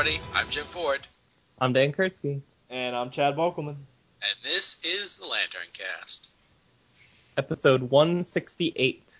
[0.00, 0.24] everybody.
[0.34, 1.00] I'm Jim Ford,
[1.58, 2.40] I'm Dan Kurtzky.
[2.70, 3.76] And I'm Chad Volkelman.
[3.76, 6.30] and this is the Lantern Cast.
[7.36, 9.18] Episode 168.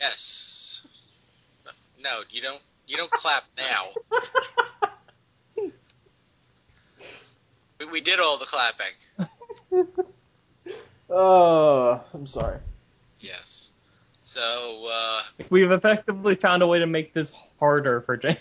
[0.00, 0.86] Yes.
[2.02, 2.62] No, you don't.
[2.86, 3.84] You don't clap now.
[7.78, 8.94] We, we did all the clapping.
[11.10, 12.60] Oh, I'm sorry.
[13.20, 13.70] Yes.
[14.24, 18.38] So, uh, We've effectively found a way to make this harder for James.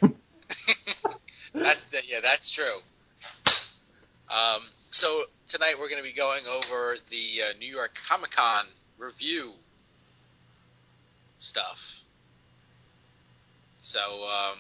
[1.53, 2.79] that, that yeah, that's true.
[4.29, 8.65] Um, so tonight we're going to be going over the uh, New York Comic Con
[8.97, 9.51] review
[11.39, 11.99] stuff.
[13.81, 14.57] So, um,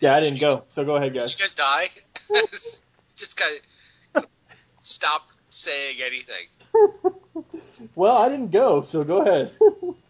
[0.00, 1.38] Yeah, I didn't go, so go ahead, did guys.
[1.38, 1.88] you guys die?
[3.16, 4.24] Just got
[4.82, 7.44] stop saying anything.
[7.94, 9.52] well, I didn't go, so go ahead.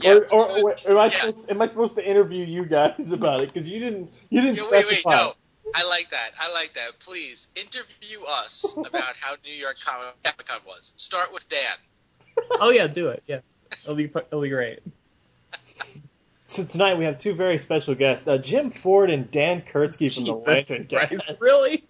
[0.00, 0.10] Yeah.
[0.12, 1.10] or, or, or am I Yeah.
[1.10, 3.52] supposed am I supposed to interview you guys about it?
[3.52, 5.16] Because you didn't you didn't Yeah, wait, wait, specify.
[5.16, 5.32] no.
[5.74, 6.30] I like that.
[6.40, 6.98] I like that.
[7.00, 10.14] Please interview us about how New York Comic
[10.46, 10.92] Con was.
[10.96, 11.76] Start with Dan.
[12.60, 13.22] oh yeah, do it.
[13.26, 13.40] Yeah,
[13.84, 14.80] it'll be it'll be great.
[16.50, 20.24] So tonight we have two very special guests, uh, Jim Ford and Dan Kurtzky from
[20.24, 21.40] the Jesus Lantern Christ, Cast.
[21.42, 21.86] really?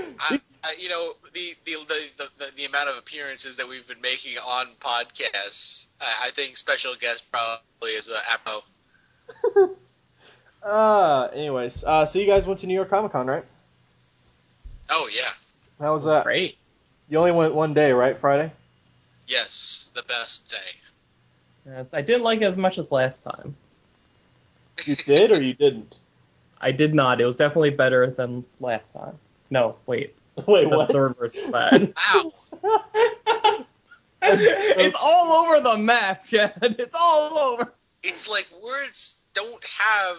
[0.20, 4.00] I, I, you know the the, the the the amount of appearances that we've been
[4.00, 5.86] making on podcasts.
[6.00, 9.76] I, I think special guest probably is a Apo.
[10.62, 13.44] uh, anyways, uh, so you guys went to New York Comic Con, right?
[14.88, 15.30] Oh yeah,
[15.78, 16.24] How was that?
[16.24, 16.56] Great.
[17.08, 18.18] You only went one day, right?
[18.18, 18.52] Friday.
[19.26, 20.56] yes, the best day.
[21.66, 23.56] Yes, I didn't like it as much as last time.
[24.84, 25.98] You did or you didn't?
[26.60, 27.20] I did not.
[27.20, 29.18] It was definitely better than last time.
[29.50, 30.16] No, wait.
[30.46, 30.88] Wait, That's what?
[30.90, 31.92] the reverse of that.
[32.62, 33.64] Wow,
[34.22, 36.76] it's all over the map, Chad.
[36.78, 37.74] It's all over.
[38.02, 40.16] it's like words don't have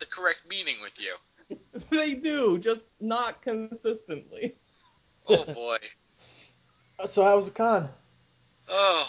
[0.00, 1.14] the correct meaning with you.
[1.90, 4.56] They do, just not consistently.
[5.26, 5.78] Oh boy.
[7.04, 7.88] so how was the con?
[8.68, 9.08] Oh.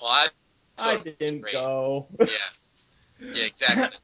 [0.00, 0.28] Well, I.
[0.78, 2.06] I thought it was didn't go.
[2.20, 2.26] Yeah.
[3.20, 3.98] Yeah, exactly.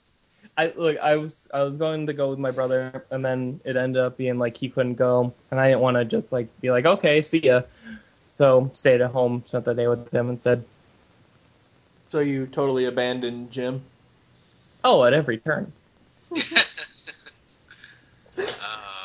[0.58, 3.76] I look, I was I was going to go with my brother, and then it
[3.76, 6.72] ended up being like he couldn't go, and I didn't want to just like be
[6.72, 7.62] like, okay, see ya.
[8.30, 10.64] So stayed at home, spent the day with him instead.
[12.10, 13.82] So you totally abandoned Jim?
[14.82, 15.72] Oh, at every turn.
[16.36, 16.40] uh,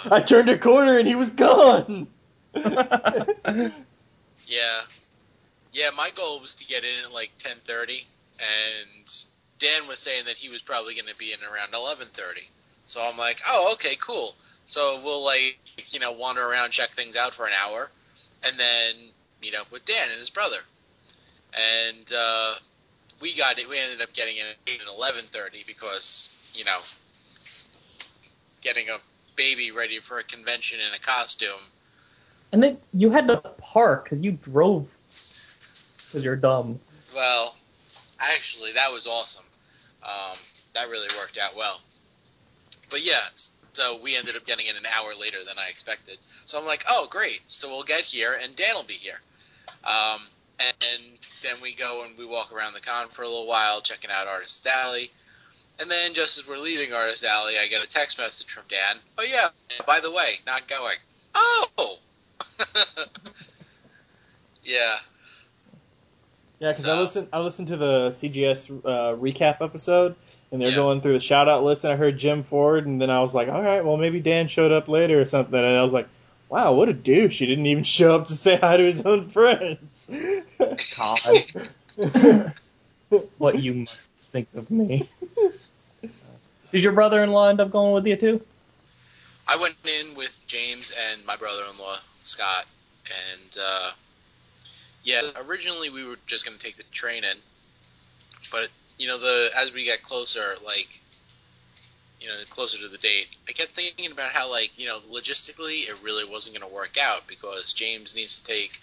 [0.09, 2.07] I turned a corner and he was gone.
[2.55, 3.71] yeah.
[5.71, 8.05] Yeah, my goal was to get in at like 10:30
[8.39, 9.25] and
[9.63, 12.43] Dan was saying that he was probably going to be in around 11:30.
[12.85, 14.35] So I'm like, "Oh, okay, cool."
[14.65, 15.57] So we'll like,
[15.89, 17.89] you know, wander around, check things out for an hour
[18.43, 18.95] and then
[19.41, 20.59] meet up with Dan and his brother.
[21.53, 22.55] And uh
[23.21, 26.79] we got it we ended up getting in at 11:30 because, you know,
[28.61, 28.97] getting a
[29.35, 31.61] baby ready for a convention in a costume
[32.53, 34.87] and then you had to park because you drove
[36.05, 36.79] because you're dumb.
[37.15, 37.55] Well,
[38.19, 39.43] actually, that was awesome.
[40.03, 40.37] Um,
[40.73, 41.79] that really worked out well.
[42.89, 43.23] But yeah,
[43.73, 46.17] so we ended up getting in an hour later than I expected.
[46.45, 47.41] So I'm like, oh, great.
[47.47, 49.19] So we'll get here, and Dan will be here.
[49.83, 50.21] Um,
[50.59, 51.01] and
[51.41, 54.27] then we go and we walk around the con for a little while, checking out
[54.27, 55.11] Artist Alley.
[55.79, 58.97] And then just as we're leaving Artist Alley, I get a text message from Dan.
[59.17, 59.49] Oh yeah,
[59.87, 60.97] by the way, not going.
[61.33, 61.97] Oh.
[64.63, 64.97] yeah.
[66.63, 67.27] Yeah, because I So- listened.
[67.33, 70.15] I listened to the CGS uh, recap episode,
[70.49, 70.75] and they're Yeah.
[70.75, 73.35] going through the shout out list, and I heard Jim Ford, and then I was
[73.35, 76.07] like, all right, well maybe Dan showed up later or something, and I was like,
[76.47, 77.39] wow, what a douche!
[77.39, 80.09] He didn't even show up to say hi to his own friends.
[80.95, 81.43] God.
[83.37, 83.95] what you must
[84.31, 85.07] think of me.
[86.71, 88.41] Did your brother-in-law end up going with you too?
[89.47, 92.65] I went in with James and my brother-in-law Scott,
[93.05, 93.91] and uh,
[95.03, 97.37] yeah, originally we were just going to take the train in,
[98.51, 100.87] but you know, the as we got closer, like
[102.19, 105.89] you know, closer to the date, I kept thinking about how like you know, logistically,
[105.89, 108.79] it really wasn't going to work out because James needs to take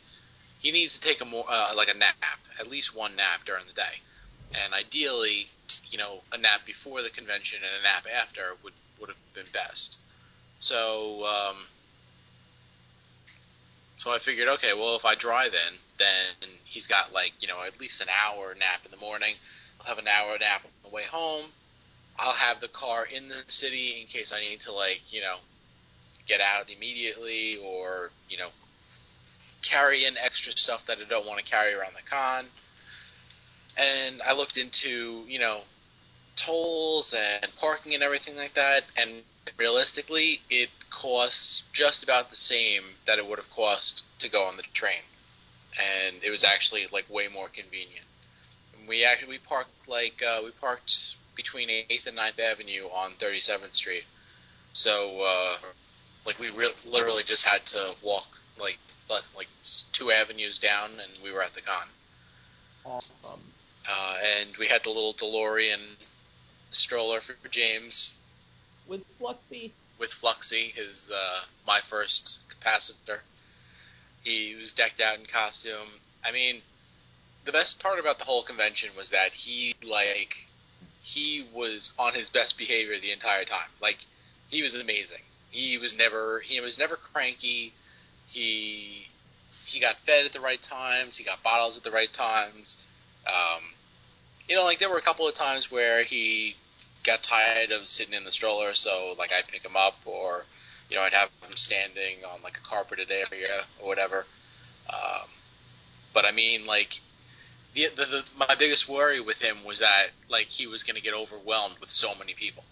[0.61, 2.15] he needs to take a more uh, like a nap,
[2.59, 5.49] at least one nap during the day, and ideally,
[5.91, 9.51] you know, a nap before the convention and a nap after would would have been
[9.55, 9.97] best.
[10.59, 11.57] So, um,
[14.01, 17.63] so I figured, okay, well, if I drive in, then he's got like, you know,
[17.63, 19.35] at least an hour nap in the morning.
[19.79, 21.45] I'll have an hour nap on the way home.
[22.19, 25.37] I'll have the car in the city in case I need to, like, you know,
[26.27, 28.49] get out immediately or, you know,
[29.61, 32.47] carry in extra stuff that I don't want to carry around the con.
[33.77, 35.61] And I looked into, you know,
[36.37, 39.11] tolls and parking and everything like that, and
[39.57, 44.57] realistically, it costs just about the same that it would have cost to go on
[44.57, 45.03] the train.
[45.79, 48.07] And it was actually like way more convenient.
[48.89, 53.73] We actually we parked like uh, we parked between 8th and 9th Avenue on 37th
[53.75, 54.05] Street.
[54.73, 55.57] So uh,
[56.27, 58.27] like we re- literally just had to walk
[58.61, 58.79] like
[59.37, 59.49] like
[59.93, 61.87] two avenues down, and we were at the con.
[62.85, 63.41] Awesome.
[63.89, 65.81] Uh, and we had the little DeLorean
[66.71, 68.21] stroller for James
[68.91, 69.71] with Fluxy.
[69.99, 73.21] With Fluxy, his uh, my first capacitor.
[74.23, 75.89] He was decked out in costume.
[76.23, 76.61] I mean,
[77.47, 80.47] the best part about the whole convention was that he like
[81.03, 83.71] he was on his best behavior the entire time.
[83.81, 83.99] Like
[84.49, 85.23] he was amazing.
[85.51, 87.73] He was never he was never cranky.
[88.27, 89.07] He
[89.67, 91.17] he got fed at the right times.
[91.17, 92.77] He got bottles at the right times.
[93.27, 93.63] Um,
[94.49, 96.57] you know, like there were a couple of times where he
[97.05, 100.45] got tired of sitting in the stroller, so like I'd pick him up, or
[100.89, 104.27] you know I'd have him standing on like a carpeted area or whatever.
[104.89, 105.29] Um,
[106.13, 107.01] but I mean, like
[107.75, 111.03] the, the, the my biggest worry with him was that like he was going to
[111.03, 112.65] get overwhelmed with so many people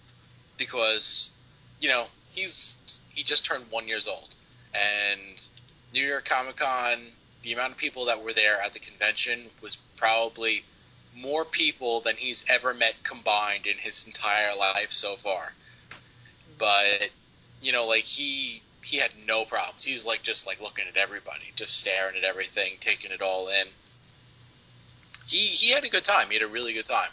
[0.56, 1.36] because
[1.80, 2.78] you know he's
[3.14, 4.34] he just turned one years old
[4.74, 5.46] and
[5.92, 6.98] New York Comic Con
[7.42, 10.64] the amount of people that were there at the convention was probably
[11.16, 15.52] more people than he's ever met combined in his entire life so far.
[16.58, 17.10] But
[17.60, 19.84] you know, like he he had no problems.
[19.84, 23.48] He was like just like looking at everybody, just staring at everything, taking it all
[23.48, 23.66] in.
[25.26, 26.28] He he had a good time.
[26.28, 27.10] He had a really good time.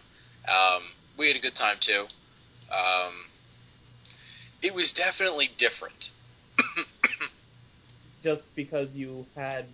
[0.48, 0.84] Um,
[1.18, 2.06] we had a good time too.
[2.72, 3.14] Um,
[4.62, 6.12] it was definitely different.
[8.24, 9.66] just because you had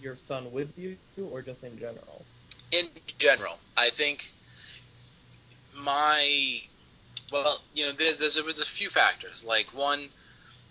[0.00, 0.96] your son with you,
[1.30, 2.24] or just in general?
[2.74, 2.88] In
[3.18, 4.30] general, I think
[5.76, 6.60] my
[7.32, 9.44] well, you know, there's there's, there's a few factors.
[9.44, 10.08] Like one,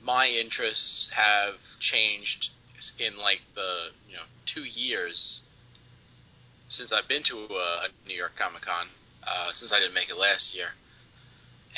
[0.04, 2.52] my interests have changed
[3.00, 5.44] in like the you know two years
[6.68, 8.88] since I've been to a, a New York Comic Con.
[9.26, 10.68] Uh, since I didn't make it last year,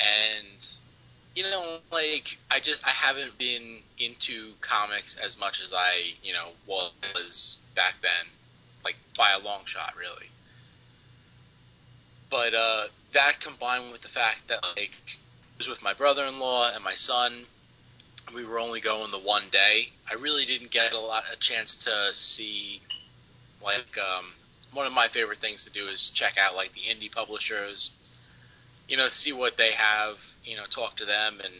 [0.00, 0.66] and
[1.36, 6.32] you know, like I just I haven't been into comics as much as I you
[6.32, 8.32] know was back then
[8.86, 10.30] like by a long shot, really.
[12.30, 12.84] But uh,
[13.14, 14.92] that combined with the fact that like
[15.58, 17.46] was with my brother-in-law and my son,
[18.32, 19.88] we were only going the one day.
[20.08, 22.80] I really didn't get a lot a chance to see
[23.60, 24.26] like um,
[24.72, 27.90] one of my favorite things to do is check out like the indie publishers,
[28.88, 31.54] you know, see what they have, you know, talk to them and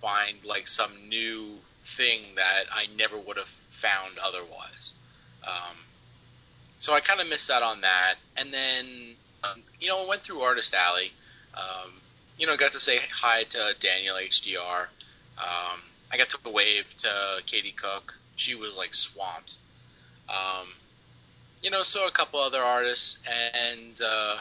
[0.00, 4.94] find like some new thing that I never would have found otherwise.
[5.46, 5.76] Um,
[6.82, 8.16] so I kind of missed out on that.
[8.36, 9.14] And then,
[9.44, 11.12] um, you know, I went through Artist Alley.
[11.54, 11.92] Um,
[12.36, 14.80] you know, got to say hi to Daniel HDR.
[15.38, 15.80] Um,
[16.10, 18.14] I got to wave to Katie Cook.
[18.34, 19.58] She was like swamped.
[20.28, 20.66] Um,
[21.62, 24.38] you know, saw a couple other artists and, uh,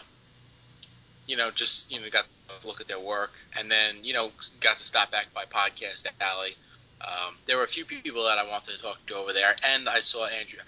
[1.27, 2.25] you know, just, you know, got
[2.59, 3.33] to look at their work.
[3.55, 6.55] And then, you know, got to stop back by Podcast Alley.
[6.99, 9.87] Um, there were a few people that I wanted to talk to over there, and
[9.87, 10.59] I saw Andrew.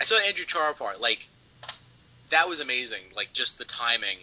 [0.00, 1.00] I saw Andrew Charapart.
[1.00, 1.26] Like
[2.30, 3.02] that was amazing.
[3.14, 4.18] Like just the timing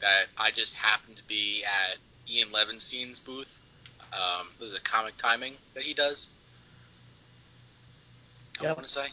[0.00, 1.96] that I just happened to be at
[2.30, 3.60] Ian Levinstein's booth.
[4.12, 6.28] Um, there's a comic timing that he does.
[8.60, 8.76] I yep.
[8.76, 9.06] want to say.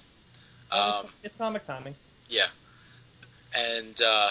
[0.72, 1.96] Um, it's comic timing.
[2.29, 2.48] Yeah,
[3.53, 4.29] and uh,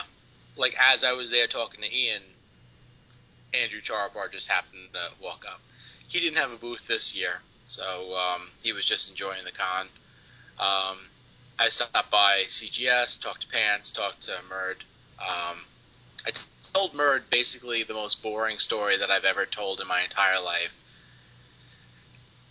[0.57, 2.23] like as I was there talking to Ian,
[3.55, 5.61] Andrew Charapart just happened to walk up.
[6.09, 9.87] He didn't have a booth this year, so um, he was just enjoying the con.
[10.59, 10.99] Um,
[11.59, 14.77] I stopped by CGS, talked to Pants, talked to Murd.
[15.21, 15.59] Um,
[16.27, 16.33] I
[16.73, 20.73] told Murd basically the most boring story that I've ever told in my entire life.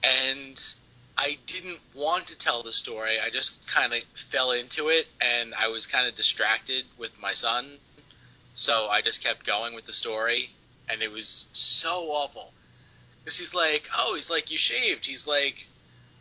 [0.03, 0.61] And
[1.17, 3.19] I didn't want to tell the story.
[3.19, 7.33] I just kind of fell into it, and I was kind of distracted with my
[7.33, 7.77] son.
[8.53, 10.49] So I just kept going with the story,
[10.89, 12.51] and it was so awful.
[13.23, 15.05] Because he's like, oh, he's like, you shaved.
[15.05, 15.67] He's like,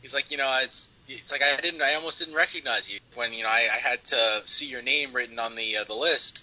[0.02, 3.32] he's like, you know, it's it's like I didn't, I almost didn't recognize you when
[3.32, 6.42] you know I, I had to see your name written on the uh, the list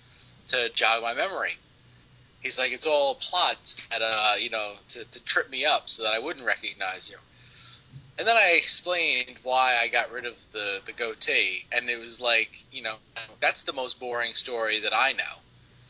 [0.50, 1.58] to jog my memory.
[2.42, 6.04] He's like, it's all plots that uh, you know to, to trip me up so
[6.04, 7.18] that I wouldn't recognize you.
[8.20, 12.20] And then I explained why I got rid of the the goatee, and it was
[12.20, 12.96] like, you know,
[13.40, 15.24] that's the most boring story that I know.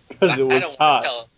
[0.09, 1.03] Because it was I don't hot.
[1.03, 1.29] Tell,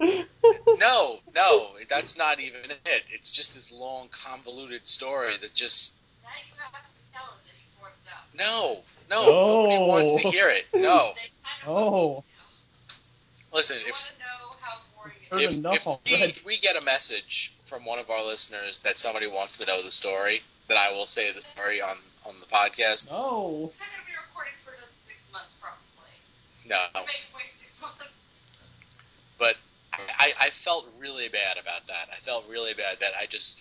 [0.78, 3.02] no, no, that's not even it.
[3.12, 7.52] It's just this long, convoluted story that just Now you have to tell us that
[7.54, 8.28] you formed up.
[8.36, 8.78] No,
[9.10, 9.86] no, nobody No.
[9.86, 10.64] wants to hear it.
[10.74, 11.12] No,
[11.66, 12.24] Oh,
[13.52, 15.64] listen, if want how boring it There's is.
[15.64, 19.58] if, if we, we get a message from one of our listeners that somebody wants
[19.58, 23.10] to know the story, then I will say the story on on the podcast.
[23.10, 23.18] no.
[23.18, 25.78] We're not going to be recording for another six months, probably.
[26.66, 28.04] No, Maybe wait six months.
[29.38, 29.56] but
[30.18, 32.08] I, I felt really bad about that.
[32.12, 33.58] I felt really bad that I just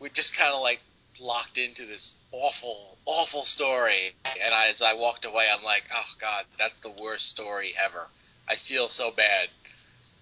[0.00, 0.80] we just kind of like
[1.20, 6.14] locked into this awful, awful story, and I, as I walked away, I'm like, oh
[6.20, 8.06] god, that's the worst story ever.
[8.48, 9.48] I feel so bad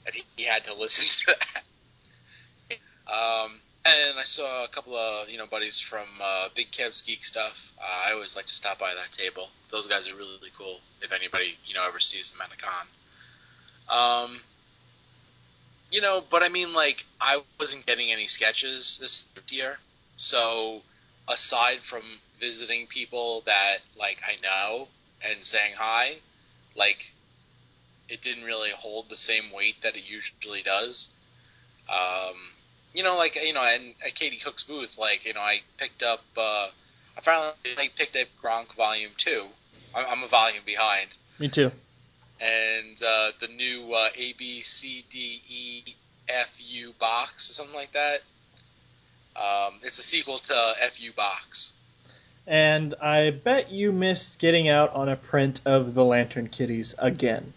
[0.05, 1.63] that he, had to listen to that.
[3.13, 7.25] Um, and I saw a couple of you know buddies from uh, Big Kev's Geek
[7.25, 7.73] Stuff.
[7.79, 9.49] Uh, I always like to stop by that table.
[9.71, 10.79] Those guys are really, really cool.
[11.03, 12.87] If anybody you know ever sees them at a con.
[13.89, 14.41] Um,
[15.91, 19.79] you know, but I mean, like, I wasn't getting any sketches this year.
[20.17, 20.83] So,
[21.29, 22.03] aside from
[22.41, 24.89] visiting people that, like, I know
[25.25, 26.17] and saying hi,
[26.77, 27.11] like,
[28.09, 31.09] it didn't really hold the same weight that it usually does.
[31.89, 32.35] Um,
[32.95, 36.03] you know, like, you know, and at Katie Cook's booth, like, you know, I picked
[36.03, 36.69] up, uh,
[37.17, 39.47] I finally like, picked up Gronk Volume 2.
[39.95, 41.71] I'm, I'm a volume behind Me too.
[42.41, 45.95] And uh, the new uh, A B C D E
[46.29, 48.21] F U box or something like that.
[49.37, 51.73] Um, it's a sequel to FU box.
[52.47, 57.53] And I bet you missed getting out on a print of the Lantern Kitties again.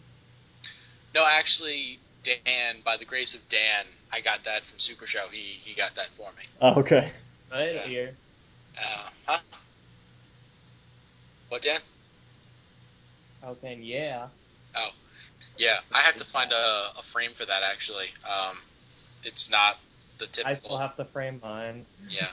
[1.14, 5.28] No, actually, Dan, by the grace of Dan, I got that from Super Show.
[5.32, 6.44] He he got that for me.
[6.62, 7.12] Oh, okay.
[7.52, 8.16] Right here.
[8.78, 9.40] Uh, huh?
[11.50, 11.80] What, Dan?
[13.44, 14.28] I was saying, yeah.
[15.58, 18.08] Yeah, I have to find a, a frame for that actually.
[18.26, 18.58] Um,
[19.24, 19.78] it's not
[20.18, 20.52] the typical.
[20.52, 21.86] I still have to frame mine.
[22.10, 22.28] Yeah,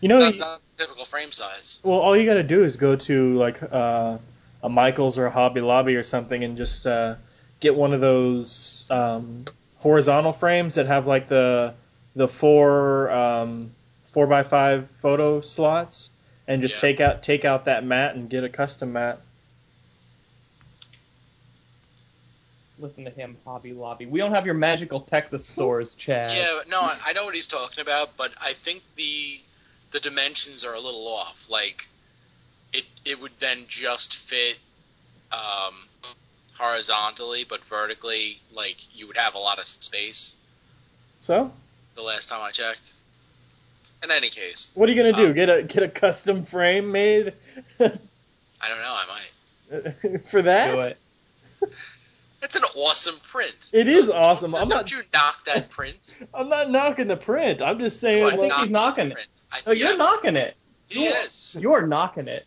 [0.00, 1.80] You know, it's not, not the typical frame size.
[1.82, 4.18] well, all you got to do is go to like uh,
[4.62, 7.14] a Michaels or a Hobby Lobby or something, and just uh,
[7.60, 9.46] get one of those um,
[9.78, 11.74] horizontal frames that have like the
[12.14, 13.70] the four um,
[14.02, 16.10] four by five photo slots,
[16.46, 16.80] and just Yeah.
[16.80, 19.20] take out take out that mat and get a custom mat.
[22.82, 24.06] Listen to him, Hobby Lobby.
[24.06, 26.36] We don't have your magical Texas stores, Chad.
[26.36, 29.40] Yeah, no, I I know what he's talking about, but I think the
[29.92, 31.48] the dimensions are a little off.
[31.48, 31.88] Like
[32.72, 34.58] it it would then just fit
[35.30, 35.74] um,
[36.58, 40.34] horizontally, but vertically, like you would have a lot of space.
[41.20, 41.52] So,
[41.94, 42.92] The last time I checked.
[44.02, 45.28] In any case, what are you gonna do?
[45.28, 47.34] Um, get a get a custom frame made
[47.80, 48.96] I don't know.
[48.96, 50.22] I might.
[50.26, 50.96] for that?
[52.42, 52.46] Do it.
[52.46, 53.54] It's an awesome print.
[53.72, 54.50] It is Don't- awesome.
[54.52, 56.14] Don't, I'm don't not- you knock that print?
[56.34, 57.62] I'm not knocking the print.
[57.62, 58.18] I'm just saying.
[58.18, 59.18] You I think like, he's knocking it.
[59.50, 60.56] I, No, you're knocking it.
[60.88, 61.56] He is.
[61.58, 62.44] You're knocking it.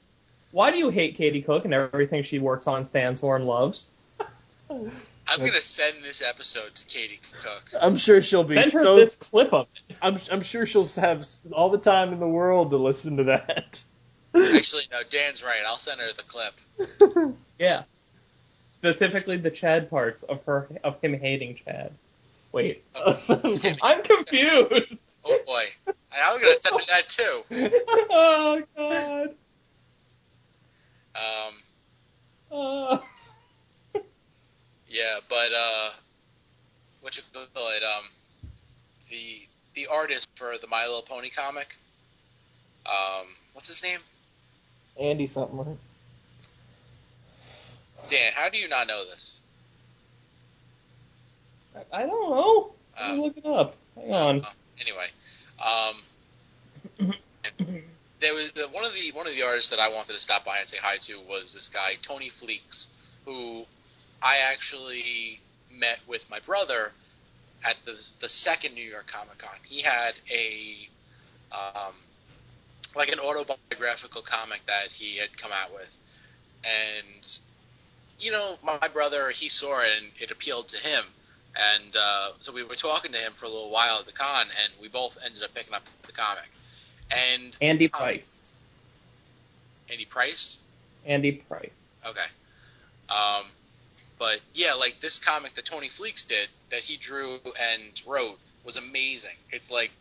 [0.52, 3.90] Why do you hate Katie Cook and everything she works on, stands for, and loves?
[4.70, 7.72] I'm gonna send this episode to Katie Cook.
[7.82, 8.96] I'm sure she'll be Send her so.
[8.96, 9.96] this clip of it.
[10.02, 13.84] I'm I'm sure she'll have all the time in the world to listen to that.
[14.36, 15.62] Actually, no, Dan's right.
[15.66, 17.36] I'll send her the clip.
[17.60, 17.84] Yeah.
[18.86, 21.92] Specifically the Chad parts of her of him hating Chad.
[22.52, 22.84] Wait.
[22.96, 25.02] I'm confused.
[25.26, 27.42] Oh boy, and I'm gonna send her that too.
[28.12, 29.30] oh god.
[31.16, 31.54] Um,
[32.52, 32.98] Uh,
[34.88, 35.90] yeah, but uh,
[37.02, 37.82] what you call it?
[37.82, 38.04] Um,
[39.10, 41.76] the the artist for the My Little Pony comic.
[42.86, 44.00] Um, what's his name?
[45.00, 45.58] Andy something.
[45.58, 45.78] Right?
[48.10, 48.34] Dan.
[48.34, 49.40] How do you not know this?
[51.92, 52.72] I don't know.
[53.00, 53.76] Uh, look it up.
[53.96, 54.42] Hang on.
[54.42, 55.08] uh, anyway,
[55.64, 57.10] um,
[58.20, 60.46] there was the, one of the one of the artists that I wanted to stop
[60.46, 62.88] by and say hi to was this guy Tony Fleecs,
[63.26, 63.66] who
[64.22, 66.92] I actually met with my brother
[67.64, 69.50] at the the second New York Comic Con.
[69.64, 70.90] He had a
[71.52, 71.94] um,
[72.96, 75.90] like an autobiographical comic that he had come out with,
[76.64, 77.40] and
[78.20, 81.04] you know my, brother he saw it and it appealed to him.
[81.58, 84.48] And uh, so we were talking to him for a little while at the con,
[84.62, 86.50] and we both ended up picking up the comic.
[87.10, 88.58] And Andy um, Price.
[89.90, 90.60] Andy Price.
[91.06, 92.04] Andy Price.
[92.06, 92.26] Okay.
[93.10, 93.46] Um,
[94.18, 98.78] but yeah, like this comic that Tony Fleecs did, that he drew and wrote, was
[98.78, 99.36] amazing.
[99.52, 99.92] It's like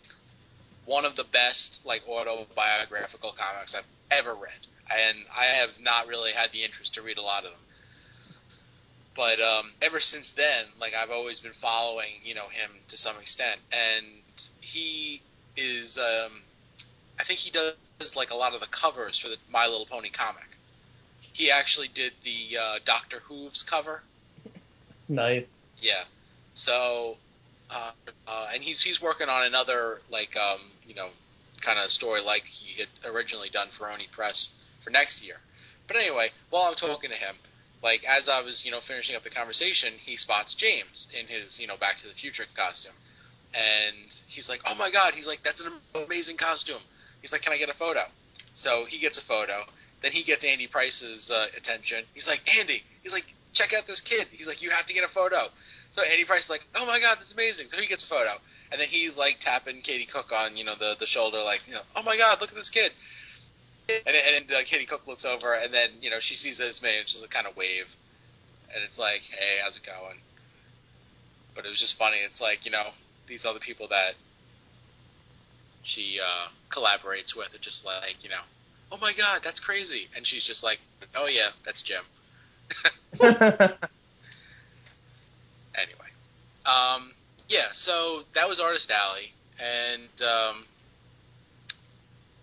[0.87, 4.53] one of the best like autobiographical comics I've ever read,
[4.91, 7.61] and I have not really had the interest to read a lot of them.
[9.17, 13.17] But um, ever since then, like I've always been following, you know, him to some
[13.19, 14.05] extent, and
[14.61, 15.23] he
[15.57, 16.33] is, um,
[17.19, 20.11] I think he does like a lot of the covers for the My Little Pony
[20.11, 20.43] comic.
[21.33, 24.03] He actually did the uh, Doctor Who's cover.
[25.09, 25.47] Nice.
[25.81, 26.05] Yeah.
[26.55, 27.17] So,
[27.71, 27.91] uh,
[28.27, 31.09] uh, and he's he's working on another like um, you know
[31.61, 35.37] kind of story like he had originally done for Oni Press for next year.
[35.87, 37.35] But anyway, while I'm talking to him,
[37.85, 41.61] like as I was you know finishing up the conversation, he spots James in his
[41.61, 42.95] you know Back to the Future costume,
[43.53, 46.81] and he's like, "Oh my God!" He's like, "That's an amazing costume."
[47.21, 48.03] He's like, "Can I get a photo?"
[48.55, 49.63] So he gets a photo.
[50.01, 52.05] Then he gets Andy Price's uh, attention.
[52.15, 55.05] He's like, "Andy," he's like, "Check out this kid." He's like, "You have to get
[55.05, 55.49] a photo."
[55.93, 58.33] So Andy Price is like, "Oh my God, that's amazing!" So he gets a photo,
[58.73, 61.75] and then he's like tapping Katie Cook on you know the the shoulder, like, you
[61.75, 62.93] know, "Oh my God, look at this kid."
[63.89, 66.83] And and uh, Katie Cook looks over, and then you know she sees that it's
[66.83, 67.87] me, and she's like kind of wave,
[68.75, 70.17] and it's like, "Hey, how's it going?"
[71.55, 72.17] But it was just funny.
[72.19, 72.89] It's like you know
[73.27, 74.15] these other people that
[75.83, 78.41] she uh, collaborates with are just like you know,
[78.91, 80.81] "Oh my God, that's crazy," and she's just like,
[81.15, 82.05] "Oh yeah, that's Jim."
[83.21, 83.77] anyway,
[86.65, 87.13] um,
[87.49, 90.65] yeah, so that was Artist Alley, and um,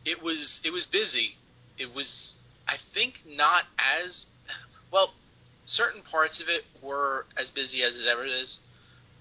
[0.06, 1.36] it was it was busy.
[1.78, 4.26] It was, I think, not as
[4.92, 5.14] well.
[5.66, 8.60] Certain parts of it were as busy as it ever is,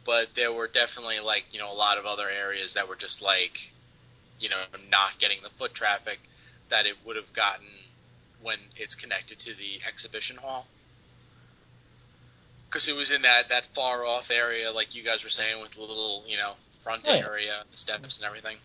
[0.05, 3.23] but there were definitely like you know a lot of other areas that were just
[3.23, 3.71] like,
[4.39, 6.19] you know, not getting the foot traffic
[6.71, 7.67] that it would have gotten
[8.43, 10.67] when it's connected to the exhibition hall
[12.71, 15.73] because it was in that that far off area, like you guys were saying, with
[15.73, 17.17] the little you know front yeah.
[17.17, 18.57] area, the steps and everything.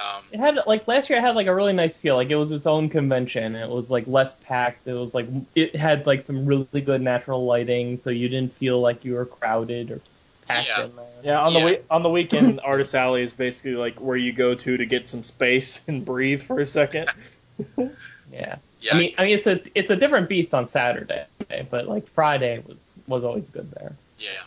[0.00, 1.18] Um, It had like last year.
[1.18, 2.14] It had like a really nice feel.
[2.14, 3.56] Like it was its own convention.
[3.56, 4.86] It was like less packed.
[4.86, 8.80] It was like it had like some really good natural lighting, so you didn't feel
[8.80, 10.00] like you were crowded or
[10.46, 10.84] packed Yeah.
[10.84, 11.04] in there.
[11.24, 11.64] Yeah, on the Yeah.
[11.64, 15.08] we- on the weekend, Artist Alley is basically like where you go to to get
[15.08, 17.10] some space and breathe for a second.
[18.30, 18.56] Yeah.
[18.82, 21.24] yeah, I mean, I mean, it's a it's a different beast on Saturday,
[21.70, 23.96] but like Friday was was always good there.
[24.18, 24.42] yeah.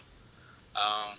[0.76, 1.18] Um,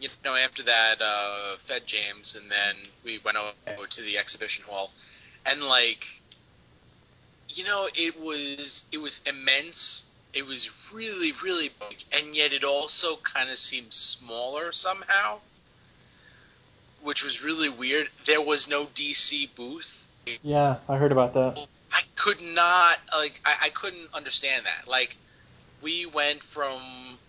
[0.00, 4.64] you know, after that, uh, Fed James, and then we went over to the exhibition
[4.68, 4.90] hall,
[5.44, 6.06] and like,
[7.48, 10.04] you know, it was it was immense.
[10.34, 15.38] It was really, really big, and yet it also kind of seemed smaller somehow,
[17.02, 18.08] which was really weird.
[18.26, 20.04] There was no DC booth.
[20.42, 21.66] Yeah, I heard about that.
[21.90, 24.90] I could not like I, I couldn't understand that.
[24.90, 25.16] Like
[25.80, 26.82] we went from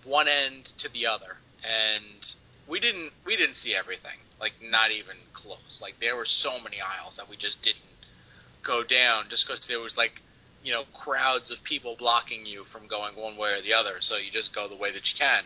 [0.04, 2.36] one end to the other and
[2.68, 4.18] we didn't we didn't see everything.
[4.40, 5.82] Like not even close.
[5.82, 7.82] Like there were so many aisles that we just didn't
[8.64, 10.22] go down just because there was like
[10.64, 14.02] you know crowds of people blocking you from going one way or the other.
[14.02, 15.44] So you just go the way that you can.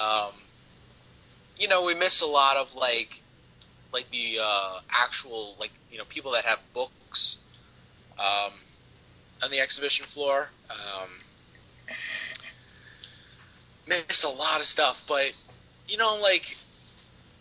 [0.00, 0.32] Um,
[1.58, 3.20] you know we miss a lot of like
[3.92, 7.42] like the uh, actual like you know people that have books
[8.18, 8.52] um,
[9.42, 10.48] on the exhibition floor.
[10.70, 11.08] Um,
[14.24, 15.32] a lot of stuff, but
[15.90, 16.56] you know, like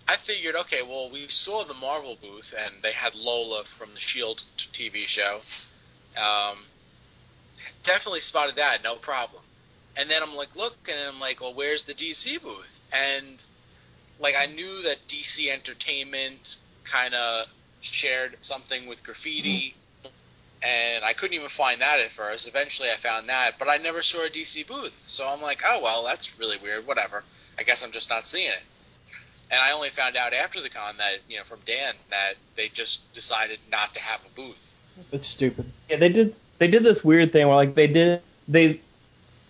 [0.08, 4.00] I figured, okay, well, we saw the Marvel booth and they had Lola from the
[4.00, 5.42] Shield TV show.
[6.18, 6.58] Um,
[7.84, 9.44] definitely spotted that, no problem.
[9.96, 12.80] And then I'm like, look, and I'm like, well, where's the DC booth?
[12.92, 13.44] And
[14.20, 17.48] like I knew that DC Entertainment kind of
[17.82, 19.74] shared something with Graphitti,
[20.62, 22.48] and I couldn't even find that at first.
[22.48, 24.94] Eventually, I found that, but I never saw a DC booth.
[25.08, 26.86] So I'm like, oh well, that's really weird.
[26.86, 27.24] Whatever.
[27.60, 28.62] I guess I'm just not seeing it.
[29.52, 32.70] And I only found out after the con that you know from Dan that they
[32.70, 34.72] just decided not to have a booth.
[35.12, 35.66] That's stupid.
[35.90, 38.80] Yeah, they did they did this weird thing where like they did they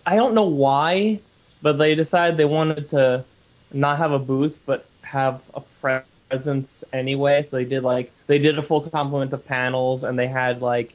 [0.04, 1.20] I don't know why,
[1.62, 3.24] but they decided they wanted to
[3.72, 7.44] not have a booth but have a presence anyway.
[7.44, 10.94] So they did like they did a full complement of panels and they had like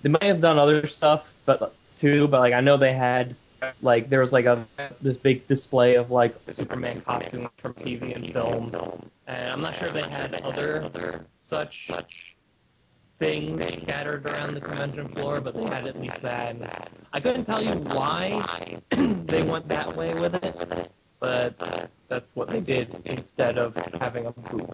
[0.00, 3.36] they might have done other stuff but too, but like I know they had
[3.80, 4.66] like there was like a
[5.00, 8.72] this big display of like Superman costumes from TV and film,
[9.26, 12.36] and I'm not sure if they had other such such
[13.18, 16.54] things scattered around the convention floor, but they had at least that.
[16.54, 16.68] And
[17.12, 21.54] I couldn't tell you why they went that way with it, but
[22.08, 24.70] that's what they did instead of having a booth.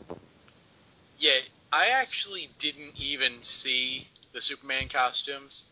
[1.18, 1.38] Yeah,
[1.72, 5.64] I actually didn't even see the Superman costumes.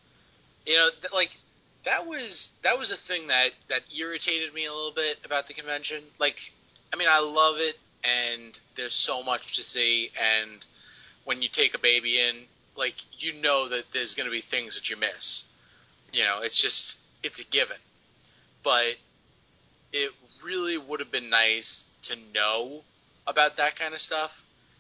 [0.66, 1.38] You know, th- like
[1.86, 5.54] that was that was a thing that that irritated me a little bit about the
[5.54, 6.02] convention.
[6.20, 6.52] Like,
[6.92, 10.64] I mean, I love it, and there's so much to see, and
[11.24, 12.36] when you take a baby in,
[12.76, 15.48] like you know that there's going to be things that you miss.
[16.12, 17.78] You know, it's just it's a given.
[18.64, 18.96] But
[19.92, 20.12] it
[20.44, 22.82] really would have been nice to know
[23.26, 24.32] about that kind of stuff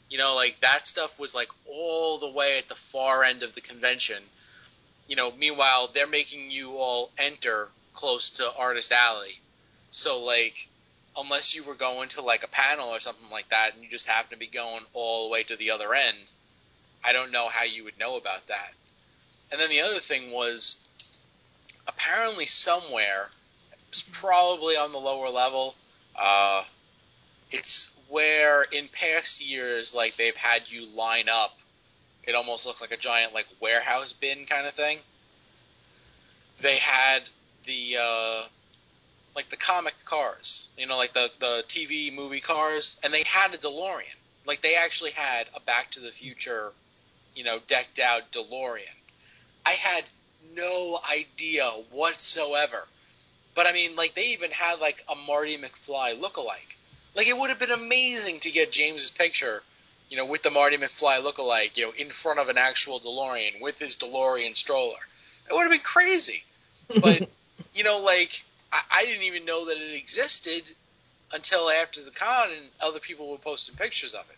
[0.08, 3.54] You know, like that stuff was like all the way at the far end of
[3.54, 4.22] the convention.
[5.06, 9.38] You know, meanwhile they're making you all enter close to Artist Alley.
[9.90, 10.68] So like
[11.16, 14.06] unless you were going to like a panel or something like that and you just
[14.06, 16.30] happen to be going all the way to the other end,
[17.04, 18.72] I don't know how you would know about that.
[19.50, 20.80] And then the other thing was
[21.86, 23.30] apparently somewhere,
[23.88, 25.74] it's probably on the lower level,
[26.20, 26.64] uh,
[27.50, 31.52] it's where in past years, like they've had you line up.
[32.26, 34.98] It almost looks like a giant like warehouse bin kind of thing.
[36.60, 37.22] They had
[37.64, 38.42] the uh,
[39.34, 43.54] like the comic cars, you know, like the the TV movie cars, and they had
[43.54, 44.16] a DeLorean.
[44.46, 46.72] Like they actually had a Back to the Future,
[47.34, 48.96] you know, decked out DeLorean.
[49.64, 50.04] I had
[50.54, 52.86] no idea whatsoever.
[53.54, 56.76] But I mean, like they even had like a Marty McFly lookalike.
[57.14, 59.62] Like it would have been amazing to get James's picture,
[60.08, 63.60] you know, with the Marty McFly lookalike, you know, in front of an actual DeLorean
[63.60, 64.98] with his DeLorean stroller.
[65.48, 66.44] It would have been crazy.
[66.88, 67.28] But
[67.74, 70.62] you know, like I, I didn't even know that it existed
[71.32, 74.36] until after the con and other people were posting pictures of it.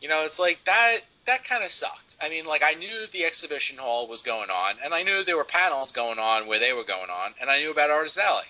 [0.00, 2.16] You know, it's like that that kind of sucked.
[2.22, 5.36] I mean, like I knew the exhibition hall was going on, and I knew there
[5.36, 8.44] were panels going on where they were going on, and I knew about Artist Alley,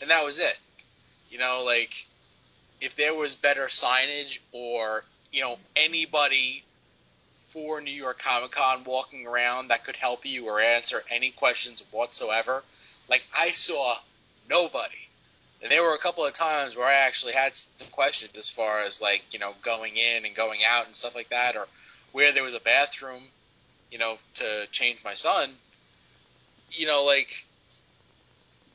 [0.00, 0.58] and that was it.
[1.30, 2.06] You know, like
[2.80, 5.04] if there was better signage or
[5.36, 6.64] you know anybody
[7.50, 11.84] for New York Comic Con walking around that could help you or answer any questions
[11.90, 12.64] whatsoever,
[13.08, 13.96] like I saw
[14.48, 14.96] nobody.
[15.62, 18.80] And there were a couple of times where I actually had some questions as far
[18.80, 21.66] as like, you know, going in and going out and stuff like that, or
[22.12, 23.22] where there was a bathroom,
[23.90, 25.50] you know, to change my son.
[26.70, 27.44] You know, like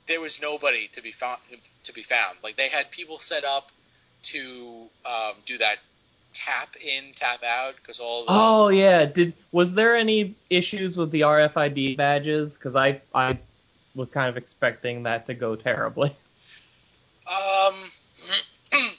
[0.08, 1.40] there was nobody to be found
[1.84, 2.38] to be found.
[2.44, 3.70] Like they had people set up
[4.24, 5.78] to um, do that
[6.34, 8.26] tap in, tap out because all.
[8.26, 12.58] The, Oh yeah, did was there any issues with the RFID badges?
[12.58, 13.40] Because I I
[13.96, 16.16] was kind of expecting that to go terribly.
[17.28, 17.92] Um,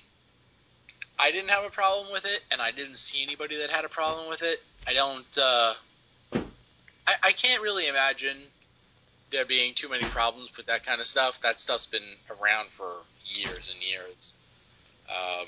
[1.19, 3.89] I didn't have a problem with it, and I didn't see anybody that had a
[3.89, 4.59] problem with it.
[4.87, 5.39] I don't.
[5.39, 5.75] Uh,
[7.07, 8.37] I, I can't really imagine
[9.31, 11.41] there being too many problems with that kind of stuff.
[11.43, 12.91] That stuff's been around for
[13.25, 14.35] years and years.
[15.09, 15.47] Um,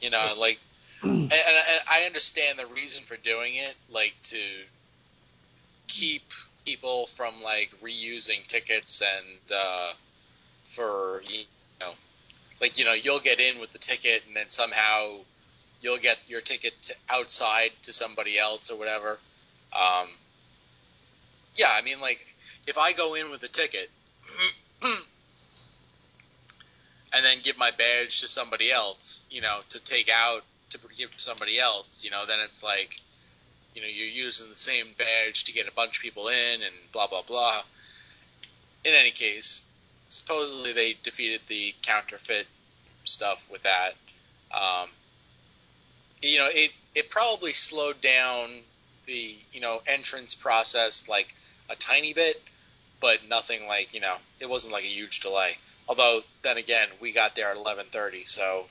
[0.00, 0.58] you know, like,
[1.02, 4.38] and, and I understand the reason for doing it, like to
[5.88, 6.22] keep
[6.64, 9.92] people from like reusing tickets and uh,
[10.72, 11.44] for you
[11.80, 11.92] know,
[12.60, 15.18] like you know, you'll get in with the ticket and then somehow
[15.80, 19.18] you'll get your ticket to outside to somebody else or whatever.
[19.72, 20.08] Um,
[21.56, 22.18] yeah, I mean, like
[22.66, 23.90] if I go in with a ticket
[27.12, 31.12] and then give my badge to somebody else, you know, to take out to give
[31.12, 33.00] to somebody else, you know, then it's like,
[33.74, 36.74] you know, you're using the same badge to get a bunch of people in and
[36.92, 37.62] blah blah blah.
[38.84, 39.64] In any case,
[40.08, 42.46] supposedly they defeated the counterfeit
[43.04, 43.92] stuff with that.
[44.52, 44.88] Um,
[46.22, 48.50] you know, it it probably slowed down
[49.06, 51.34] the you know entrance process like
[51.70, 52.36] a tiny bit,
[53.00, 55.56] but nothing like you know it wasn't like a huge delay.
[55.88, 58.66] Although then again, we got there at 11:30, so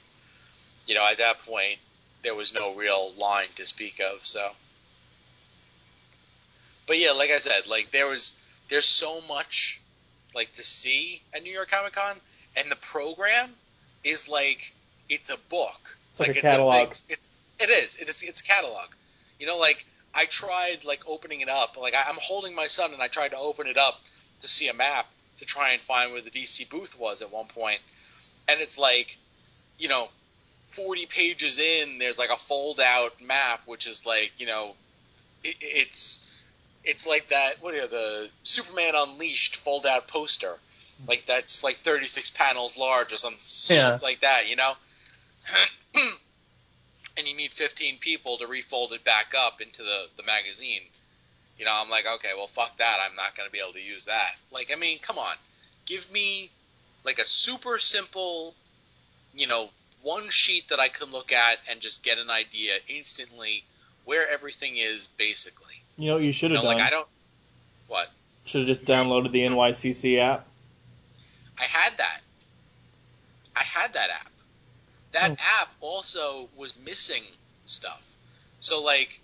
[0.86, 1.80] you know at that point
[2.24, 4.26] there was no real line to speak of.
[4.26, 4.50] So,
[6.88, 8.38] but yeah, like I said, like there was
[8.70, 9.80] there's so much
[10.34, 12.18] like to see at New York Comic Con,
[12.58, 13.52] and the program
[14.04, 14.74] is like
[15.08, 15.98] it's a book.
[16.12, 16.90] It's like a catalog.
[16.90, 18.90] big, it's it is it is it's a catalog.
[19.40, 21.78] You know, like I tried like opening it up.
[21.78, 23.96] Like I, I'm holding my son, and I tried to open it up
[24.42, 25.06] to see a map
[25.40, 27.80] to try and find where the DC booth was at one point,
[28.48, 29.18] and it's like,
[29.78, 30.08] you know,
[30.72, 34.74] 40 pages in, there's like a fold out map, which is like, you know,
[35.44, 36.26] it, it's
[36.84, 37.62] it's like that.
[37.62, 40.56] What are you, the Superman Unleashed fold out poster?
[41.08, 43.34] Like that's like 36 panels large or some
[43.68, 43.92] Yeah.
[43.94, 44.74] shit like that, you know.
[47.18, 50.82] and you need 15 people to refold it back up into the the magazine.
[51.58, 52.98] You know, I'm like, okay, well, fuck that.
[53.08, 54.32] I'm not going to be able to use that.
[54.52, 55.36] Like, I mean, come on.
[55.86, 56.50] Give me,
[57.04, 58.54] like, a super simple,
[59.34, 59.70] you know,
[60.02, 63.64] one sheet that I can look at and just get an idea instantly
[64.04, 65.82] where everything is, basically.
[65.98, 66.80] You know you should You have know, done?
[66.80, 67.08] like, I don't.
[67.88, 68.10] What?
[68.44, 70.46] Should have just downloaded the NYCC app.
[71.58, 72.22] I had that.
[73.56, 74.32] I had that app.
[75.14, 75.62] That oh.
[75.62, 77.24] app also was missing
[77.66, 78.02] stuff.
[78.60, 79.20] So like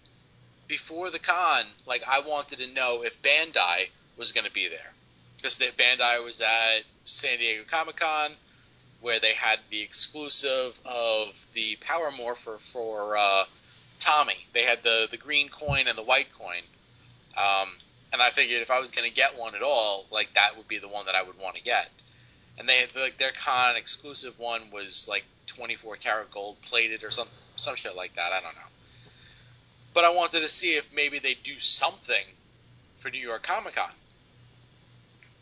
[0.72, 4.94] before the con, like I wanted to know if Bandai was going to be there
[5.36, 8.32] because Bandai was at San Diego Comic Con.
[9.02, 13.44] where they had the exclusive of the Power Morpher for uh,
[14.00, 14.38] Tommy.
[14.54, 16.64] They had the the green coin and the white coin.
[17.36, 17.68] Um,
[18.14, 20.70] and I figured if I was going to get one at all, like that would
[20.70, 21.90] be the one that I would want to get.
[22.58, 27.28] And they like their con exclusive one was like 24 karat gold plated or some
[27.58, 28.32] some shit like that.
[28.32, 28.71] I don't know.
[29.94, 32.24] But I wanted to see if maybe they do something
[33.00, 33.90] for New York Comic Con.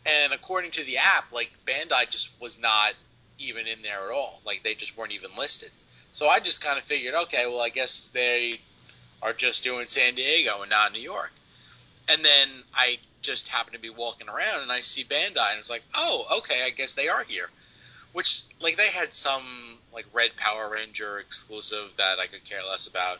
[0.06, 2.94] And according to the app, like Bandai just was not
[3.38, 4.40] even in there at all.
[4.44, 5.70] Like they just weren't even listed.
[6.12, 8.60] So I just kind of figured, okay, well I guess they
[9.22, 11.30] are just doing San Diego and not New York.
[12.08, 15.70] And then I just happened to be walking around and I see Bandai and it's
[15.70, 17.48] like, oh, okay, I guess they are here.
[18.12, 19.44] Which like they had some
[19.92, 23.18] like Red Power Ranger exclusive that I could care less about,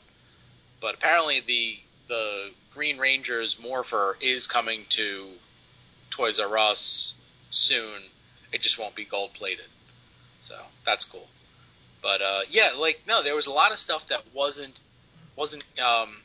[0.81, 5.29] but apparently the the Green Ranger's Morpher is coming to
[6.11, 7.15] Toys R Us
[7.51, 8.01] soon.
[8.53, 9.67] It just won't be gold plated,
[10.41, 11.27] so that's cool.
[12.03, 14.81] But uh, yeah, like no, there was a lot of stuff that wasn't
[15.37, 16.17] wasn't um,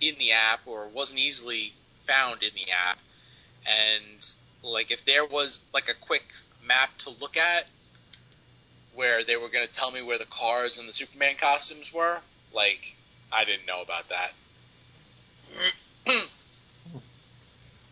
[0.00, 1.72] in the app or wasn't easily
[2.06, 2.98] found in the app,
[3.66, 4.26] and
[4.62, 6.24] like if there was like a quick
[6.64, 7.66] map to look at
[8.94, 12.18] where they were going to tell me where the cars and the Superman costumes were,
[12.52, 12.96] like
[13.32, 14.32] I didn't know about that.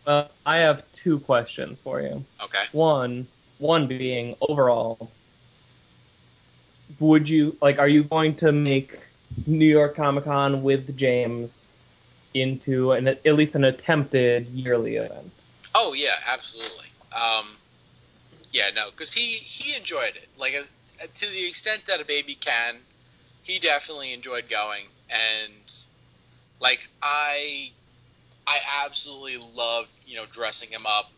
[0.05, 2.23] Uh, I have two questions for you.
[2.41, 2.63] okay.
[2.71, 5.11] One, one being overall,
[7.01, 7.77] would you like?
[7.77, 8.99] Are you going to make
[9.45, 11.67] New York Comic Con with James
[12.33, 15.31] into an at least an attempted yearly event?
[15.75, 16.87] Oh yeah, absolutely.
[17.13, 17.57] Um,
[18.51, 20.29] yeah, no, because he he enjoyed it.
[20.37, 22.77] Like uh, to the extent that a baby can,
[23.43, 25.73] he definitely enjoyed going, and
[26.59, 27.71] like I
[28.45, 31.09] I absolutely loved you know dressing him up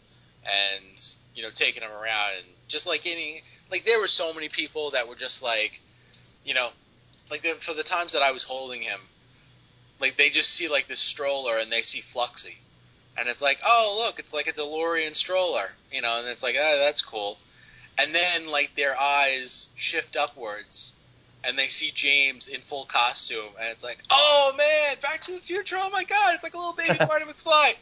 [0.45, 4.49] and you know taking him around and just like any like there were so many
[4.49, 5.79] people that were just like
[6.43, 6.69] you know
[7.29, 8.99] like the, for the times that I was holding him
[9.99, 12.55] like they just see like this stroller and they see Fluxy.
[13.17, 16.55] And it's like oh look it's like a DeLorean stroller you know and it's like
[16.59, 17.37] oh that's cool.
[17.97, 20.95] And then like their eyes shift upwards
[21.43, 25.39] and they see James in full costume and it's like oh man Back to the
[25.39, 27.73] Future oh my god it's like a little baby Marty McFly.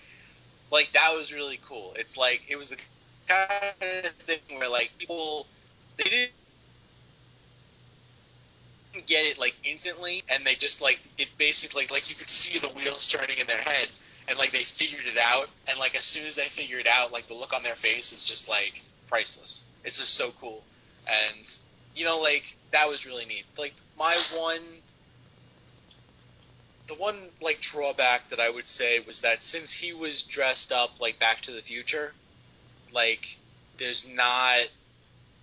[0.71, 1.93] Like that was really cool.
[1.97, 2.77] It's like it was the
[3.27, 5.47] kind of thing where like people
[5.97, 6.31] they didn't
[9.05, 12.69] get it like instantly and they just like it basically like you could see the
[12.69, 13.87] wheels turning in their head
[14.27, 17.11] and like they figured it out and like as soon as they figure it out
[17.11, 19.63] like the look on their face is just like priceless.
[19.83, 20.63] It's just so cool.
[21.07, 21.59] And
[21.97, 23.45] you know like that was really neat.
[23.57, 24.61] Like my one
[26.87, 31.01] the one like drawback that i would say was that since he was dressed up
[31.01, 32.13] like back to the future
[32.93, 33.37] like
[33.77, 34.59] there's not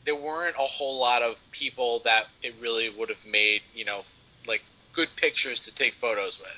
[0.04, 4.02] there weren't a whole lot of people that it really would have made you know
[4.46, 4.62] like
[4.92, 6.48] good pictures to take photos with.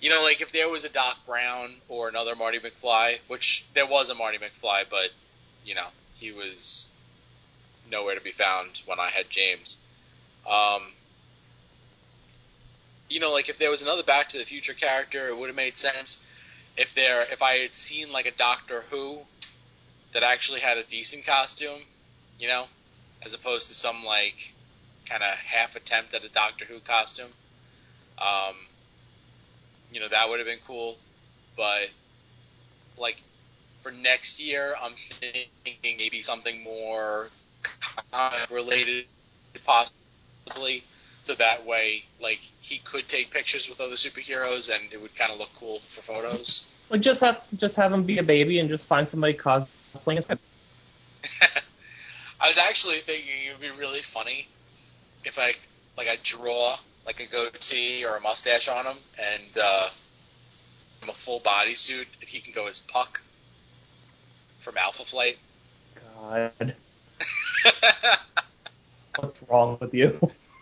[0.00, 3.86] You know like if there was a doc brown or another marty mcfly which there
[3.86, 5.10] was a marty mcfly but
[5.64, 6.88] you know he was
[7.90, 9.84] nowhere to be found when i had james
[10.50, 10.82] um,
[13.08, 15.56] you know like if there was another back to the future character it would have
[15.56, 16.24] made sense
[16.76, 19.20] if there if i had seen like a doctor who
[20.12, 21.80] that actually had a decent costume,
[22.38, 22.66] you know,
[23.24, 24.52] as opposed to some like
[25.06, 27.30] kind of half attempt at a Doctor Who costume.
[28.18, 28.54] Um,
[29.90, 30.96] you know, that would have been cool,
[31.56, 31.88] but
[32.96, 33.16] like
[33.78, 37.28] for next year, I'm thinking maybe something more
[38.10, 39.06] comic related,
[39.64, 40.84] possibly.
[41.24, 45.30] So that way, like he could take pictures with other superheroes, and it would kind
[45.32, 46.64] of look cool for photos.
[46.90, 50.26] Like just have just have him be a baby and just find somebody cosplaying as
[50.26, 50.38] him.
[52.40, 54.48] I was actually thinking it would be really funny
[55.24, 55.54] if I
[55.96, 59.88] like I draw like a goatee or a mustache on him and uh,
[61.00, 63.20] him a full bodysuit and he can go as Puck
[64.60, 65.38] from Alpha Flight.
[65.94, 66.74] God,
[69.16, 70.18] what's wrong with you?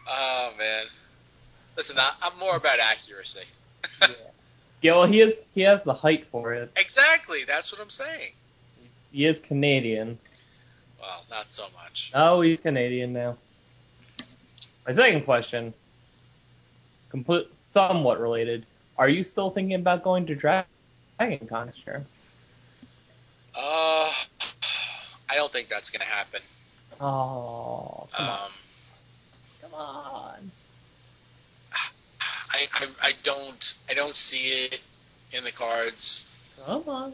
[0.08, 0.86] oh man,
[1.76, 3.44] listen, I, I'm more about accuracy.
[4.82, 6.70] yeah, well, he is he has the height for it.
[6.76, 8.32] Exactly, that's what I'm saying.
[9.12, 10.18] He is Canadian.
[11.00, 12.12] Well, not so much.
[12.14, 13.36] Oh, he's Canadian now.
[14.86, 15.72] My second question,
[17.10, 18.66] complete, somewhat related.
[18.98, 20.66] Are you still thinking about going to Dra-
[21.18, 22.04] Dragon Con this year?
[23.54, 24.12] Uh,
[25.28, 26.40] I don't think that's gonna happen.
[27.00, 28.52] Oh, come on, Um,
[29.62, 30.50] come on.
[32.52, 34.80] I, I I don't I don't see it
[35.32, 36.28] in the cards.
[36.66, 37.12] Come on.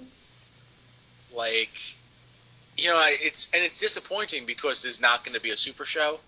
[1.35, 1.79] Like,
[2.77, 5.85] you know, I- it's and it's disappointing because there's not going to be a super
[5.85, 6.19] show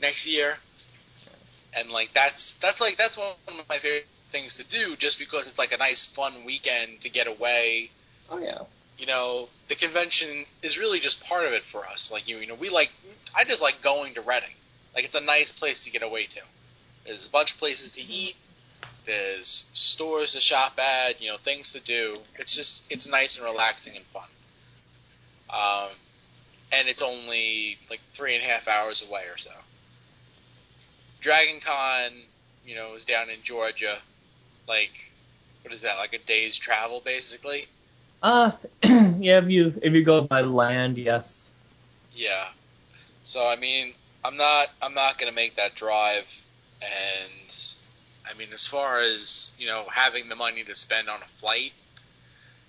[0.00, 0.58] next year,
[1.72, 5.46] and like that's that's like that's one of my favorite things to do, just because
[5.46, 7.90] it's like a nice fun weekend to get away.
[8.28, 8.62] Oh yeah.
[8.98, 12.10] You know, the convention is really just part of it for us.
[12.10, 12.90] Like you, you know, we like
[13.34, 14.54] I just like going to Reading.
[14.94, 16.40] Like it's a nice place to get away to.
[17.04, 18.34] There's a bunch of places to eat.
[19.04, 21.20] There's stores to shop at.
[21.20, 22.18] You know, things to do.
[22.38, 24.28] It's just it's nice and relaxing and fun.
[25.50, 25.90] Um,
[26.72, 29.50] and it's only like three and a half hours away or so.
[31.20, 32.12] Dragon Con,
[32.66, 33.98] you know, is down in Georgia.
[34.68, 34.92] Like,
[35.62, 35.96] what is that?
[35.98, 37.66] Like a day's travel, basically.
[38.26, 38.50] Uh,
[38.82, 39.38] yeah.
[39.38, 41.52] If you if you go by land, yes.
[42.12, 42.48] Yeah.
[43.22, 46.26] So I mean, I'm not I'm not gonna make that drive,
[46.82, 47.56] and
[48.28, 51.72] I mean, as far as you know, having the money to spend on a flight,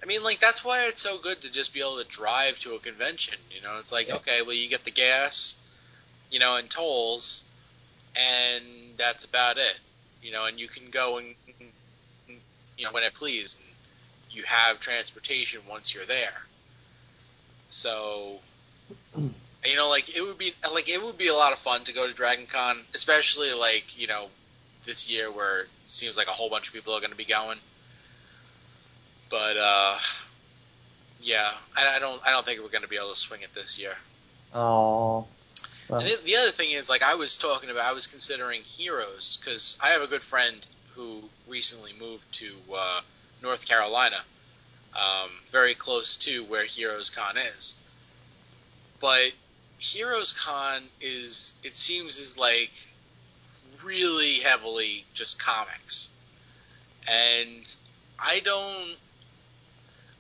[0.04, 2.76] I mean, like that's why it's so good to just be able to drive to
[2.76, 3.40] a convention.
[3.50, 4.18] You know, it's like Yeah.
[4.18, 5.60] okay, well, you get the gas,
[6.30, 7.46] you know, and tolls,
[8.16, 8.64] and
[8.96, 9.80] that's about it.
[10.22, 11.34] You know, and you can go and
[12.78, 13.58] you know whenever you please.
[14.38, 16.46] You have transportation once you're there.
[17.72, 18.40] So
[19.66, 21.92] you know, like it would be like it would be a lot of fun to
[21.94, 24.28] go to Dragon Con, especially like you know
[24.86, 27.26] this year where it seems like a whole bunch of people are going to be
[27.26, 27.58] going.
[29.32, 29.98] But uh,
[31.20, 33.50] yeah, I, I don't I don't think we're going to be able to swing it
[33.56, 33.96] this year.
[34.54, 35.26] Oh.
[35.90, 39.40] And the, the other thing is, like I was talking about, I was considering Heroes
[39.42, 43.02] because I have a good friend who recently moved to uh,
[43.42, 44.24] North Carolina,
[44.96, 47.76] um, very close to where Heroes Con is.
[49.00, 49.32] But
[49.78, 52.72] Heroes Con is, it seems, is like
[53.84, 56.10] really heavily just comics,
[57.08, 57.76] and
[58.20, 58.96] I don't.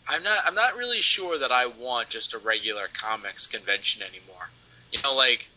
[0.07, 0.39] I'm not.
[0.45, 4.49] I'm not really sure that I want just a regular comics convention anymore.
[4.91, 5.49] You know, like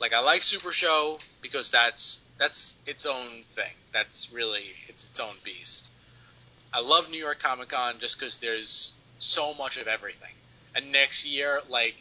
[0.00, 3.72] like I like Super Show because that's that's its own thing.
[3.92, 5.90] That's really it's its own beast.
[6.74, 10.32] I love New York Comic Con just because there's so much of everything.
[10.74, 11.94] And next year, like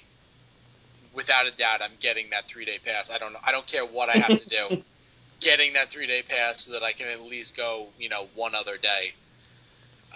[1.14, 3.12] without a doubt, I'm getting that three day pass.
[3.12, 3.40] I don't know.
[3.46, 4.84] I don't care what I have to do.
[5.40, 8.56] getting that three day pass so that I can at least go, you know, one
[8.56, 9.14] other day.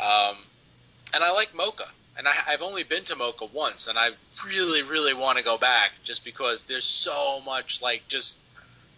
[0.02, 0.38] Um,
[1.14, 4.10] and I like MoCCA and I, I've only been to MoCCA once, and I
[4.48, 8.40] really, really want to go back just because there's so much like just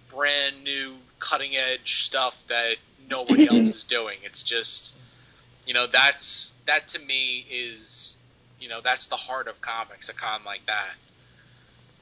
[0.09, 2.77] brand new, cutting edge stuff that
[3.09, 4.17] nobody else is doing.
[4.23, 4.95] It's just,
[5.69, 8.17] you know, that's that to me is,
[8.59, 10.95] you know, that's the heart of comics, a con like that.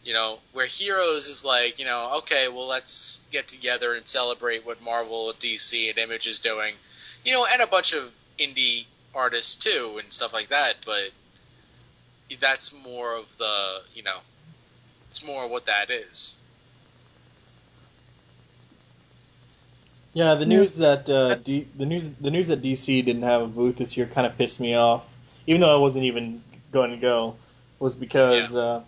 [0.06, 4.66] You know, where Heroes is like, you know, okay, well, let's get together and celebrate
[4.66, 6.76] what Marvel, DC, and Image is doing,
[7.26, 11.10] you know, and a bunch of indie artists too and stuff like that, but
[12.40, 14.20] that's more of the, you know,
[15.10, 16.38] it's more what that is.
[20.18, 23.48] Yeah, the news that uh, D- the news the news that DC didn't have a
[23.48, 25.16] booth this year kind of pissed me off.
[25.46, 27.36] Even though I wasn't even going to go,
[27.78, 28.82] was because uh,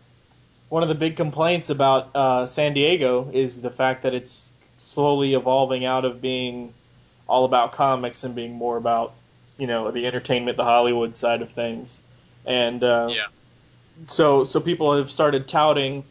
[0.69, 5.35] one of the big complaints about uh, San Diego is the fact that it's slowly
[5.35, 6.73] evolving out of being
[7.27, 9.13] all about comics and being more about
[9.59, 11.99] you know the entertainment, the Hollywood side of things.
[12.43, 13.27] And uh, Yeah.
[14.07, 16.05] so so people have started touting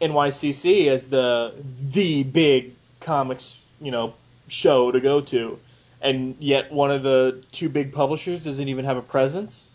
[0.00, 1.54] NYCC as the
[1.92, 4.14] the big comics you know
[4.48, 5.58] show to go to,
[6.00, 9.68] and yet one of the two big publishers doesn't even have a presence.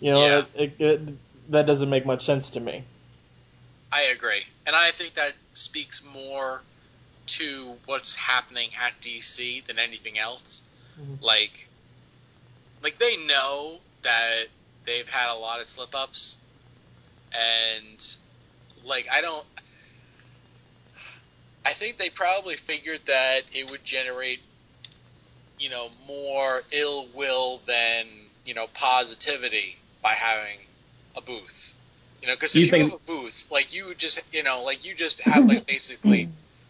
[0.00, 0.44] You know, Yeah.
[0.54, 1.14] it, it, it,
[1.50, 2.84] that doesn't make much sense to me.
[3.92, 4.42] I agree.
[4.66, 6.60] And I think that speaks more
[7.28, 10.62] to what's happening at DC than anything else.
[11.00, 11.22] Mhm.
[11.22, 11.68] Like
[12.82, 14.44] like they know that
[14.84, 16.38] they've had a lot of slip ups
[17.32, 18.16] and
[18.84, 19.44] like I don't
[21.66, 24.40] I think they probably figured that it would generate
[25.58, 28.06] you know more ill will than
[28.44, 30.58] you know positivity by having
[31.16, 31.74] a booth.
[32.22, 34.84] You know, because if you think- have a booth, like you just, you know, like
[34.84, 36.28] you just have like basically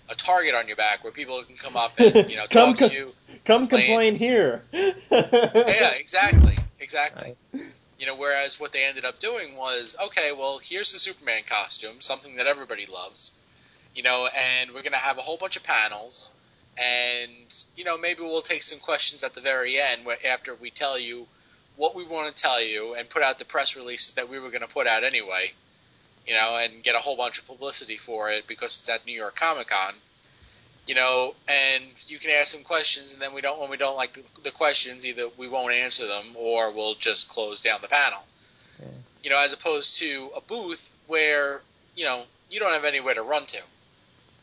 [0.09, 2.91] a target on your back where people can come up and you know Come talk
[2.91, 3.13] to you.
[3.45, 3.87] Come Complain.
[3.87, 4.63] complain here.
[4.73, 7.37] Yeah, exactly, exactly.
[7.53, 7.63] Right.
[7.99, 12.01] You know, whereas what they ended up doing was, okay, well, here's the Superman costume,
[12.01, 13.33] something that everybody loves.
[13.97, 16.35] You know, and we're gonna have a whole bunch of panels,
[16.77, 20.71] and you know, maybe we'll take some questions at the very end, where after we
[20.71, 21.27] tell you
[21.77, 24.51] what we want to tell you and put out the press releases that we were
[24.51, 25.51] gonna put out anyway.
[26.27, 29.17] You know, and get a whole bunch of publicity for it because it's at New
[29.17, 29.95] York Comic Con.
[30.87, 33.97] You know, and you can ask some questions, and then we don't when we don't
[33.97, 37.89] like the, the questions, either we won't answer them or we'll just close down the
[37.89, 38.21] panel.
[38.79, 38.89] Yeah.
[39.23, 41.63] you know, as opposed to a booth where
[41.95, 43.59] you know you don't have anywhere to run to.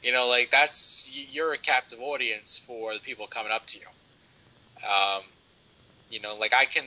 [0.04, 3.86] You know, like that's you're a captive audience for the people coming up to you.
[4.86, 5.24] Um,
[6.10, 6.84] you know, like I can,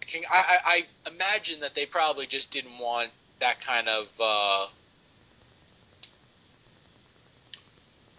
[0.00, 4.66] I can, I, I imagine that they probably just didn't want that kind of uh,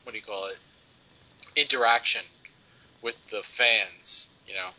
[0.04, 0.58] what do you call it
[1.56, 2.22] interaction
[3.02, 4.70] with the fans, you know.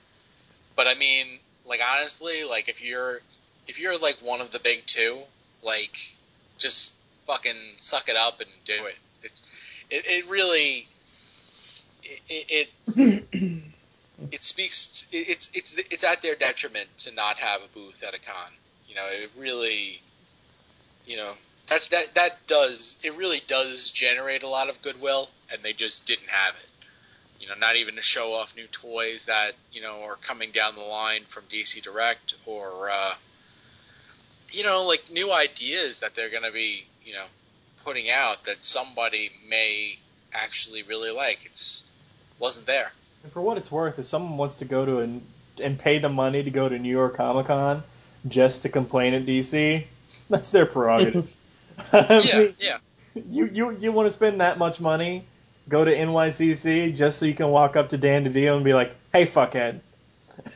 [0.77, 1.27] But I mean,
[1.67, 3.21] like honestly, like if you're
[3.67, 5.19] if you're like one of the big two,
[5.63, 5.99] like
[6.59, 6.95] just
[7.27, 8.97] fucking suck it up and do it.
[9.23, 9.43] It's
[9.91, 10.89] it, it really
[12.05, 13.33] it it,
[14.33, 18.15] it speaks it, it's it's it's at their detriment to not have a booth at
[18.15, 18.51] a con.
[18.89, 20.01] You know, it really
[21.07, 21.33] you know
[21.69, 26.07] that's that that does it really does generate a lot of goodwill and they just
[26.07, 26.71] didn't have it
[27.41, 30.75] you know, not even to show off new toys that you know are coming down
[30.75, 33.15] the line from DC Direct or uh,
[34.51, 37.25] you know, like new ideas that they're going to be you know
[37.85, 39.99] putting out that somebody may
[40.33, 41.41] actually really like.
[41.45, 41.85] It's
[42.39, 42.93] wasn't there.
[43.23, 45.23] And for what it's worth, if someone wants to go to an
[45.61, 47.83] and pay the money to go to New York Comic Con
[48.27, 49.85] just to complain at DC,
[50.31, 51.35] that's their prerogative.
[51.93, 52.79] yeah, mean, yeah.
[53.31, 55.25] You you you want to spend that much money
[55.69, 58.95] go to NYCC just so you can walk up to Dan DiDio and be like,
[59.13, 59.81] "Hey, fuckhead."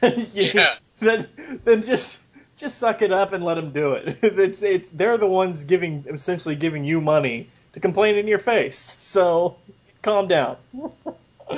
[0.03, 0.75] yeah.
[1.01, 1.27] Then
[1.65, 2.19] then just
[2.57, 4.19] just suck it up and let them do it.
[4.23, 8.79] it's it's they're the ones giving essentially giving you money to complain in your face.
[8.79, 9.57] So
[10.03, 10.57] calm down.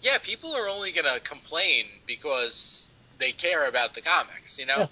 [0.00, 2.88] yeah, people are only gonna complain because
[3.18, 4.58] they care about the comics.
[4.58, 4.78] You know.
[4.78, 4.86] Yeah.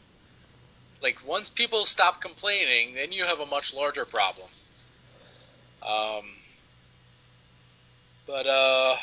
[1.00, 4.48] Like once people stop complaining, then you have a much larger problem.
[5.80, 6.24] Um,
[8.26, 8.96] but uh,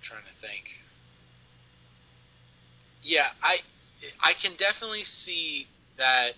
[0.00, 0.77] trying to think.
[3.08, 3.56] Yeah, I
[4.22, 6.32] I can definitely see that.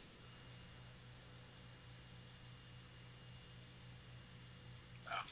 [5.08, 5.26] Oh,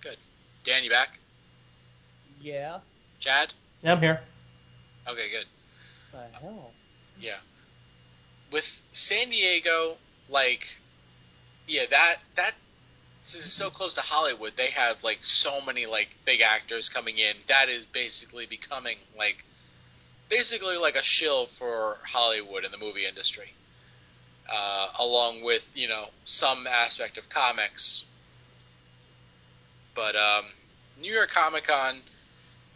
[0.00, 0.16] good.
[0.64, 1.10] Dan, you back?
[2.40, 2.78] Yeah.
[3.20, 3.52] Chad?
[3.82, 4.20] Yeah, I'm here.
[5.06, 5.44] Okay, good.
[6.12, 6.70] The hell?
[7.20, 7.36] Yeah.
[8.50, 9.98] With San Diego,
[10.30, 10.66] like,
[11.66, 12.54] yeah, that that
[13.24, 17.18] since it's so close to Hollywood, they have like so many like big actors coming
[17.18, 17.34] in.
[17.48, 19.44] That is basically becoming like
[20.28, 23.52] basically like a shill for Hollywood and the movie industry,
[24.52, 28.04] uh, along with you know some aspect of comics.
[29.94, 30.44] But um,
[31.00, 32.00] New York Comic Con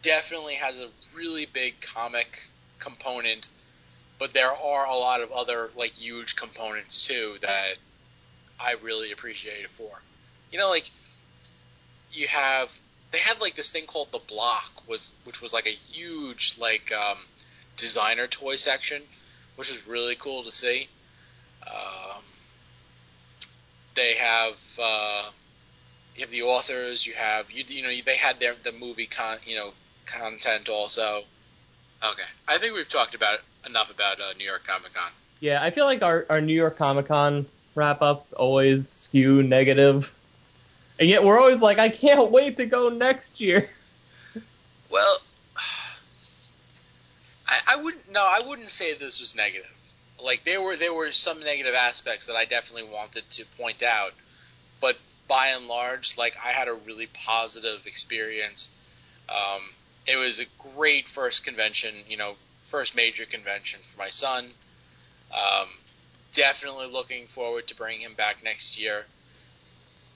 [0.02, 2.48] definitely has a really big comic
[2.80, 3.46] component,
[4.18, 7.76] but there are a lot of other like huge components too that
[8.58, 10.00] I really appreciate it for
[10.52, 10.88] you know, like
[12.12, 12.68] you have
[13.10, 16.92] they had like this thing called the Block was which was like a huge like
[16.92, 17.16] um,
[17.76, 19.02] designer toy section,
[19.56, 20.88] which was really cool to see.
[21.66, 22.22] Um,
[23.94, 25.30] they have uh,
[26.14, 29.38] you have the authors, you have you you know they had their the movie con
[29.46, 29.72] you know
[30.06, 31.22] content also.
[32.02, 35.10] Okay, I think we've talked about enough about uh, New York Comic Con.
[35.40, 39.40] Yeah, I feel like our our New York Comic Con wrap ups always skew.
[39.40, 43.70] And yet we're always like, I can't wait to go next year.
[44.90, 45.20] Well,
[47.52, 48.10] I, I wouldn't.
[48.10, 49.70] No, I wouldn't say this was negative.
[50.22, 54.12] Like there were there were some negative aspects that I definitely wanted to point out,
[54.80, 54.96] but
[55.28, 58.74] by and large, like I had a really positive experience.
[59.28, 59.60] Um,
[60.06, 60.46] it was a
[60.76, 62.34] great first convention, you know,
[62.64, 64.48] first major convention for my son.
[65.34, 65.68] Um,
[66.32, 69.04] definitely looking forward to bringing him back next year.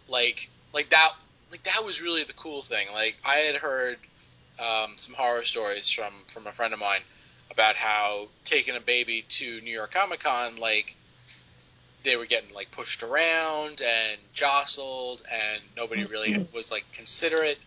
[0.09, 1.12] Like like that
[1.51, 2.87] like that was really the cool thing.
[2.95, 3.99] Like I had heard
[4.59, 7.01] um, some horror stories from from a friend of mine
[7.51, 10.94] about how taking a baby to New York Comic Con, like
[12.05, 16.57] they were getting like pushed around and jostled, and nobody really mm-hmm.
[16.57, 17.59] was like considerate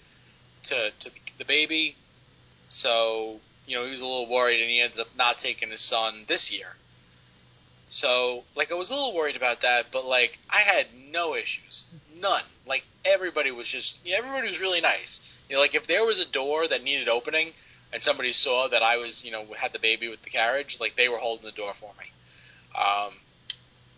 [0.64, 1.96] to to the baby.
[2.68, 5.82] So you know he was a little worried, and he ended up not taking his
[5.82, 6.76] son this year.
[7.92, 11.88] So, like, I was a little worried about that, but like, I had no issues,
[12.16, 12.44] none.
[12.68, 15.28] Like, everybody was just, yeah, everybody was really nice.
[15.50, 17.52] You know, like if there was a door that needed opening,
[17.92, 20.96] and somebody saw that I was, you know, had the baby with the carriage, like
[20.96, 22.12] they were holding the door for me.
[22.80, 23.14] Um,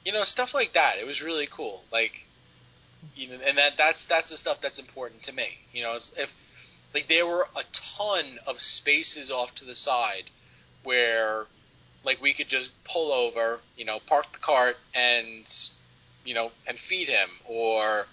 [0.05, 0.95] you know, stuff like that.
[0.99, 1.83] It was really cool.
[1.91, 2.25] Like,
[3.15, 5.47] you know, and that that's that's the stuff that's important to me.
[5.73, 6.35] You know, if
[6.93, 10.23] like there were a ton of spaces off to the side
[10.83, 11.45] where
[12.03, 15.69] like we could just pull over, you know, park the cart and
[16.23, 18.05] you know and feed him, or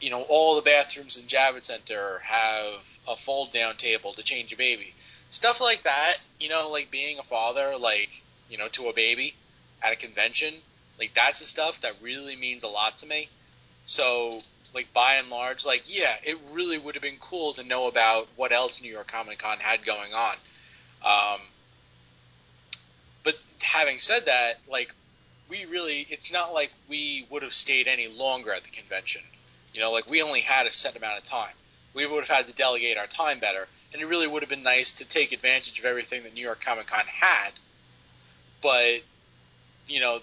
[0.00, 2.74] you know all the bathrooms in Javits Center have
[3.08, 4.94] a fold down table to change a baby.
[5.30, 9.34] Stuff like that, you know, like being a father, like you know, to a baby
[9.82, 10.54] at a convention,
[10.98, 13.28] like that's the stuff that really means a lot to me.
[13.84, 14.40] So,
[14.74, 18.28] like by and large, like yeah, it really would have been cool to know about
[18.36, 20.36] what else New York Comic Con had going on.
[21.04, 21.40] Um,
[23.22, 24.94] but having said that, like
[25.48, 29.22] we really, it's not like we would have stayed any longer at the convention.
[29.72, 31.52] You know, like we only had a set amount of time.
[31.94, 34.62] We would have had to delegate our time better, and it really would have been
[34.62, 37.50] nice to take advantage of everything that New York Comic Con had.
[38.62, 39.00] But
[39.88, 40.20] you know,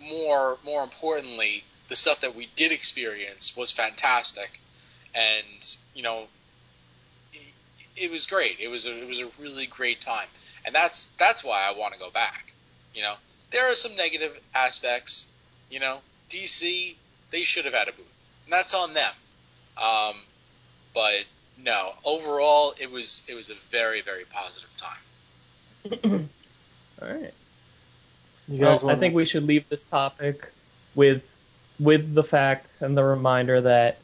[0.00, 4.58] more more importantly, the stuff that we did experience was fantastic,
[5.14, 6.28] and you know,
[7.34, 8.56] it, it was great.
[8.58, 10.28] It was a, it was a really great time,
[10.64, 12.54] and that's that's why I want to go back.
[12.94, 13.16] You know,
[13.50, 15.30] there are some negative aspects.
[15.70, 15.98] You know,
[16.30, 16.94] DC
[17.30, 18.06] they should have had a booth,
[18.46, 19.12] and that's on them.
[19.76, 20.14] Um,
[20.94, 21.26] but
[21.64, 26.28] no, overall it was it was a very very positive time.
[27.02, 27.34] All right.
[28.48, 30.50] You Well, guys I want think we should leave this topic
[30.94, 31.22] with
[31.78, 33.98] with the fact and the reminder that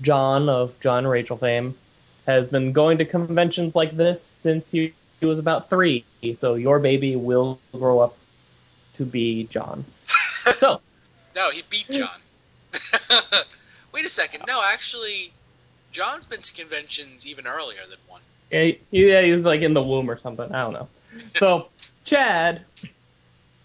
[0.00, 1.76] John of John Rachel fame
[2.26, 6.04] has been going to conventions like this since he, he was about three.
[6.36, 8.16] So your baby will grow up
[8.94, 9.84] to be John.
[10.58, 10.82] So
[11.34, 12.20] No, he beat John.
[13.92, 14.44] Wait a second.
[14.46, 15.32] No, actually,
[15.94, 18.20] John's been to conventions even earlier than one.
[18.50, 18.80] yeah, he,
[19.10, 20.52] yeah, he was like in the womb or something.
[20.52, 20.88] I don't know.
[21.38, 21.68] So
[22.04, 22.62] Chad,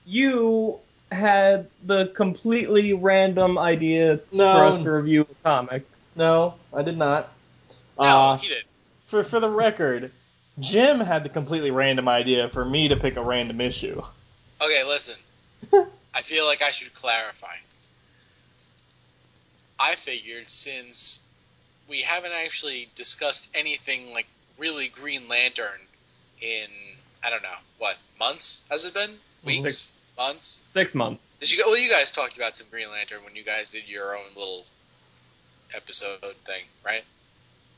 [0.05, 0.77] you
[1.11, 4.53] had the completely random idea No.
[4.53, 5.83] for us to review a comic.
[6.15, 7.31] No, I did not.
[7.97, 8.63] No, Uh, he did.
[9.07, 10.11] for for the record,
[10.59, 14.01] Jim had the completely random idea for me to pick a random issue.
[14.61, 15.15] Okay, listen.
[16.13, 17.55] I feel like I should clarify.
[19.79, 21.23] I figured since
[21.89, 24.27] we haven't actually discussed anything like
[24.57, 25.79] really Green Lantern
[26.41, 26.67] in
[27.23, 29.15] I don't know what months has it been?
[29.43, 29.93] Weeks, Six.
[30.17, 30.59] months?
[30.73, 31.31] Six months.
[31.39, 31.63] Did you?
[31.65, 34.63] Well, you guys talked about some Green Lantern when you guys did your own little
[35.75, 37.03] episode thing, right?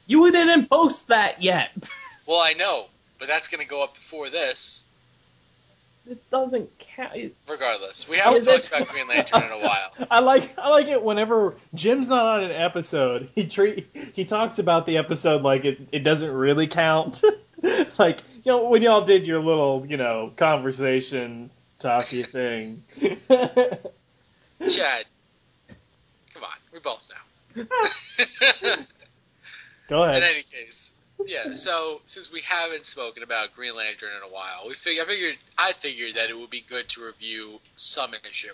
[0.07, 1.71] You didn't post that yet.
[2.27, 2.85] Well, I know,
[3.17, 4.83] but that's going to go up before this.
[6.09, 7.33] It doesn't count.
[7.47, 9.91] Regardless, we haven't Oh, talked about Green Lantern in a while.
[10.11, 13.29] I like I like it whenever Jim's not on an episode.
[13.35, 17.21] He treat he talks about the episode like it, it doesn't really count.
[17.99, 22.83] like you know when y'all did your little you know conversation talky thing.
[23.29, 25.05] Chad,
[26.33, 27.05] come on, we both
[27.55, 27.65] know.
[29.87, 30.23] Go ahead.
[30.23, 30.91] In any case,
[31.27, 31.53] yeah.
[31.55, 35.35] So since we haven't spoken about Green Lantern in a while, we fig- I figured
[35.57, 38.53] I figured that it would be good to review some issue.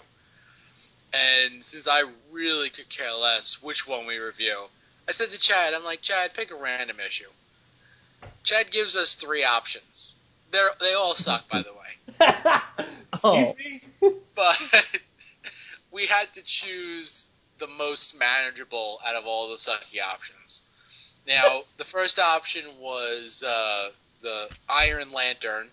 [1.13, 4.65] And since I really could care less which one we review,
[5.07, 7.30] I said to Chad, I'm like, Chad, pick a random issue.
[8.43, 10.15] Chad gives us three options.
[10.51, 12.18] They're they all suck, by the way.
[13.13, 13.55] Excuse Oh.
[13.57, 13.82] me.
[14.36, 14.61] but
[15.91, 17.28] we had to choose
[17.59, 20.61] the most manageable out of all the sucky options.
[21.28, 25.67] Now, the first option was uh, the Iron Lantern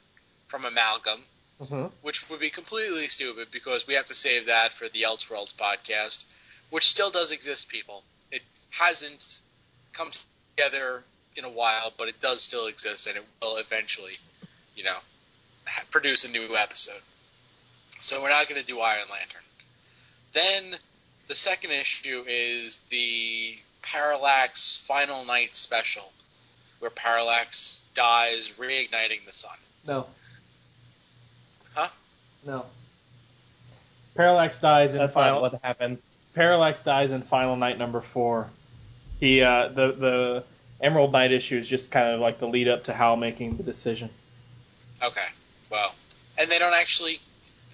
[0.48, 1.24] from Amalgam,
[1.61, 1.92] Mhm.
[2.02, 6.24] which would be completely stupid because we have to save that for the Elseworlds podcast,
[6.70, 8.02] which still does exist, people.
[8.32, 9.38] It hasn't
[9.92, 10.11] come
[10.57, 11.05] together
[11.36, 14.16] in a while, but it does still exist, and it will eventually,
[14.74, 14.98] you know,
[15.92, 17.00] produce a new episode.
[18.00, 19.42] So we're not going to do Iron Lantern.
[20.32, 20.78] Then
[21.28, 26.11] the second issue is the Parallax Final Night Special,
[26.80, 29.57] where Parallax dies reigniting the sun.
[29.87, 30.07] No.
[31.74, 31.89] Huh?
[32.47, 32.66] No.
[34.16, 35.43] Parallax dies in That's final.
[35.43, 36.12] not what happens.
[36.35, 38.49] Parallax dies in Final Night number four.
[39.20, 40.45] He uh, the the
[40.80, 43.62] Emerald Night issue is just kind of like the lead up to Hal making the
[43.62, 44.11] decision.
[45.03, 45.26] Okay,
[45.70, 45.95] well,
[46.39, 47.20] and they don't actually,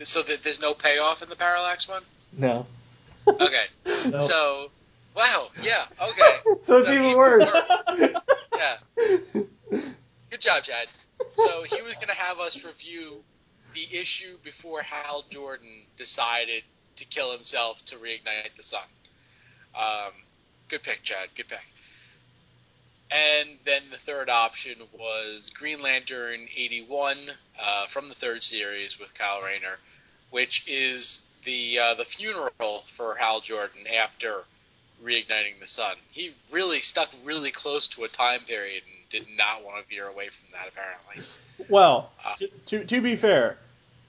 [0.02, 2.02] so that there's no payoff in the Parallax one.
[2.36, 2.66] No.
[3.28, 3.64] Okay,
[4.10, 4.22] Nope.
[4.22, 4.70] so
[5.14, 7.50] wow, yeah, okay, so it's even worse.
[8.56, 8.76] yeah,
[10.30, 10.88] good job, Chad.
[11.36, 13.22] So he was gonna have us review
[13.74, 16.62] the issue before Hal Jordan decided
[16.96, 18.82] to kill himself to reignite the sun.
[19.74, 20.12] Um,
[20.68, 21.28] good pick, Chad.
[21.36, 21.60] Good pick.
[23.10, 27.18] And then the third option was Green Lantern 81
[27.60, 29.78] uh, from the third series with Kyle Rayner,
[30.30, 34.44] which is the uh, the funeral for Hal Jordan after
[35.04, 35.94] reigniting the sun.
[36.12, 40.06] He really stuck really close to a time period and did not want to veer
[40.06, 41.24] away from that apparently.
[41.68, 42.34] Well, Uh.
[42.36, 43.58] to, to to be fair,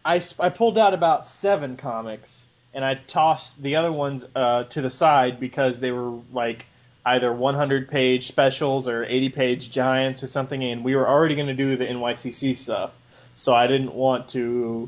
[0.06, 4.82] I I pulled out about seven comics and I tossed the other ones uh, to
[4.82, 6.66] the side because they were like
[7.06, 11.48] either 100 page specials or 80 page giants or something, and we were already going
[11.48, 12.92] to do the NYCC stuff.
[13.36, 14.88] So I didn't want to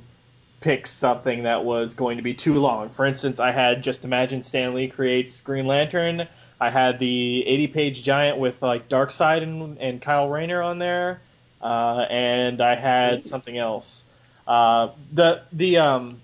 [0.64, 2.90] pick something that was going to be too long.
[2.90, 6.28] For instance, I had Just Imagine Stan Lee creates Green Lantern.
[6.60, 11.20] I had the 80 page giant with like Darkseid and, and Kyle Rayner on there,
[11.62, 14.06] uh, and I had something else.
[14.48, 16.22] Uh, the the um,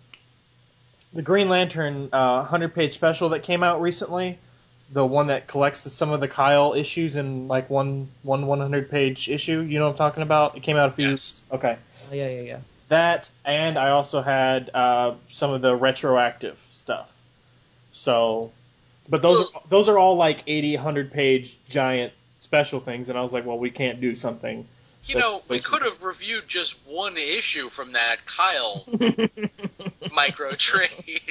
[1.13, 4.39] the Green Lantern uh, 100 page special that came out recently,
[4.89, 8.89] the one that collects the, some of the Kyle issues in like one one 100
[8.89, 9.59] page issue.
[9.59, 10.55] You know what I'm talking about?
[10.55, 11.09] It came out a few.
[11.09, 11.43] Yes.
[11.51, 11.77] Okay.
[12.09, 12.59] Oh, yeah, yeah, yeah.
[12.89, 17.13] That and I also had uh, some of the retroactive stuff.
[17.91, 18.51] So,
[19.07, 23.21] but those are, those are all like 80, 100 page giant special things, and I
[23.21, 24.67] was like, well, we can't do something.
[25.05, 28.85] You know, we could have reviewed just one issue from that Kyle
[30.13, 31.21] micro trade.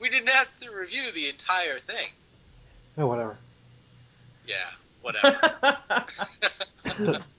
[0.00, 2.08] we didn't have to review the entire thing.
[2.98, 3.36] Oh, whatever.
[4.46, 4.66] Yeah,
[5.02, 5.78] whatever.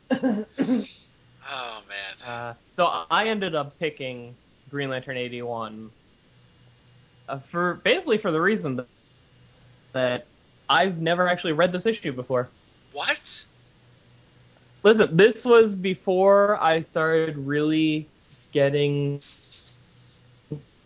[1.52, 2.30] oh man.
[2.30, 4.36] Uh, so I ended up picking
[4.70, 5.92] Green Lantern 81
[7.30, 8.88] uh, for basically for the reason that,
[9.94, 10.26] that
[10.70, 12.50] I've never actually read this issue before.
[12.94, 13.46] What?
[14.84, 18.08] Listen, this was before I started really
[18.52, 19.22] getting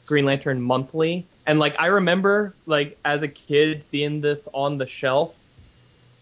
[0.05, 4.88] Green Lantern monthly, and like I remember like as a kid seeing this on the
[4.88, 5.34] shelf,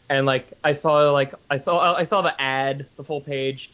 [0.10, 3.72] and like I saw like I saw I saw the ad, the full page,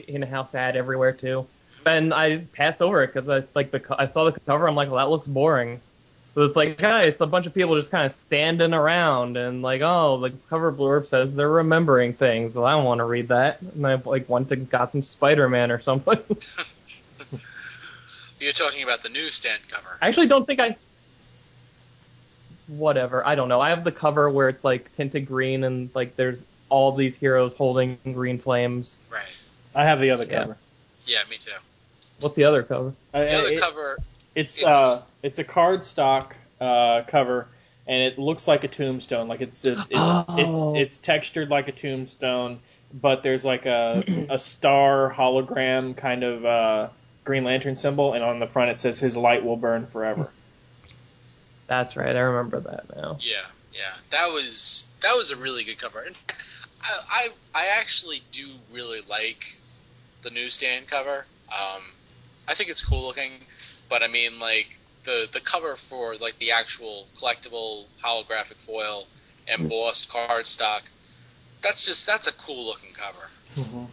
[0.00, 1.46] in a house ad everywhere too,
[1.86, 4.74] and I passed over it because I like the co- I saw the cover, I'm
[4.74, 5.80] like, well that looks boring.
[6.34, 9.60] So it's like, guys, it's a bunch of people just kind of standing around and
[9.60, 12.54] like, oh, the cover blurb says they're remembering things.
[12.54, 13.60] Well, I don't want to read that.
[13.60, 16.20] And I like went to got some Spider-Man or something.
[18.38, 19.98] You're talking about the newsstand cover.
[20.00, 20.76] I actually don't think I.
[22.68, 23.60] Whatever, I don't know.
[23.60, 27.54] I have the cover where it's like tinted green and like there's all these heroes
[27.54, 29.00] holding green flames.
[29.10, 29.24] Right.
[29.78, 30.40] I have the other Yeah.
[30.42, 30.56] cover.
[31.06, 31.52] Yeah, me too.
[32.20, 32.94] What's the other cover?
[33.14, 33.98] I- The other it- cover.
[34.34, 37.46] It's It's- uh, it's a cardstock uh, cover,
[37.86, 39.28] and it looks like a tombstone.
[39.28, 40.24] Like it's it's it's, Oh.
[40.76, 42.58] it's it's textured like a tombstone,
[42.92, 46.88] but there's like a a star hologram kind of uh,
[47.24, 50.28] Green Lantern symbol, and on the front it says "His light will burn forever."
[51.68, 53.18] That's right, I remember that now.
[53.20, 53.94] Yeah, yeah.
[54.10, 56.00] That was that was a really good cover.
[56.00, 56.16] And
[56.82, 59.54] I I, I actually do really like
[60.22, 61.24] the newsstand cover.
[61.50, 61.82] Um,
[62.46, 63.32] I think it's cool looking,
[63.88, 64.66] but I mean like
[65.04, 69.06] the the cover for like the actual collectible holographic foil
[69.46, 70.80] embossed cardstock.
[71.62, 73.88] That's just that's a cool looking cover.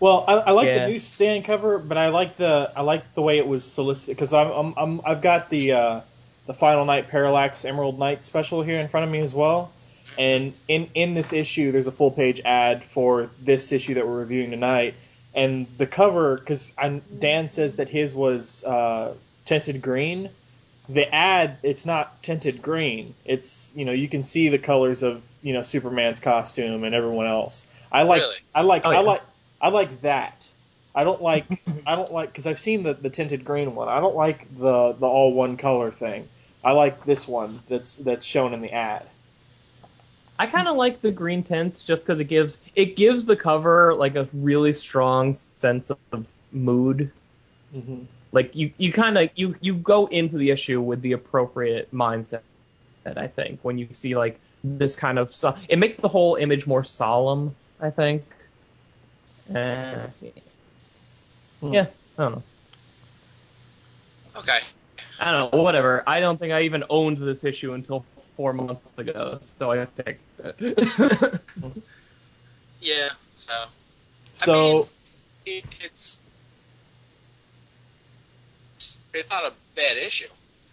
[0.00, 0.86] Well, I, I like Yeah.
[0.86, 4.32] the newsstand cover, but I like the I like the way it was solicited because
[4.32, 6.00] I'm, I'm I'm I've got the uh,
[6.46, 9.72] the Final Night Parallax Emerald Night special here in front of me as well.
[10.16, 14.18] And in in this issue, there's a full page ad for this issue that we're
[14.20, 14.94] reviewing tonight.
[15.38, 16.72] And the cover, because
[17.16, 19.14] Dan says that his was uh,
[19.44, 20.30] tinted green.
[20.88, 23.14] The ad, it's not tinted green.
[23.24, 27.26] It's you know you can see the colors of you know Superman's costume and everyone
[27.26, 27.66] else.
[27.92, 28.36] I like Really?
[28.52, 29.22] I like Oh, I like
[29.60, 30.48] I like that.
[30.92, 31.46] I don't like
[31.86, 33.88] I don't like because I've seen the, the tinted green one.
[33.88, 36.26] I don't like the the all one color thing.
[36.64, 39.06] I like this one that's that's shown in the ad.
[40.38, 43.94] I kind of like the green tints just because it gives it gives the cover
[43.94, 47.10] like a really strong sense of mood.
[47.74, 48.02] Mm-hmm.
[48.30, 52.42] Like you you kind of you you go into the issue with the appropriate mindset.
[53.04, 56.66] I think when you see like this kind of so- it makes the whole image
[56.66, 57.54] more solemn.
[57.80, 58.24] I think.
[59.54, 60.08] Uh,
[61.60, 61.72] Hmm.
[61.74, 61.86] yeah,
[62.16, 62.42] I don't know.
[64.36, 64.60] Okay.
[65.18, 65.62] I don't know.
[65.62, 66.04] Whatever.
[66.06, 68.04] I don't think I even owned this issue until
[68.38, 71.40] four months ago, so I picked it.
[72.80, 73.08] Yeah.
[73.34, 73.52] So
[74.34, 74.86] So mean-
[75.46, 76.20] it, it's
[79.12, 80.28] it's not a bad issue.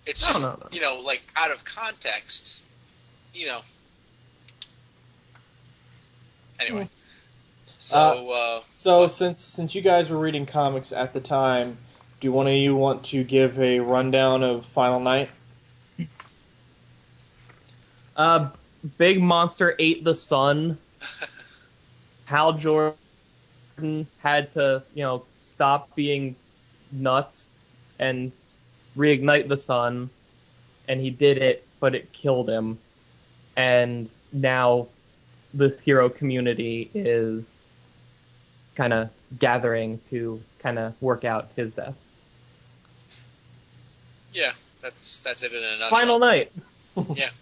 [0.06, 0.68] It's just no, no.
[0.72, 2.62] you know like out of context,
[3.34, 3.62] you know.
[6.60, 6.88] Anyway,
[7.80, 11.80] so uh, so since since you guys were reading comics at the time,
[12.20, 15.30] do one of you want to give a rundown of Final Night?
[18.16, 18.50] Uh,
[18.98, 20.78] Big Monster ate the sun.
[22.26, 26.36] Hal Jordan had to, you know, stop being
[26.92, 27.46] nuts
[28.00, 28.32] and
[28.98, 30.10] reignite the sun,
[30.88, 32.80] and he did it, but it killed him.
[33.56, 34.88] And now
[35.54, 37.64] the hero community is
[38.76, 39.10] kind of
[39.40, 41.96] gathering to kind of work out his death.
[44.34, 44.52] yeah,
[44.82, 45.90] that's that's it in a nutshell.
[45.90, 46.52] Final night.
[47.16, 47.30] Yeah.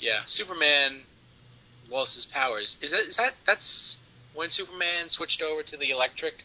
[0.00, 1.00] Yeah, Superman
[1.90, 2.76] lost his powers.
[2.82, 4.02] Is that is that that's
[4.34, 6.44] when Superman switched over to the electric?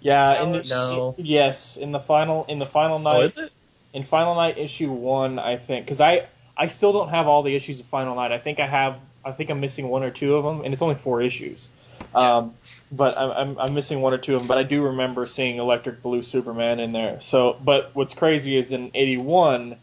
[0.00, 1.14] Yeah, in the, No.
[1.18, 3.52] yes, in the final in the final night Oh, is it?
[3.92, 6.26] in Final Night issue one, I think, because I
[6.56, 8.32] I still don't have all the issues of Final Night.
[8.32, 8.96] I think I have.
[9.24, 11.68] I think I'm missing one or two of them, and it's only four issues.
[12.14, 12.54] Um,
[12.90, 14.48] but I'm, I'm I'm missing one or two of them.
[14.48, 17.20] But I do remember seeing Electric Blue Superman in there.
[17.20, 19.76] So, but what's crazy is in '81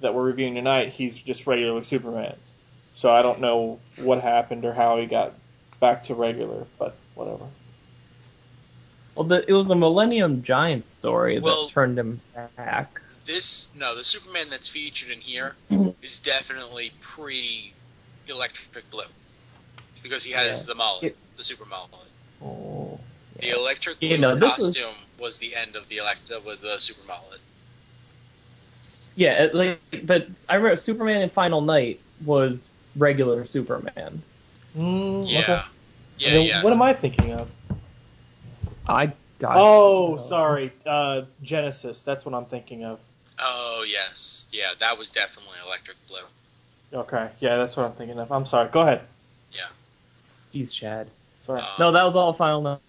[0.00, 2.36] that we're reviewing tonight, he's just regular Superman.
[2.92, 5.34] So I don't know what happened or how he got
[5.80, 7.44] back to regular, but whatever.
[9.14, 12.20] Well, the, it was the Millennium Giant story Well- that turned him
[12.56, 13.00] back.
[13.26, 15.54] This no, the Superman that's featured in here
[16.02, 17.74] is definitely pre
[18.26, 19.02] Electric Blue
[20.02, 20.66] because he has Yeah.
[20.66, 21.90] the mullet, It- the super mullet.
[22.42, 22.98] Oh.
[23.38, 25.38] The Electric Blue You know, this was- costume was...
[25.38, 27.40] the end of the Electra uh, with the super mullet.
[29.18, 34.22] Yeah, like, but I remember Superman in Final Night was regular Superman.
[34.76, 35.62] Mm, Yeah, okay.
[36.18, 36.62] yeah, Then yeah.
[36.62, 37.50] What am I thinking of?
[38.86, 39.56] I got.
[39.56, 40.72] Oh, sorry.
[40.86, 42.04] Uh, Genesis.
[42.04, 43.00] That's what I'm thinking of.
[43.40, 46.98] Oh yes, yeah, that was definitely Electric Blue.
[47.00, 47.28] Okay.
[47.40, 48.30] Yeah, that's what I'm thinking of.
[48.30, 48.68] I'm sorry.
[48.70, 49.00] Go ahead.
[49.52, 49.66] Yeah.
[50.54, 51.08] Jeez, Chad.
[51.40, 51.60] Sorry.
[51.60, 52.80] Um, No, that was all Final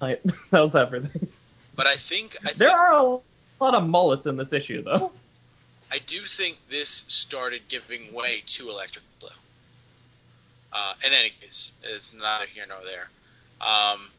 [0.00, 0.20] Night.
[0.50, 1.28] that was everything.
[1.76, 3.02] But I think I There think, are a
[3.62, 5.12] lot of mullets in this issue, though.
[5.90, 9.28] I do think this started giving way to Electric Blue.
[10.72, 13.08] Uh, in any case, it's neither here nor there.
[13.60, 14.10] Um,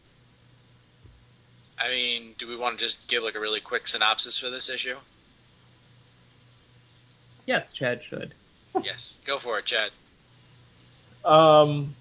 [1.79, 4.69] I mean, do we want to just give like a really quick synopsis for this
[4.69, 4.95] issue?
[7.45, 8.33] Yes, Chad should.
[8.83, 9.91] yes, go for it, Chad.
[11.23, 11.95] Um,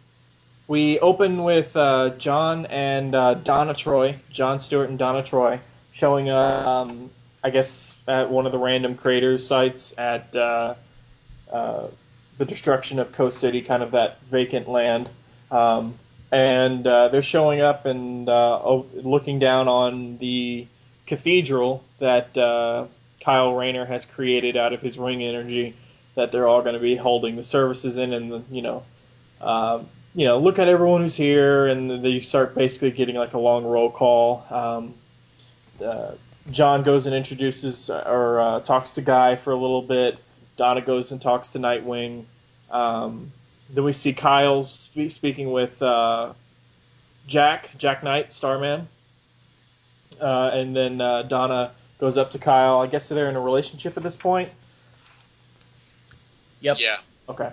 [0.68, 5.60] we open with uh, John and uh, Donna Troy, John Stewart and Donna Troy,
[5.92, 7.10] showing up, um,
[7.44, 10.76] I guess, at one of the random crater sites at uh,
[11.52, 11.88] uh,
[12.38, 15.10] the destruction of Coast City, kind of that vacant land.
[15.50, 15.94] Um,
[16.32, 20.66] and uh, they're showing up and uh, looking down on the
[21.06, 22.86] cathedral that uh,
[23.20, 25.76] Kyle Rayner has created out of his ring energy
[26.14, 28.84] that they're all going to be holding the services in, and you know,
[29.42, 33.38] um, you know, look at everyone who's here, and they start basically getting like a
[33.38, 34.46] long roll call.
[34.48, 34.94] Um,
[35.84, 36.12] uh,
[36.50, 40.18] John goes and introduces or uh, talks to Guy for a little bit.
[40.56, 42.24] Donna goes and talks to Nightwing.
[42.70, 43.32] Um,
[43.70, 46.34] then we see Kyle spe- speaking with uh,
[47.26, 48.88] Jack, Jack Knight, Starman.
[50.20, 52.80] Uh, and then uh, Donna goes up to Kyle.
[52.80, 54.50] I guess they're in a relationship at this point.
[56.60, 56.76] Yep.
[56.78, 56.96] Yeah,
[57.28, 57.50] Okay.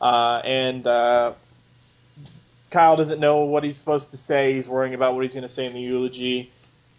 [0.00, 1.32] Uh, and uh,
[2.70, 4.54] Kyle doesn't know what he's supposed to say.
[4.54, 6.50] He's worrying about what he's going to say in the eulogy.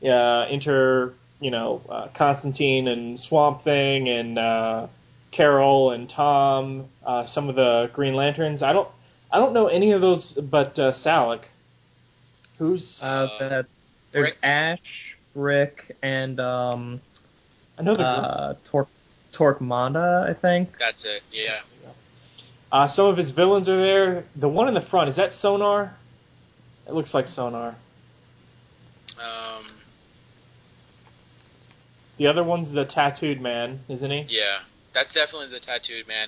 [0.03, 4.87] Uh, enter, you know, uh, Constantine and Swamp Thing and uh,
[5.31, 6.85] Carol and Tom.
[7.05, 8.61] Uh, some of the Green Lanterns.
[8.63, 8.87] I don't,
[9.31, 11.45] I don't know any of those, but uh, Salaak.
[12.59, 13.03] Who's?
[13.03, 13.65] Uh, Uh, that,
[14.11, 14.37] there's Brik.
[14.43, 17.01] Ash, Brik, and um,
[17.77, 18.05] I know the.
[18.05, 18.87] uh, Tor-
[19.33, 20.77] Torquemada, I think.
[20.77, 21.23] that's it.
[21.31, 21.61] Yeah,
[22.71, 24.25] Uh, some of his villains are there.
[24.35, 25.95] The one in the front is that Sonar?
[26.87, 27.75] It looks like Sonar.
[29.17, 29.65] um,
[32.22, 34.28] The other one's the tattooed man, isn't he?
[34.30, 34.59] yeah,
[34.93, 36.28] that's definitely the tattooed man.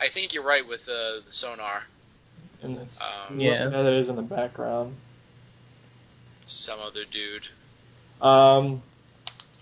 [0.00, 1.82] I think you're right with the, the sonar.
[2.62, 3.66] And it's, Um, Yeah.
[3.68, 4.94] that is in the background.
[6.46, 7.42] Some other dude.
[8.24, 8.82] Um,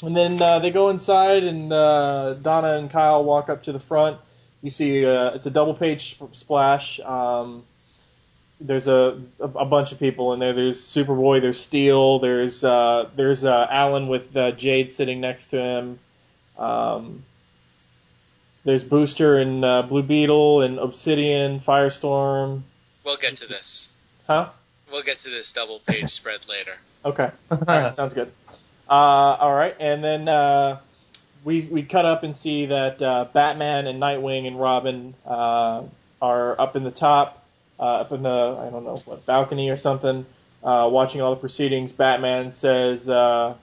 [0.03, 3.81] and then uh, they go inside, and uh, Donna and Kyle walk up to the
[3.81, 4.19] front.
[4.61, 7.01] You see, uh, it's a double page sp- splash.
[7.01, 7.65] Um,
[8.61, 10.53] there's a, a a bunch of people in there.
[10.53, 11.41] There's Superboy.
[11.41, 12.19] There's Steel.
[12.19, 15.99] There's uh, there's uh, Alan with uh, Jade sitting next to him.
[16.59, 17.25] Um,
[18.65, 22.63] there's Booster and uh, Blue Beetle and Obsidian, Firestorm.
[23.05, 23.93] We'll get to this.
[24.27, 24.51] Huh?
[24.93, 26.77] We'll get to this double page spread later.
[27.05, 27.31] Okay.
[27.51, 28.31] All right, sounds good.
[28.89, 30.81] Uh, all right, and then uh,
[31.45, 35.85] we we cut up and see that uh, Batman and Nightwing and Robin uh,
[36.21, 37.40] are up in the top,
[37.81, 40.27] uh, up in the I don't know what balcony or something,
[40.63, 41.93] uh, watching all the proceedings.
[41.93, 43.55] Batman says, uh,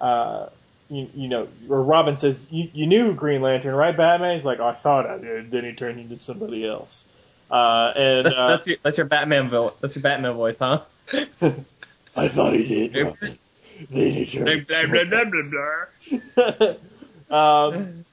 [0.00, 0.48] uh,
[0.88, 4.36] you, you know, or Robin says, you, you knew Green Lantern, right, Batman?
[4.36, 5.50] He's like, I thought I did.
[5.50, 7.06] Then he turned into somebody else.
[7.50, 10.82] Uh, and uh, that's your that's your Batman vo- that's your Batman voice, huh?
[12.16, 12.96] I thought he did.
[13.04, 13.38] Robin.
[13.90, 14.48] Then he turned
[17.30, 18.04] um,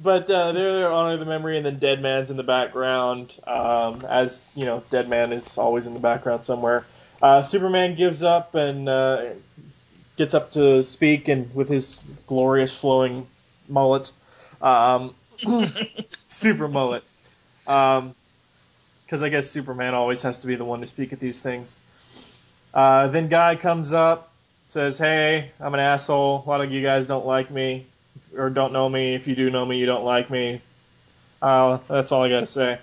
[0.00, 3.32] but uh, they're there honor the memory, and then Deadman's in the background.
[3.46, 6.84] Um, as you know, Deadman is always in the background somewhere.
[7.20, 9.30] Uh, Superman gives up and uh,
[10.16, 13.26] gets up to speak, and with his glorious flowing
[13.68, 14.12] mullet,
[14.62, 15.14] um,
[16.26, 17.02] super mullet.
[17.64, 21.80] because I guess Superman always has to be the one to speak at these things.
[22.72, 24.32] Uh, then Guy comes up,
[24.68, 26.44] says, "Hey, I'm an asshole.
[26.46, 27.86] A lot of you guys don't like me,
[28.36, 29.14] or don't know me.
[29.14, 30.60] If you do know me, you don't like me."
[31.40, 32.78] Uh, that's all I gotta say.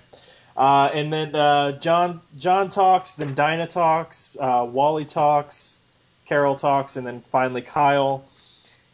[0.56, 5.80] Uh, and then uh, John John talks, then Dinah talks, uh, Wally talks,
[6.26, 8.24] Carol talks, and then finally Kyle.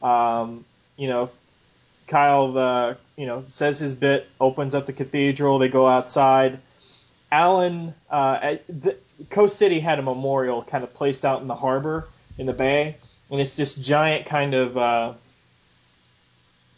[0.02, 0.66] Um,
[0.98, 1.30] you know,
[2.08, 5.60] Kyle, uh, you know, says his bit, opens up the cathedral.
[5.60, 6.60] They go outside.
[7.32, 8.98] Alan, uh, the,
[9.30, 12.98] Coast City had a memorial kind of placed out in the harbor in the bay,
[13.30, 15.14] and it's this giant kind of, uh,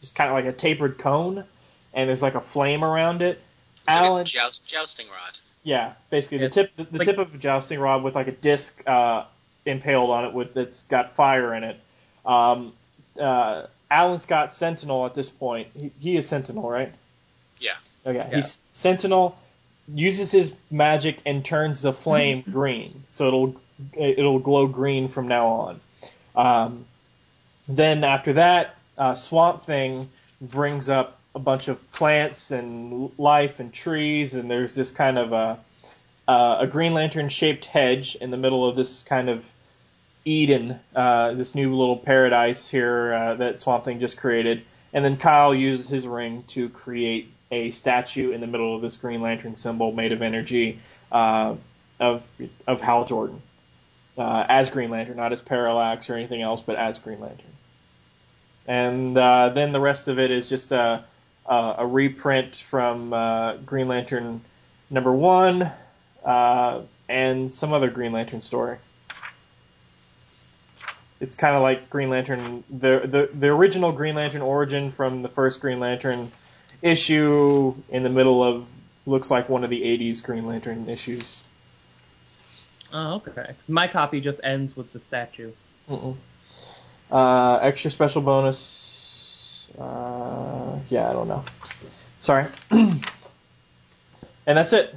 [0.04, 1.44] just kind of like a tapered cone,
[1.94, 3.40] and there's like a flame around it.
[3.84, 5.34] It's Alan, like a joust, jousting rod.
[5.64, 8.28] yeah, basically the It's tip the, the like- tip of a jousting rod with like
[8.28, 9.24] a disc uh,
[9.66, 11.80] impaled on it with that's got fire in it.
[12.26, 12.74] Um,
[13.20, 15.68] uh, Alan Scott Sentinel at this point.
[15.76, 16.92] He, he is Sentinel, right?
[17.60, 17.74] Yeah.
[18.06, 18.18] Okay.
[18.18, 18.36] Yeah.
[18.36, 19.38] He's Sentinel
[19.94, 23.56] uses his magic and turns the flame green, so it'll
[23.98, 25.82] it'll glow green from now on.
[26.36, 26.86] Um,
[27.68, 30.10] then after that, uh, Swamp Thing
[30.42, 35.34] brings up a bunch of plants and life and trees, and there's this kind of
[35.34, 35.60] a
[36.26, 39.44] uh, a Green Lantern shaped hedge in the middle of this kind of
[40.26, 44.64] Eden, uh, this new little paradise here uh, that Swamp Thing just created.
[44.94, 48.96] And then Kyle uses his ring to create a statue in the middle of this
[48.96, 50.80] Green Lantern symbol made of energy
[51.12, 51.56] uh,
[52.00, 52.28] of
[52.68, 53.42] of Hal Jordan
[54.18, 57.52] uh, as Green Lantern, not as Parallax or anything else, but as Green Lantern.
[58.68, 61.04] And uh, then the rest of it is just a,
[61.46, 64.42] a, a reprint from uh, Green Lantern
[64.90, 65.70] number one
[66.24, 68.78] uh, and some other Green Lantern story.
[71.20, 75.30] It's kind of like Green Lantern, the, the the original Green Lantern origin from the
[75.30, 76.32] first Green Lantern
[76.82, 78.66] issue in the middle of
[79.06, 81.44] looks like one of the 80s Green Lantern issues.
[82.92, 83.54] Oh, okay.
[83.68, 85.52] My copy just ends with the statue.
[85.90, 86.16] Mm-mm.
[87.12, 89.68] Uh, extra special bonus.
[89.80, 91.44] Uh, yeah, I don't know.
[92.20, 92.46] Sorry.
[92.72, 93.02] and
[94.46, 94.96] that's it.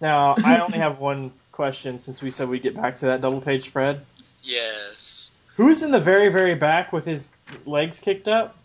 [0.00, 3.40] Now, I only have one question since we said we'd get back to that double
[3.40, 4.04] page spread.
[4.42, 5.34] Yes.
[5.56, 7.30] Who's in the very, very back with his
[7.66, 8.56] legs kicked up?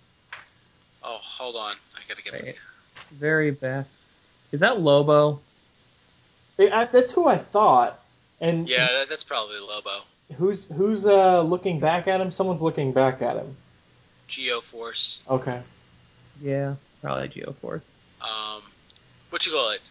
[1.03, 1.75] Oh, hold on.
[1.95, 2.33] I gotta get.
[2.33, 2.55] Wait.
[3.11, 3.85] Very bad.
[4.51, 5.41] Is that Lobo?
[6.57, 7.99] I- that's who I thought.
[8.39, 10.01] And Yeah, that, that's probably Lobo.
[10.33, 12.31] Who's who's uh, looking back at him?
[12.31, 13.55] Someone's looking back at him.
[14.27, 15.27] Geoforce.
[15.29, 15.61] Okay.
[16.41, 17.87] Yeah, probably Geoforce.
[18.21, 18.63] Um,
[19.29, 19.81] what you call it?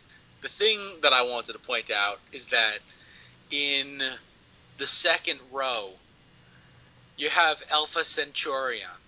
[0.43, 2.78] The thing that I wanted to point out is that
[3.51, 4.03] in
[4.78, 5.91] the second row,
[7.16, 8.89] you have Alpha Centurion.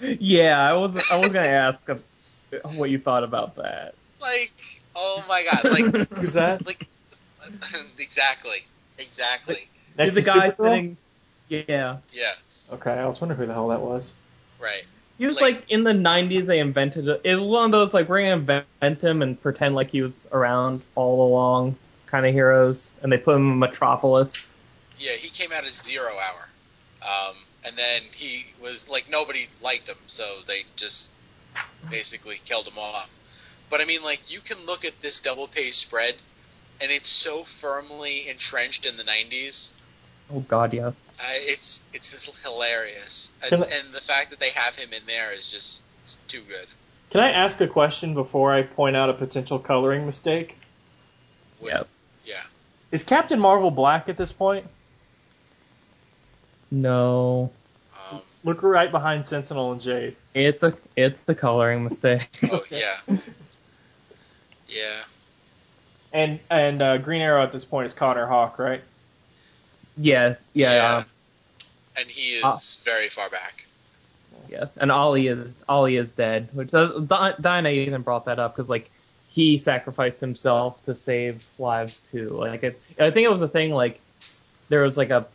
[0.00, 1.96] Yeah, I was I was gonna ask uh,
[2.74, 3.96] what you thought about that.
[4.20, 4.52] Like,
[4.94, 6.64] oh my god, like, Who's that?
[6.64, 6.86] like,
[7.98, 8.64] exactly,
[8.96, 9.68] exactly.
[9.96, 10.52] Next He's the to guy Supergirl?
[10.52, 10.96] sitting.
[11.48, 12.32] Yeah, Yeah,
[12.72, 14.12] Okay, I was wondering who the hell that was.
[14.60, 14.84] right.
[15.16, 16.46] he was Like- like, in the '90s.
[16.46, 17.20] They invented it.
[17.24, 20.28] It was one of those like we're gonna invent him and pretend like he was
[20.30, 21.76] around all along
[22.06, 24.52] kind of heroes, and they put him in Metropolis.
[24.98, 26.48] Yeah, he came out as Zero Hour,
[27.02, 31.10] um, and then he was like nobody liked him, so they just
[31.90, 33.08] basically killed him off.
[33.70, 36.14] But I mean, like you can look at this double page spread,
[36.80, 39.70] and it's so firmly entrenched in the '90s.
[40.32, 41.04] Oh God, yes.
[41.18, 45.06] Uh, it's it's just hilarious, and, I- and the fact that they have him in
[45.06, 45.84] there is just
[46.28, 46.66] too good.
[47.10, 50.56] Can I ask a question before I point out a potential coloring mistake?
[51.60, 52.04] With- Yes.
[52.26, 52.42] Yeah.
[52.92, 54.66] Is Captain Marvel black at this point?
[56.70, 57.50] No.
[58.10, 60.16] Um, Look right behind Sentinel and Jade.
[60.34, 62.28] It's a it's the coloring mistake.
[62.50, 62.98] oh yeah.
[64.70, 65.00] Yeah.
[66.12, 68.82] And and uh, Green Arrow at this point is Connor Hawke, right?
[69.98, 71.04] Yeah, yeah, um,
[71.96, 72.58] and he is Ah.
[72.84, 73.64] very far back.
[74.48, 74.76] yes.
[74.76, 76.48] And Ollie is Ollie is dead.
[76.52, 77.00] Which uh,
[77.40, 78.90] Dinah even brought that up because like
[79.28, 82.30] he sacrificed himself to save lives too.
[82.30, 84.00] Like it, I think it was a thing like
[84.68, 85.26] there was like a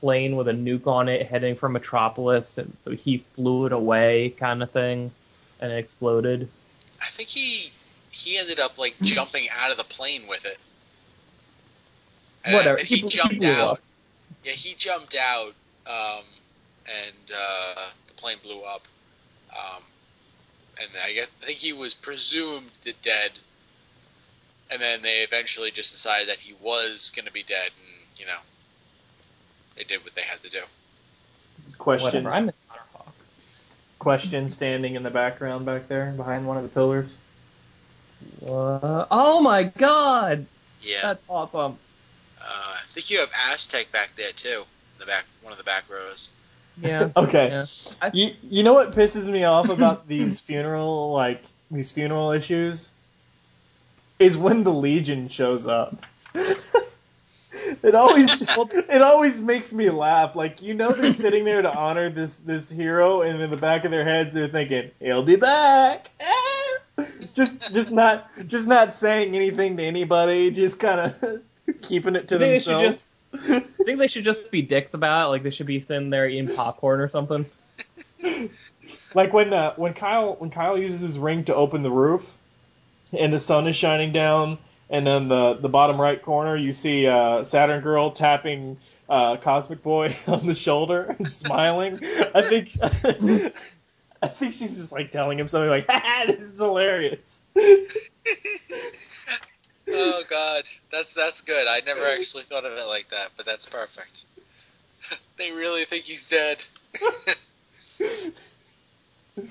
[0.00, 4.30] plane with a nuke on it heading for Metropolis, and so he flew it away,
[4.30, 5.10] kind of thing,
[5.60, 6.48] and it exploded.
[7.02, 7.72] I think he
[8.10, 10.58] he ended up like jumping out of the plane with it.
[12.44, 13.70] And, Whatever, he he, bl- he jumped out.
[13.72, 13.80] up.
[14.44, 15.54] Yeah, he jumped out,
[15.86, 16.24] um,
[16.86, 18.82] and uh, the plane blew up.
[19.50, 19.82] Um,
[20.80, 23.32] and I guess I think he was presumed to dead.
[24.70, 28.26] And then they eventually just decided that he was going to be dead, and you
[28.26, 28.38] know,
[29.76, 30.60] they did what they had to do.
[31.78, 32.24] Question.
[32.24, 32.30] Whatever.
[32.30, 33.14] I miss Connor Hawke.
[33.98, 37.14] Question standing in the background back there behind one of the pillars.
[38.46, 40.46] Uh, oh my god!
[40.82, 41.02] Yeah.
[41.02, 41.78] That's awesome.
[42.40, 44.60] Uh, I think you have Aztec back there too.
[44.60, 46.30] In the back, one of the back rows.
[46.80, 47.10] Yeah.
[47.16, 47.48] Okay.
[47.48, 47.66] yeah.
[48.00, 52.90] I, You you know what pisses me off about these funeral like these funeral issues
[54.18, 56.04] is when the Legion shows up.
[56.34, 60.36] it always it always makes me laugh.
[60.36, 63.84] Like you know they're sitting there to honor this this hero, and in the back
[63.84, 66.10] of their heads they're thinking he'll be back.
[67.32, 71.42] Just just not just not saying anything to anybody, just kind of
[71.82, 73.08] keeping it to I think they should themselves.
[73.34, 75.28] I think they should just be dicks about it.
[75.28, 77.44] Like they should be sitting there eating popcorn or something.
[79.14, 82.30] Like when uh, when Kyle when Kyle uses his ring to open the roof,
[83.12, 84.58] and the sun is shining down,
[84.90, 89.82] and then the the bottom right corner you see uh, Saturn Girl tapping uh, Cosmic
[89.82, 92.00] Boy on the shoulder and smiling.
[92.34, 92.70] I think
[94.22, 97.42] I think she's just like telling him something like, "Ha, "This is hilarious."
[99.98, 101.66] Oh God, that's that's good.
[101.66, 104.24] I never actually thought of it like that, but that's perfect.
[105.36, 106.64] they really think he's dead.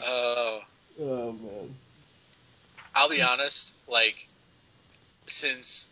[0.06, 0.60] Oh,
[1.00, 1.76] Oh man.
[2.95, 3.76] I'll be honest.
[3.88, 4.28] Like,
[5.28, 5.88] since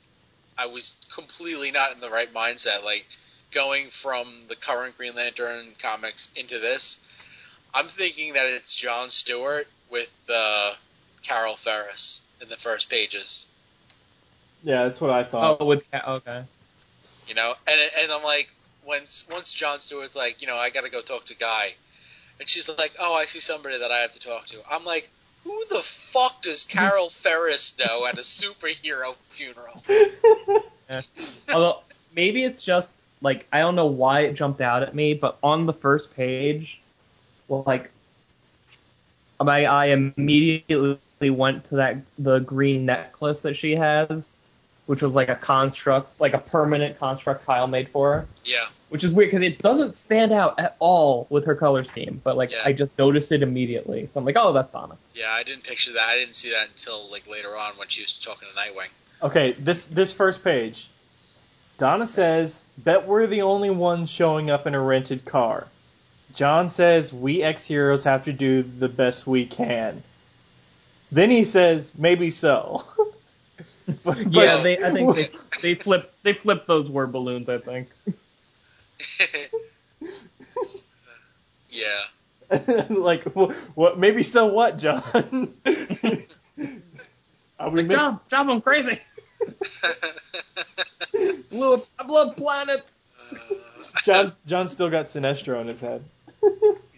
[0.57, 3.05] I was completely not in the right mindset, like
[3.51, 7.05] going from the current Green Lantern comics into this,
[7.73, 10.73] I'm thinking that it's John Stewart with uh,
[11.23, 13.45] Carol Ferris in the first pages.
[14.65, 15.57] Yeah, that's what I thought.
[15.61, 16.43] Oh, with Ca- okay.
[17.27, 18.49] you know and and i'm like
[18.85, 21.73] once once john stewart's like you know i gotta go talk to guy
[22.39, 25.09] and she's like oh i see somebody that i have to talk to i'm like
[25.43, 29.81] who the fuck does carol ferris know at a superhero funeral
[30.89, 31.01] Yeah.
[31.51, 31.79] Although
[32.15, 35.65] maybe it's just like I don't know why it jumped out at me, but on
[35.65, 36.79] the first page,
[37.47, 37.89] well, like
[39.39, 44.44] I, I immediately went to that the green necklace that she has,
[44.85, 49.03] which was like a construct, like a permanent construct Kyle made for her, yeah which
[49.03, 52.51] is weird because it doesn't stand out at all with her color scheme, but like
[52.51, 52.61] Yeah.
[52.63, 54.95] I just noticed it immediately, so I'm like, oh, that's Donna.
[55.13, 58.03] yeah i didn't picture that i didn't see that until like later on when she
[58.03, 58.87] was talking to nightwing
[59.23, 60.89] Okay, this this first page.
[61.77, 65.67] Donna says, "Bet we're the only ones showing up in a rented car."
[66.33, 70.03] John says, "We ex-heroes have to do the best we can."
[71.11, 72.83] Then he says, "Maybe so."
[74.05, 75.29] but, yeah, but- they I think they
[75.61, 77.49] they flip they flip those word balloons.
[77.49, 77.89] I think.
[81.69, 82.03] yeah
[82.89, 83.97] like wh- what?
[83.97, 85.01] Maybe so what, John?
[87.59, 88.99] Are we Like, miss- John, John, I'm crazy.
[91.49, 93.01] blew up, I blew up planets.
[93.31, 93.35] Uh,
[94.03, 96.03] John John still got Sinestro in his head.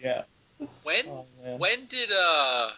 [0.02, 0.24] Yeah.
[0.82, 1.24] when Oh,
[1.56, 2.70] when did uh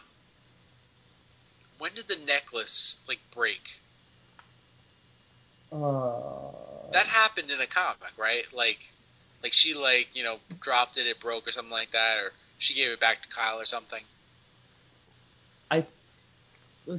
[1.78, 3.60] when did the necklace like break
[5.72, 8.44] Uh, that happened in a comic, right?
[8.52, 8.78] Like,
[9.42, 12.74] like she like you know dropped it, it broke or something like that, or she
[12.74, 14.02] gave it back to Kyle or something.
[15.70, 15.84] I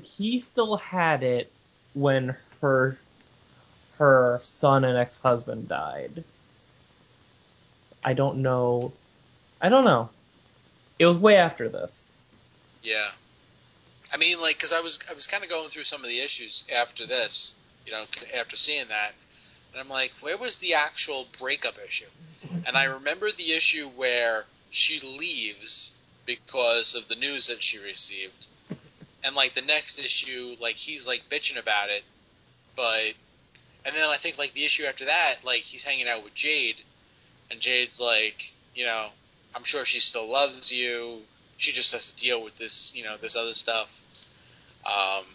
[0.03, 1.51] he still had it
[1.93, 2.97] when her
[3.97, 6.23] her son and ex husband died.
[8.03, 8.93] I don't know.
[9.61, 10.09] I don't know.
[10.97, 12.11] It was way after this.
[12.81, 13.09] Yeah,
[14.13, 16.19] I mean, like, because I was I was kind of going through some of the
[16.19, 18.03] issues after this, you know,
[18.37, 19.13] after seeing that,
[19.71, 22.05] and I'm like, where was the actual breakup issue?
[22.65, 25.93] And I remember the issue where she leaves
[26.25, 28.47] because of the news that she received,
[29.23, 32.03] and like the next issue, like he's like bitching about it,
[32.75, 33.13] but,
[33.85, 36.77] and then I think like the issue after that, like he's hanging out with Jade,
[37.49, 39.07] and Jade's like, you know,
[39.53, 41.19] I'm sure she still loves you.
[41.57, 44.01] She just has to deal with this, you know, this other stuff.
[44.85, 45.25] Um,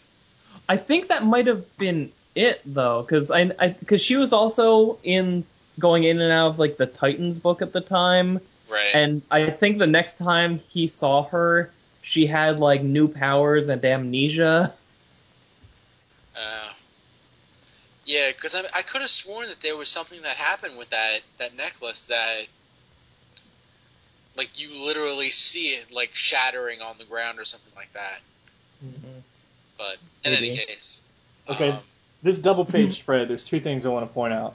[0.68, 5.44] I think that might have been it though, because I because she was also in
[5.78, 8.94] going in and out of like the Titans book at the time, right.
[8.94, 11.72] and I think the next time he saw her,
[12.02, 14.74] she had like new powers and amnesia.
[16.36, 16.68] Uh,
[18.04, 21.22] yeah, because I, I could have sworn that there was something that happened with that
[21.38, 22.42] that necklace that,
[24.36, 28.20] like, you literally see it like shattering on the ground or something like that.
[29.78, 31.00] But in any case,
[31.48, 31.70] Okay.
[31.70, 31.78] um,
[32.22, 34.54] this double page spread, there's two things I want to point out.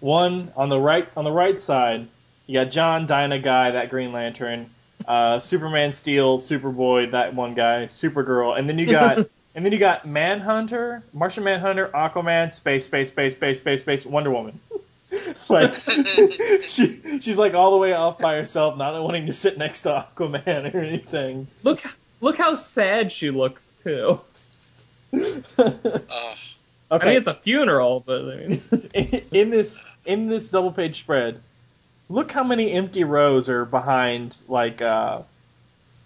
[0.00, 2.08] One on the right on the right side,
[2.46, 4.70] you got John, Dinah, Guy, that Green Lantern,
[5.06, 9.18] uh, Superman, Steel, Superboy, that one guy, Supergirl, and then you got
[9.54, 14.30] and then you got Manhunter, Martian Manhunter, Aquaman, Space, Space, Space, Space, Space, Space, Wonder
[14.30, 14.60] Woman.
[15.48, 15.74] like
[16.62, 20.06] she she's like all the way off by herself, not wanting to sit next to
[20.14, 21.46] Aquaman or anything.
[21.62, 21.82] Look
[22.20, 24.20] look how sad she looks too.
[26.90, 27.08] Uh, I Okay.
[27.10, 28.60] mean, it's a funeral, but I mean,
[29.32, 31.40] in this in this double page spread,
[32.08, 35.22] look how many empty rows are behind like uh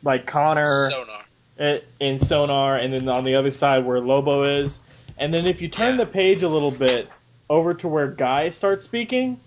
[0.02, 1.80] like Connor sonar.
[2.00, 4.80] in Sonar, and then on the other side where Lobo is,
[5.18, 6.04] and then if you turn Yeah.
[6.04, 7.08] the page a little bit
[7.50, 9.38] over to where Guy starts speaking,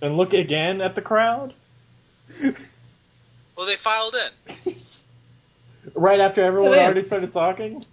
[0.00, 1.54] and look again at the crowd,
[3.56, 4.74] Well, they filed in.
[5.94, 7.84] right after everyone already started talking,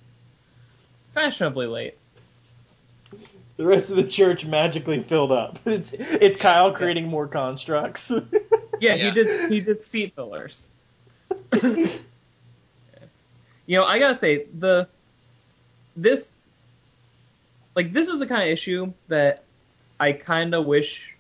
[1.14, 1.99] fashionably late.
[3.60, 5.60] The rest of the church magically filled up.
[5.66, 8.10] It's it's Kyle creating more constructs.
[8.10, 8.22] Yeah,
[8.80, 8.96] Yeah.
[8.96, 9.52] he did.
[9.52, 10.70] He did seat fillers.
[11.62, 11.90] you
[13.68, 14.88] know, I gotta say the
[15.98, 16.52] this
[17.76, 19.44] like this is the kind of issue that
[20.00, 21.14] I kind of wish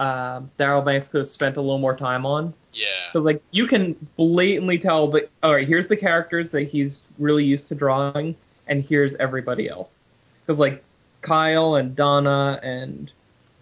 [0.00, 2.52] uh, Darryl Banks could have spent a little more time on.
[2.74, 2.86] Yeah.
[3.12, 7.44] Because like you can blatantly tell that all right, here's the characters that he's really
[7.44, 8.34] used to drawing,
[8.66, 10.09] and here's everybody else.
[10.50, 10.82] Because like
[11.22, 13.12] Kyle and Donna and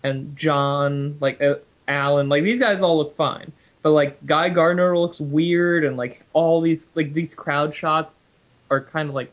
[0.02, 4.96] and John, like uh, Alan, like these guys all look fine, but like Guy Gardner
[4.96, 8.32] looks weird, and like all these like these crowd shots
[8.70, 9.30] are kind of like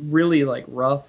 [0.00, 1.04] really like rough.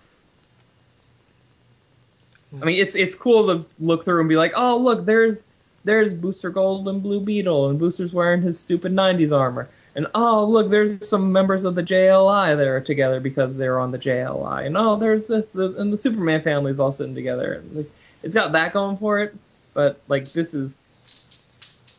[2.61, 5.47] I mean, it's it's cool to look through and be like, oh look, there's
[5.83, 9.67] there's Booster Gold and Blue Beetle, and Booster's wearing his stupid 90s armor.
[9.99, 13.91] And oh, look, there's some members of the JLI that are together because they're on
[13.91, 14.65] the JLI.
[14.65, 17.55] And oh, there's this, the, and the Superman family's all sitting together.
[17.55, 17.91] And, like,
[18.23, 19.35] it's got that going for it,
[19.73, 20.89] but like this is,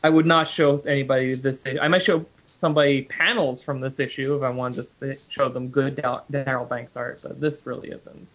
[0.03, 1.67] I would not show anybody this.
[1.67, 2.25] I might show
[2.57, 6.67] somebody panels from this issue if I wanted to say, show them good Dar- Darryl
[6.67, 8.29] Banks art, but this really isn't.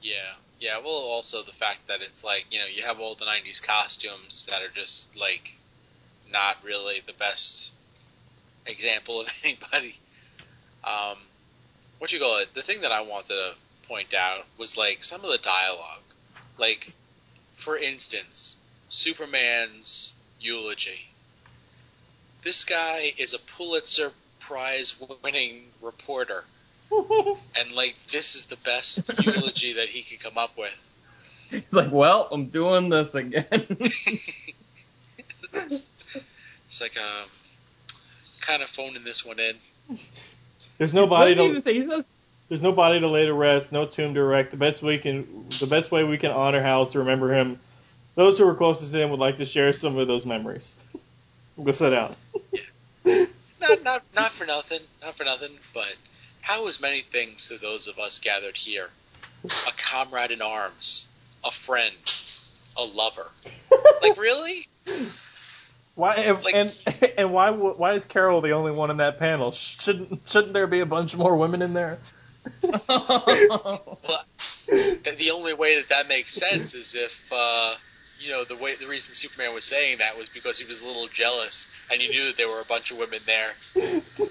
[0.00, 0.14] Yeah.
[0.60, 0.78] Yeah.
[0.78, 4.46] Well, also the fact that it's like you know you have all the '90s costumes
[4.48, 5.54] that are just like
[6.30, 7.72] not really the best
[8.66, 9.96] example of anybody.
[10.84, 11.16] Um,
[11.98, 12.48] what you call it?
[12.54, 13.52] The thing that I wanted to
[13.88, 16.02] point out was like some of the dialogue.
[16.58, 16.92] Like,
[17.54, 21.00] for instance, Superman's eulogy.
[22.42, 24.10] This guy is a Pulitzer
[24.40, 26.44] Prize winning reporter.
[27.56, 30.74] And like this is the best eulogy that he could come up with.
[31.50, 33.44] He's like, well, I'm doing this again.
[36.74, 37.28] It's like um
[38.46, 39.98] kind of phoning this one in.
[40.78, 41.74] There's nobody does he to even say?
[41.74, 42.12] He says,
[42.48, 44.50] There's no body to lay to rest, no tomb to erect.
[44.50, 47.58] The best we can, the best way we can honor Hal is to remember him.
[48.14, 50.78] Those who were closest to him would like to share some of those memories.
[51.56, 52.16] We'll Go sit down.
[53.60, 55.94] Not not not for nothing, not for nothing, but
[56.40, 58.88] how is many things to those of us gathered here?
[59.44, 61.94] A comrade in arms, a friend,
[62.76, 63.26] a lover.
[64.02, 64.68] Like really?
[65.94, 66.76] Why and Like- and,
[67.18, 69.52] and why why is Carol the only one in that panel?
[69.52, 71.98] Shouldn't shouldn't there be a bunch more women in there?
[74.66, 77.74] Well, the, only way that that makes sense is if uh,
[78.20, 80.86] you know the way the reason Superman was saying that was because he was a
[80.86, 83.52] little jealous and he knew that there were a bunch of women there.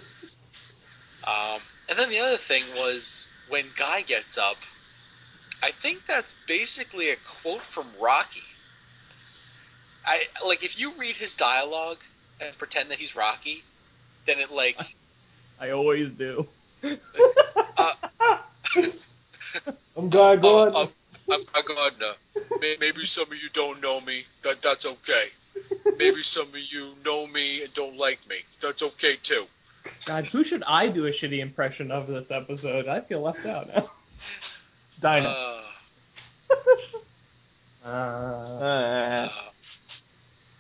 [1.26, 1.60] Um,
[1.90, 4.58] and then the other thing was when Guy gets up,
[5.64, 8.44] I think that's basically a quote from Rocky.
[10.06, 11.98] I like if you read his dialogue
[12.42, 13.64] and pretend that he's Rocky,
[14.26, 14.78] then it like
[15.62, 16.48] I always do.
[19.96, 20.76] I'm Guy Uh, Gordon.
[20.76, 20.88] uh,
[21.32, 22.14] I'm a Gardner.
[22.80, 24.26] Maybe some of you don't know me.
[24.44, 25.26] That that's okay.
[25.98, 28.38] Maybe some of you know me and don't like me.
[28.62, 29.46] That's okay too.
[30.06, 32.88] God, who should I do a shitty impression of this episode?
[32.88, 33.90] I feel left out now.
[35.00, 35.28] Dinah.
[35.30, 35.60] Uh,
[37.86, 37.90] Uh, Uh,
[38.64, 39.30] uh,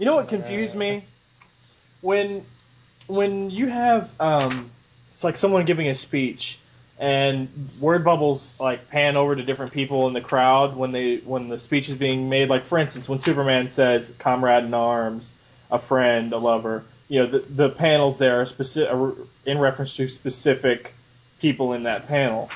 [0.03, 1.05] you know what confused me?
[2.01, 2.43] When
[3.07, 4.69] when you have um,
[5.11, 6.59] it's like someone giving a speech
[6.99, 7.47] and
[7.79, 11.57] word bubbles like pan over to different people in the crowd when they when the
[11.57, 12.49] speech is being made.
[12.49, 15.33] Like for instance, when Superman says "comrade in arms,"
[15.71, 16.83] a friend, a lover.
[17.07, 18.91] You know, the the panels there are specific
[19.45, 20.93] in reference to specific
[21.39, 22.49] people in that panel.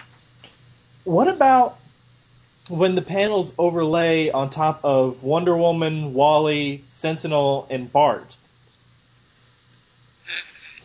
[1.06, 1.78] What about
[2.70, 8.36] when the panels overlay on top of Wonder Woman, Wally, Sentinel, and Bart?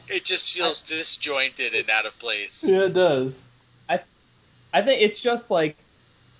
[0.08, 2.62] it just feels disjointed and out of place.
[2.62, 3.46] Yeah, it does.
[4.72, 5.76] I think it's just like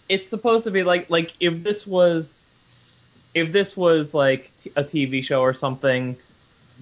[0.08, 2.48] it's supposed to be like like if this was
[3.34, 6.16] if this was like t- a TV show or something,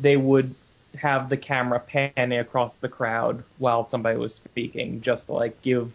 [0.01, 0.55] they would
[0.97, 5.93] have the camera panning across the crowd while somebody was speaking, just to like give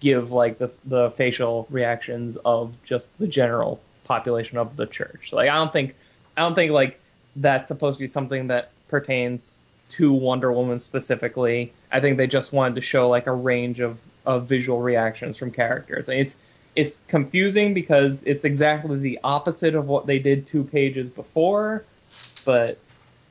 [0.00, 5.28] give like the the facial reactions of just the general population of the church.
[5.32, 5.94] Like I don't think
[6.36, 7.00] I don't think like
[7.36, 9.60] that's supposed to be something that pertains
[9.90, 11.72] to Wonder Woman specifically.
[11.92, 15.50] I think they just wanted to show like a range of, of visual reactions from
[15.50, 16.08] characters.
[16.08, 16.38] It's
[16.76, 21.84] it's confusing because it's exactly the opposite of what they did two pages before,
[22.44, 22.78] but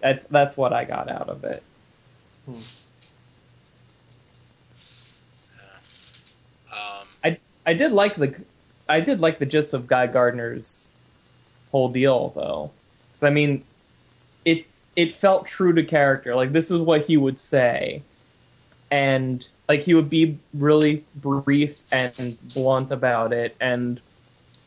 [0.01, 1.63] that's that's what I got out of it.
[2.45, 2.53] Hmm.
[6.71, 7.07] Um,
[7.69, 8.33] I did like the
[8.87, 10.87] I did like the gist of Guy Gardner's
[11.71, 12.71] whole deal though,
[13.11, 13.63] because I mean,
[14.43, 16.35] it's it felt true to character.
[16.35, 18.01] Like this is what he would say,
[18.89, 24.01] and like he would be really brief and blunt about it, and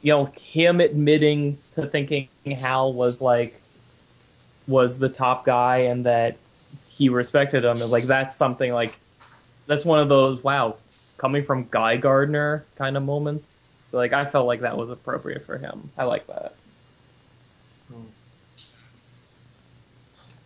[0.01, 3.61] you know him admitting to thinking Hal was like
[4.69, 6.37] was the top guy and that
[6.87, 7.83] he respected him.
[7.83, 8.95] And like that's something like
[9.66, 10.77] that's one of those wow
[11.23, 13.66] coming from Guy Gardner kind of moments.
[13.90, 15.90] So like I felt like that was appropriate for him.
[15.97, 16.55] I like that.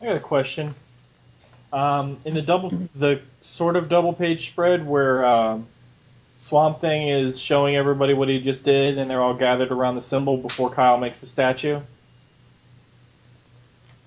[0.01, 0.75] I got a question.
[1.73, 5.67] Um, in the double, the sort of double page spread where um,
[6.37, 10.03] Swamp Thing is showing everybody what he just did, and they're all gathered around the
[10.03, 11.81] symbol before Kyle makes the statue.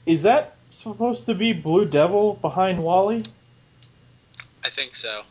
[0.06, 3.26] Is that supposed to be Blue Devil behind Wally?
[4.64, 5.24] I think so.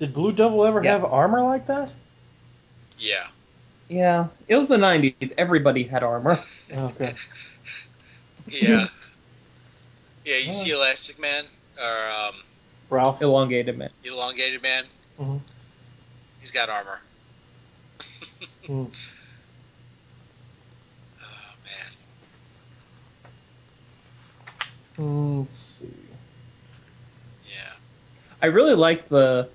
[0.00, 1.02] Did Blue Devil ever Yes.
[1.02, 1.92] have armor like that?
[2.98, 3.26] Yeah.
[3.90, 5.34] Yeah, it was the 90s.
[5.36, 6.40] Everybody had armor.
[6.72, 7.14] Okay.
[8.48, 8.88] Yeah.
[10.24, 11.44] yeah, you see Elastic Man
[11.78, 12.34] or um,
[12.88, 13.20] Ralph.
[13.20, 13.90] Elongated man.
[14.02, 14.84] Elongated Man.
[15.20, 15.40] Mhm.
[16.40, 16.98] He's got armor.
[18.66, 18.84] Hmm.
[21.22, 21.92] Oh man.
[24.96, 25.86] Hmm, Let's see.
[27.46, 27.72] Yeah.
[28.40, 29.50] I really like the.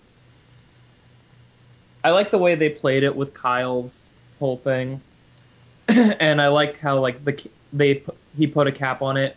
[2.06, 5.02] I like the way they played it with Kyle's whole thing,
[5.88, 8.04] and I like how like the they
[8.38, 9.36] he put a cap on it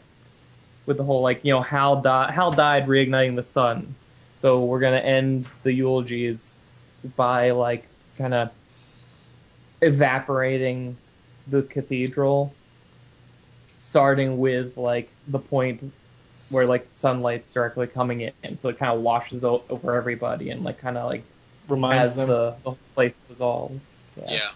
[0.84, 3.94] with the whole like you know Hal died Hal died reigniting the sun,
[4.36, 6.56] so we're gonna end the eulogies
[7.16, 7.86] by like
[8.18, 8.50] kind of
[9.80, 10.98] evaporating
[11.46, 12.52] the cathedral,
[13.78, 15.90] starting with like the point
[16.50, 20.78] where like sunlight's directly coming in, so it kind of washes over everybody and like
[20.78, 21.24] kind of like
[21.68, 22.28] Reminds as them.
[22.28, 23.84] the, the place dissolves.
[24.16, 24.50] Yeah.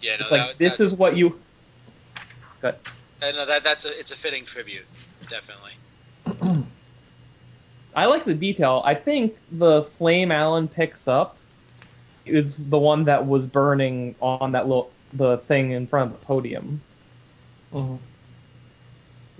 [0.00, 0.16] Yeah.
[0.16, 1.38] no, It's like that, this is what you.
[2.60, 2.74] Good.
[3.20, 4.86] Uh, no, that that's a it's a fitting tribute,
[5.28, 5.72] definitely.
[7.94, 8.82] I like the detail.
[8.84, 11.36] I think the flame Alan picks up
[12.24, 16.26] is the one that was burning on that little the thing in front of the
[16.26, 16.80] podium.
[17.72, 17.98] Mhm.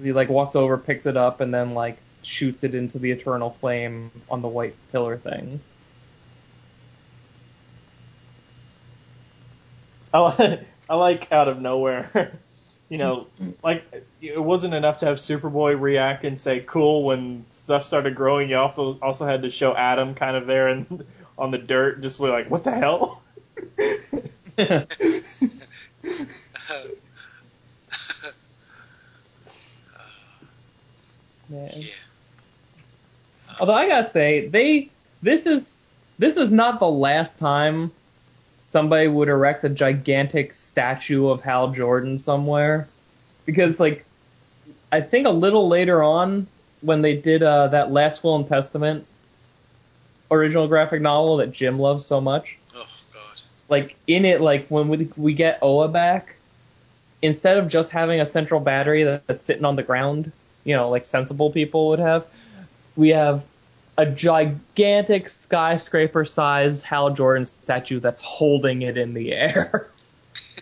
[0.02, 3.50] He like walks over, picks it up, and then like shoots it into the eternal
[3.60, 5.60] flame on the white pillar thing.
[10.12, 12.38] I like, I like out of nowhere.
[12.88, 13.26] you know,
[13.62, 13.84] like
[14.20, 18.50] it wasn't enough to have Superboy react and say cool when stuff started growing.
[18.50, 21.04] You also also had to show Adam kind of there and
[21.38, 23.22] on the dirt, just be like, what the hell?
[24.56, 24.86] Man.
[31.48, 31.82] yeah.
[33.60, 34.90] Although I gotta say, they
[35.22, 35.86] this is
[36.18, 37.90] this is not the last time
[38.68, 42.86] somebody would erect a gigantic statue of Hal Jordan somewhere,
[43.46, 44.04] because like
[44.92, 46.46] I think a little later on
[46.82, 49.06] when they did uh, that Last Will and Testament
[50.30, 53.40] original graphic novel that Jim loves so much, Oh god.
[53.70, 56.36] like in it, like when we we get Oa back,
[57.22, 60.30] instead of just having a central battery that- that's sitting on the ground,
[60.64, 62.26] you know, like sensible people would have,
[62.96, 63.42] we have
[63.98, 69.90] a gigantic skyscraper-sized Hal Jordan statue that's holding it in the air.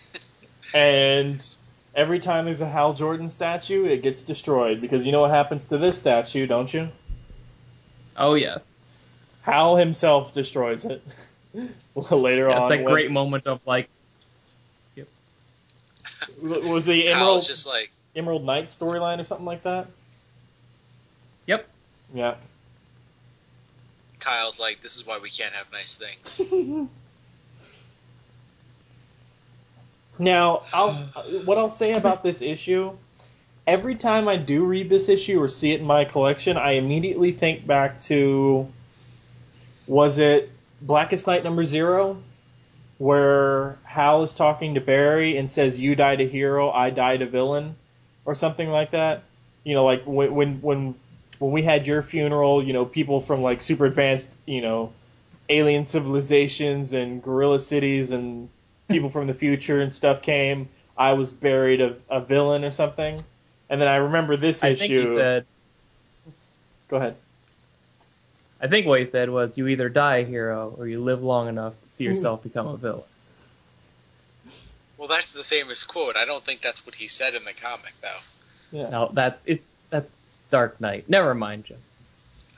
[0.73, 1.45] and
[1.95, 5.69] every time there's a Hal Jordan statue, it gets destroyed because you know what happens
[5.69, 6.89] to this statue, don't you?
[8.19, 8.83] oh yes,
[9.43, 11.03] Hal himself destroys it
[11.95, 12.69] later Yes, on.
[12.69, 13.87] that when- great moment of like,
[14.95, 15.07] Yep.
[16.41, 19.85] was the Emerald just like, Emerald Knight storyline or something like that?
[21.45, 21.67] yep,
[22.15, 22.33] Yeah.
[24.27, 26.51] Kyle's like, this is why we can't have nice things.
[30.19, 30.93] Now, I'll,
[31.45, 32.93] what I'll say about this issue,
[33.67, 37.33] every time I do read this issue or see it in my collection, I immediately
[37.33, 38.67] think back to,
[39.85, 40.49] was it
[40.81, 42.17] Blackest Night number zero,
[42.97, 47.27] where Hal is talking to Barry and says, "You died a hero, I died a
[47.27, 47.75] villain,"
[48.25, 49.21] or something like that.
[49.63, 50.95] You know, like when when
[51.39, 54.93] when when we had your funeral, you know, people from like super advanced, you know,
[55.49, 58.49] alien civilizations and gorilla cities and
[58.87, 60.69] people from the future and stuff came.
[60.97, 63.23] I was buried a, a villain or something.
[63.69, 64.87] And then I remember this I issue.
[64.87, 65.45] think he said,
[66.87, 67.15] Go ahead.
[68.61, 71.47] I think what he said was, "You either die a hero or you live long
[71.47, 72.11] enough to see hmm.
[72.11, 73.03] yourself become a villain."
[74.97, 76.15] Well, that's the famous quote.
[76.15, 78.77] I don't think that's what he said in the comic, though.
[78.77, 78.89] Yeah.
[78.89, 80.09] No, that's it's that's
[80.49, 81.09] Dark Knight.
[81.09, 81.77] Never mind, Jim.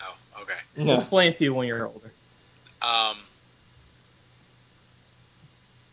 [0.02, 0.54] Oh, okay.
[0.80, 0.98] I'll Yeah.
[0.98, 2.12] explain it to you when you're older.
[2.82, 3.18] Um.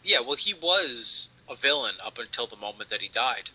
[0.05, 3.51] Yeah, well, he was a villain up until the moment that he died.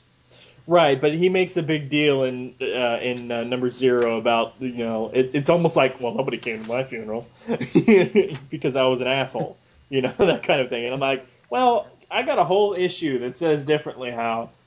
[0.68, 4.84] Right, but he makes a big deal in uh, in uh, number zero about you
[4.84, 9.08] know it, it's almost like well nobody came to my funeral because I was an
[9.08, 9.58] asshole,
[9.90, 13.20] you know that kind of thing, and I'm like well I got a whole issue
[13.20, 14.50] that says differently how.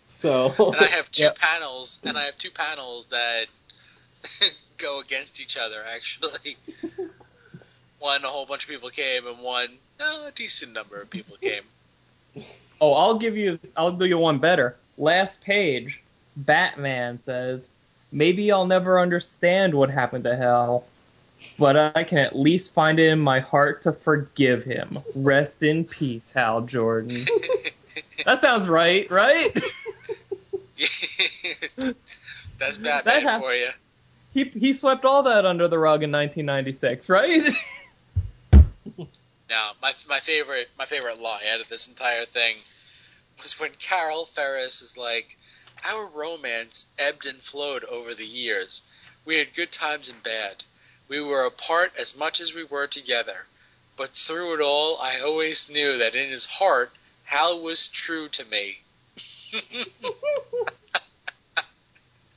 [0.00, 3.46] so And I have two panels, and I have two panels that
[4.78, 5.82] go against each other.
[5.94, 6.56] Actually,
[7.98, 9.68] one a whole bunch of people came, and one
[10.00, 11.62] uh, a decent number of people came.
[12.80, 14.76] Oh, I'll give you I'll do you one better.
[14.96, 16.00] Last page,
[16.36, 17.68] Batman says,
[18.12, 20.84] "Maybe I'll never understand what happened to Hal,
[21.58, 24.98] but I can at least find it in my heart to forgive him.
[25.14, 27.26] Rest in peace, Hal Jordan."
[28.24, 29.54] That sounds right, right?
[32.58, 33.70] That's That Batman hap- for you.
[34.34, 37.54] He he swept all that under the rug in 1996, right?
[39.48, 42.56] Now, my my favorite my favorite lie out of this entire thing
[43.42, 45.36] was when Carol Ferris is like,
[45.84, 48.82] "Our romance ebbed and flowed over the years.
[49.24, 50.64] We had good times and bad.
[51.08, 53.46] We were apart as much as we were together.
[53.96, 56.92] But through it all, I always knew that in his heart,
[57.28, 58.78] Hal was true to me."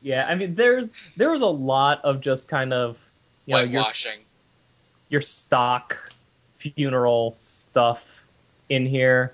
[0.02, 2.98] yeah, I mean, there's there was a lot of just kind of
[3.46, 3.86] you know your
[5.08, 6.12] your stock
[6.58, 8.22] funeral stuff
[8.68, 9.34] in here,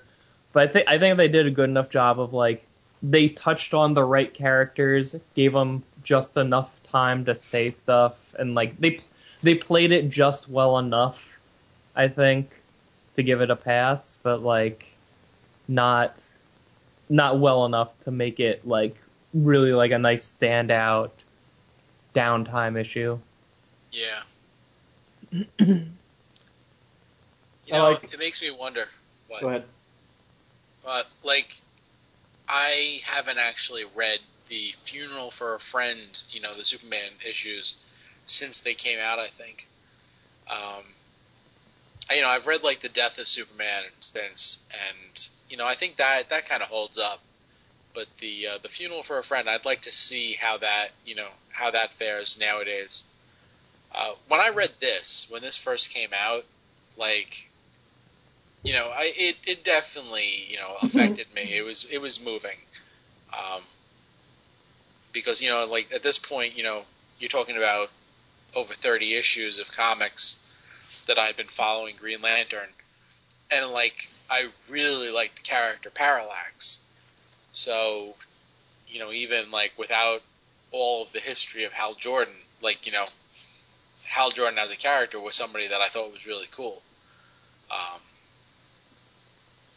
[0.52, 2.64] but I think I think they did a good enough job of like
[3.02, 8.54] they touched on the right characters, gave them just enough time to say stuff, and
[8.54, 9.00] like they
[9.42, 11.20] they played it just well enough,
[11.96, 12.50] I think,
[13.16, 14.86] to give it a pass, but like
[15.68, 16.24] not
[17.10, 18.96] not well enough to make it like
[19.34, 21.10] really like a nice standout
[22.14, 23.18] downtime issue.
[23.92, 24.22] Yeah.
[27.66, 28.86] You know, like- it makes me wonder.
[29.28, 29.40] What?
[29.42, 29.64] go ahead.
[30.82, 31.54] But like,
[32.48, 36.00] I haven't actually read the Funeral for a Friend,
[36.30, 37.76] you know, the Superman issues
[38.24, 39.18] since they came out.
[39.18, 39.66] I think.
[40.50, 40.82] Um,
[42.10, 45.74] I- you know, I've read like the Death of Superman since, and you know, I
[45.74, 47.20] think that that kind of holds up.
[47.94, 51.14] But the uh, the Funeral for a Friend, I'd like to see how that you
[51.14, 53.04] know how that fares nowadays.
[53.94, 56.44] Uh, when I read this, when this first came out,
[56.96, 57.48] like
[58.62, 61.56] you know, I it, it definitely you know affected me.
[61.56, 62.58] It was it was moving,
[63.32, 63.62] um,
[65.12, 66.82] because you know like at this point you know
[67.18, 67.90] you're talking about
[68.54, 70.42] over 30 issues of comics
[71.06, 72.68] that I've been following Green Lantern,
[73.50, 76.80] and like I really like the character Parallax.
[77.52, 78.14] So,
[78.88, 80.20] you know, even like without
[80.70, 83.06] all of the history of Hal Jordan, like you know,
[84.04, 86.82] Hal Jordan as a character was somebody that I thought was really cool.
[87.70, 88.00] Um,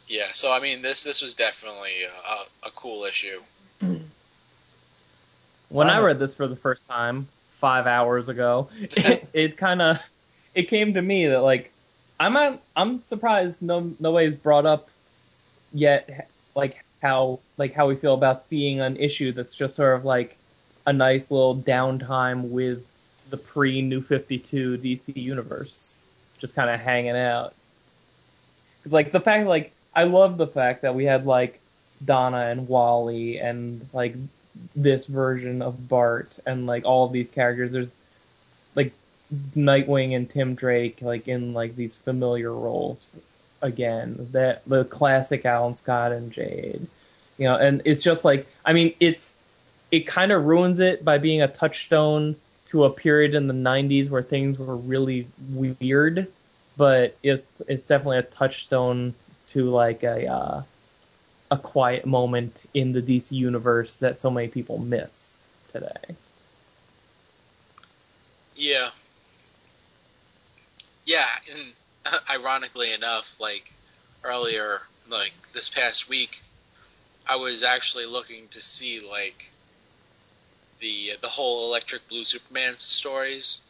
[0.08, 3.42] yeah, so I mean, this this was definitely a, a cool issue.
[5.70, 7.30] When I read this for the first time
[7.62, 10.00] five hours ago, it, it kind of
[10.54, 11.72] it came to me that like
[12.22, 14.90] I'm not, I'm surprised no no way's brought up
[15.74, 20.06] yet like how like how we feel about seeing an issue that's just sort of
[20.06, 20.38] like
[20.86, 22.86] a nice little downtime with
[23.32, 26.00] the pre New 52 DC universe,
[26.38, 27.56] just kind of hanging out.
[28.78, 31.60] Because like the fact like I love the fact that we had like
[32.06, 34.16] Donna and Wally and like
[34.76, 37.72] this version of Bart and like all of these characters.
[37.72, 37.98] There's
[38.76, 38.94] like
[39.56, 43.08] Nightwing and Tim Drake like in like these familiar roles
[43.62, 44.28] again.
[44.32, 46.88] That the classic Alan Scott and Jade.
[47.38, 49.40] You know, and it's just like I mean it's
[49.92, 52.36] it kind of ruins it by being a touchstone
[52.68, 56.28] to a period in the 90s where things were really weird,
[56.78, 59.14] but it's it's definitely a touchstone
[59.50, 60.64] to like a uh,
[61.52, 65.44] a quiet moment in the DC universe that so many people miss
[65.74, 66.16] today.
[68.56, 68.92] Yeah.
[71.12, 71.76] Yeah, and
[72.30, 73.66] ironically enough, like
[74.24, 76.44] earlier, like this past week,
[77.28, 79.54] I was actually looking to see like
[80.80, 83.62] the the whole Electric Blue Superman stories,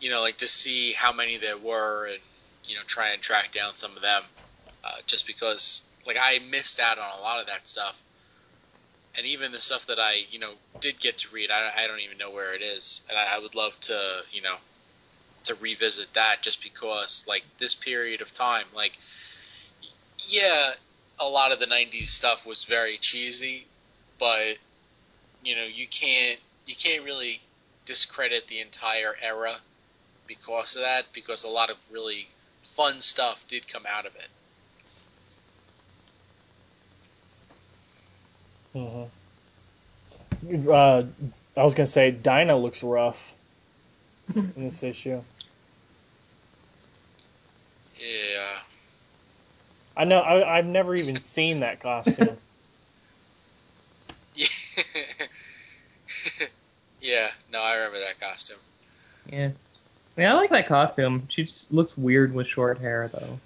[0.00, 2.22] you know, like to see how many there were and
[2.64, 4.24] you know try and track down some of them,
[4.84, 7.96] uh, just because like I missed out on a lot of that stuff.
[9.16, 12.00] and even the stuff that I you know did get to read, I, I don't
[12.00, 14.56] even know where it is, and I, I would love to you know
[15.44, 18.92] to revisit that just because like this period of time, like
[20.26, 20.72] yeah,
[21.18, 23.66] a lot of the '90s stuff was very cheesy,
[24.18, 24.56] but
[25.42, 27.40] you know you can't you can't really
[27.86, 29.56] discredit the entire era
[30.26, 32.26] because of that because a lot of really
[32.62, 34.28] fun stuff did come out of it.
[38.74, 40.70] Mm-hmm.
[40.70, 41.04] Uh,
[41.56, 43.34] I was gonna say Dinah looks rough
[44.34, 45.22] in this issue.
[48.04, 48.58] Yeah.
[49.96, 50.20] I know.
[50.20, 52.36] I, I've never even seen that costume.
[54.36, 54.48] Yeah.
[57.00, 57.28] yeah.
[57.52, 58.56] No, I remember that costume.
[59.30, 59.50] Yeah.
[60.16, 61.28] I mean, I like that costume.
[61.28, 63.38] She just looks weird with short hair, though.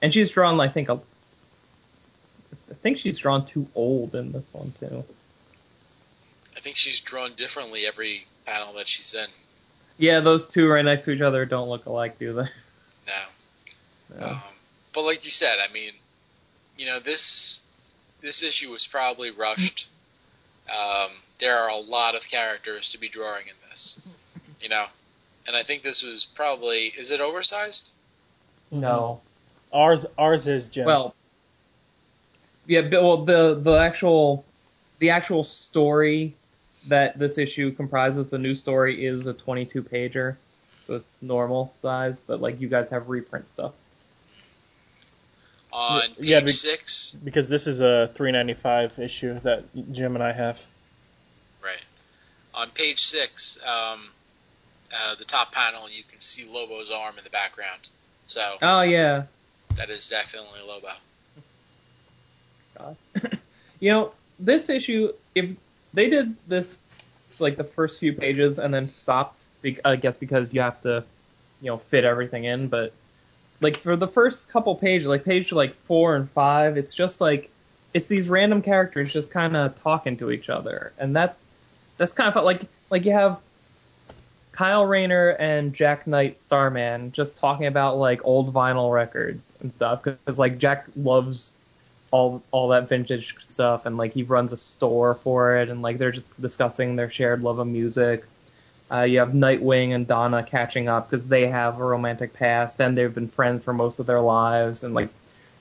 [0.00, 4.72] And she's drawn, I think, a, I think she's drawn too old in this one
[4.80, 5.04] too.
[6.56, 9.26] I think she's drawn differently every panel that she's in.
[9.98, 12.48] Yeah, those two right next to each other don't look alike, do they?
[14.10, 14.20] No.
[14.20, 14.26] No.
[14.26, 14.40] Um,
[14.92, 15.92] but like you said, I mean,
[16.76, 17.66] you know, this
[18.20, 19.88] this issue was probably rushed.
[20.68, 21.10] Um,
[21.40, 24.00] there are a lot of characters to be drawing in this,
[24.60, 24.86] you know,
[25.46, 27.90] and I think this was probably is it oversized?
[28.70, 29.20] No.
[29.72, 30.86] Ours, ours is Jim.
[30.86, 31.14] Well,
[32.66, 34.44] yeah, well, the the actual
[34.98, 36.34] the actual story
[36.88, 40.36] that this issue comprises, the new story, is a 22 pager,
[40.86, 42.20] so it's normal size.
[42.20, 43.72] But like you guys have reprint stuff.
[45.76, 50.32] On page Yeah, be- six, because this is a 395 issue that Jim and I
[50.32, 50.62] have.
[51.64, 51.82] right?
[52.54, 54.08] On page six, um,
[54.96, 57.80] uh, the top panel, you can see Lobo's arm in the background.
[58.26, 59.24] So Oh yeah.
[59.76, 60.88] that is definitely Lobo.
[62.78, 62.96] God.
[63.80, 65.50] you know, this issue, if
[65.92, 66.78] they did this
[67.40, 69.42] like the first few pages and then stopped,
[69.84, 71.04] I guess because you have to,
[71.60, 72.92] you know, fit everything in, but
[73.60, 77.50] like for the first couple pages, like page like four and five, it's just like
[77.92, 81.48] it's these random characters just kind of talking to each other, and that's
[81.96, 83.38] that's kind of like like you have
[84.54, 90.02] Kyle Rayner and Jack Knight Starman just talking about like old vinyl records and stuff
[90.02, 91.56] because like Jack loves
[92.12, 95.98] all all that vintage stuff and like he runs a store for it and like
[95.98, 98.24] they're just discussing their shared love of music.
[98.90, 102.96] Uh, you have Nightwing and Donna catching up because they have a romantic past and
[102.96, 105.08] they've been friends for most of their lives and like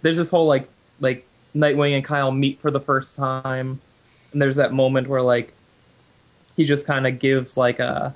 [0.02, 0.68] there's this whole like
[1.00, 1.26] like
[1.56, 3.80] Nightwing and Kyle meet for the first time
[4.34, 5.54] and there's that moment where like
[6.58, 8.14] he just kind of gives like a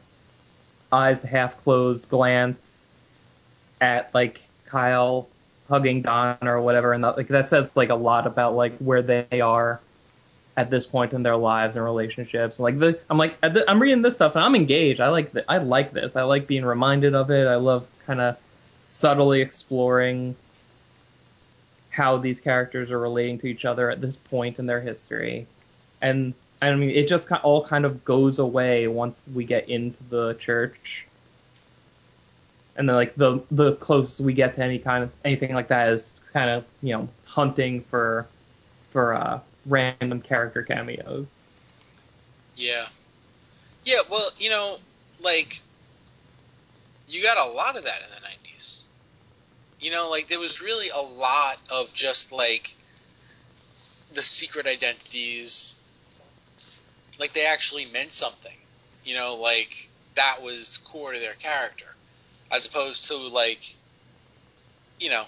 [0.91, 2.91] eyes half closed glance
[3.79, 5.27] at like Kyle
[5.69, 9.01] hugging Don or whatever, and that, like that says like a lot about like where
[9.01, 9.79] they are
[10.57, 12.59] at this point in their lives and relationships.
[12.59, 14.99] Like the, I'm like the, I'm reading this stuff and I'm engaged.
[14.99, 16.15] I like th- I like this.
[16.15, 17.47] I like being reminded of it.
[17.47, 18.38] I love kind of
[18.84, 20.35] subtly exploring
[21.91, 25.45] how these characters are relating to each other at this point in their history,
[26.01, 30.34] and I mean it just all kind of goes away once we get into the
[30.39, 31.05] church
[32.77, 35.89] and then like the the closest we get to any kind of anything like that
[35.89, 38.27] is kind of you know hunting for
[38.91, 41.38] for uh, random character cameos.
[42.56, 42.88] Yeah.
[43.85, 44.77] Yeah, well, you know,
[45.22, 45.61] like
[47.07, 48.81] you got a lot of that in the 90s.
[49.80, 52.73] You know, like there was really a lot of just like
[54.14, 55.76] the secret identities
[57.19, 58.52] like they actually meant something.
[59.03, 61.85] You know, like that was core to their character
[62.52, 63.60] as opposed to like
[64.99, 65.26] you know,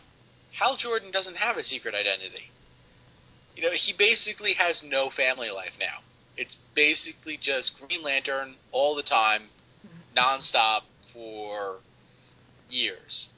[0.53, 2.49] Hal Jordan doesn't have a secret identity.
[3.59, 5.97] You know, he basically has no family life now.
[6.37, 9.41] It's basically just Green Lantern all the time,
[10.15, 11.75] nonstop for
[12.69, 13.29] years.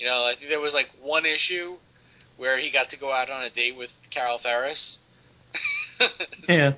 [0.00, 1.76] You know, I think there was like one issue
[2.38, 4.98] where he got to go out on a date with Carol Ferris.
[6.48, 6.72] Yeah.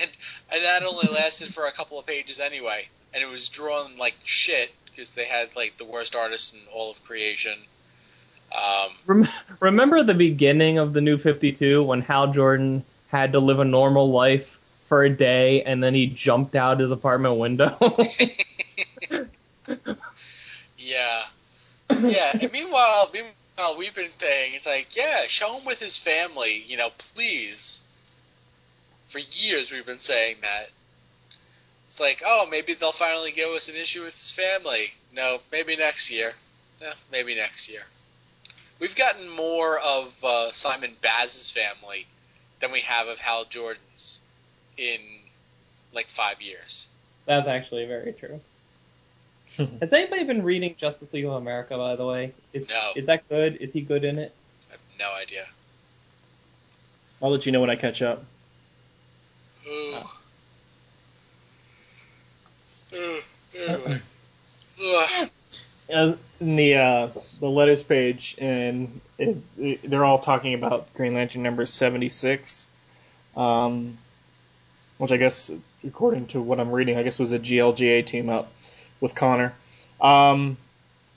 [0.00, 0.10] and,
[0.50, 2.88] and that only lasted for a couple of pages anyway.
[3.14, 6.90] And it was drawn like shit because they had like the worst artist in all
[6.90, 7.56] of creation.
[8.56, 9.28] Um, Rem-
[9.60, 14.10] remember the beginning of the New 52 when Hal Jordan had to live a normal
[14.10, 14.58] life
[14.88, 17.76] for a day and then he jumped out his apartment window?
[20.78, 21.22] yeah,
[21.90, 22.38] yeah.
[22.40, 26.76] And meanwhile, meanwhile, we've been saying it's like, yeah, show him with his family, you
[26.76, 27.82] know, please.
[29.08, 30.70] For years, we've been saying that.
[31.84, 34.92] It's like, oh, maybe they'll finally give us an issue with his family.
[35.14, 36.32] No, maybe next year.
[36.80, 37.82] No, maybe next year.
[38.78, 42.06] We've gotten more of uh, Simon Baz's family
[42.60, 44.20] than we have of Hal Jordan's
[44.76, 44.98] in
[45.92, 46.86] like five years.
[47.24, 48.40] That's actually very true.
[49.80, 52.32] Has anybody been reading Justice League of America, by the way?
[52.52, 52.90] Is, No.
[52.94, 53.56] Is that good?
[53.56, 54.34] Is he good in it?
[54.68, 55.46] I have no idea.
[57.22, 58.24] I'll let you know when I catch up.
[59.66, 59.94] Ooh.
[59.94, 60.12] Oh.
[62.94, 64.00] Ooh.
[64.80, 65.06] Ooh.
[65.92, 67.08] Uh, in the uh,
[67.40, 72.66] the letters page, and it, it- they're all talking about Green Lantern number seventy six,
[73.36, 73.98] um,
[74.98, 75.50] which I guess,
[75.86, 78.52] according to what I'm reading, I guess was a GLGA team up
[79.00, 79.54] with Connor.
[80.00, 80.56] Um,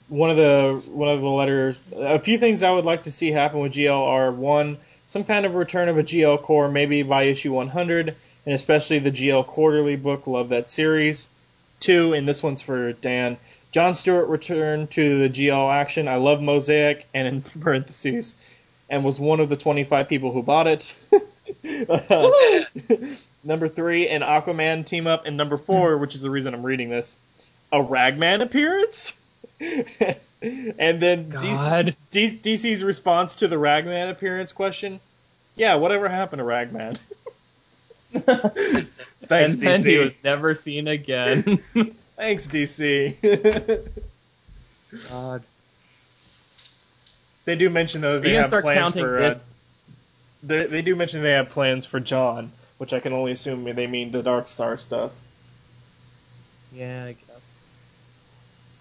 [0.08, 3.30] one of the one of the letters, a few things I would like to see
[3.30, 7.24] happen with GL are one, some kind of return of a GL Corps, maybe by
[7.24, 8.16] issue 100,
[8.46, 10.26] and especially the GL quarterly book.
[10.26, 11.28] Love that series.
[11.78, 13.38] Two, and this one's for Dan.
[13.72, 16.08] John Stewart returned to the GL action.
[16.08, 18.36] I love Mosaic, and in parentheses,
[18.88, 20.92] and was one of the 25 people who bought it.
[21.88, 22.30] Uh,
[23.42, 26.00] number three, an Aquaman team up, and number four, hmm.
[26.00, 27.18] which is the reason I'm reading this,
[27.72, 29.18] a Ragman appearance.
[29.60, 35.00] and then DC, D- DC's response to the Ragman appearance question,
[35.56, 36.98] yeah, whatever happened to Ragman?
[38.12, 41.60] Thanks, and then he was never seen again.
[42.20, 43.88] Thanks, DC.
[45.08, 45.42] God.
[47.46, 49.18] they do mention though Are they have start plans counting for.
[49.18, 49.54] Uh, this?
[50.42, 53.86] they, they do mention they have plans for John, which I can only assume they
[53.86, 55.12] mean the Dark Star stuff.
[56.72, 57.40] Yeah, I guess.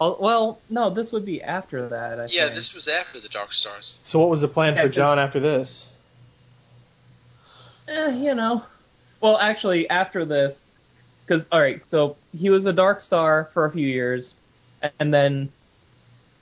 [0.01, 2.19] Oh, well, no, this would be after that.
[2.19, 2.55] I Yeah, think.
[2.55, 3.99] this was after the Dark Stars.
[4.03, 5.87] So what was the plan Yeah, for 'cause- John after this?
[7.87, 8.63] Eh, you know.
[9.21, 10.78] Well, actually, after this,
[11.29, 14.33] because all right, so he was a Dark Star for a few years,
[14.99, 15.49] and then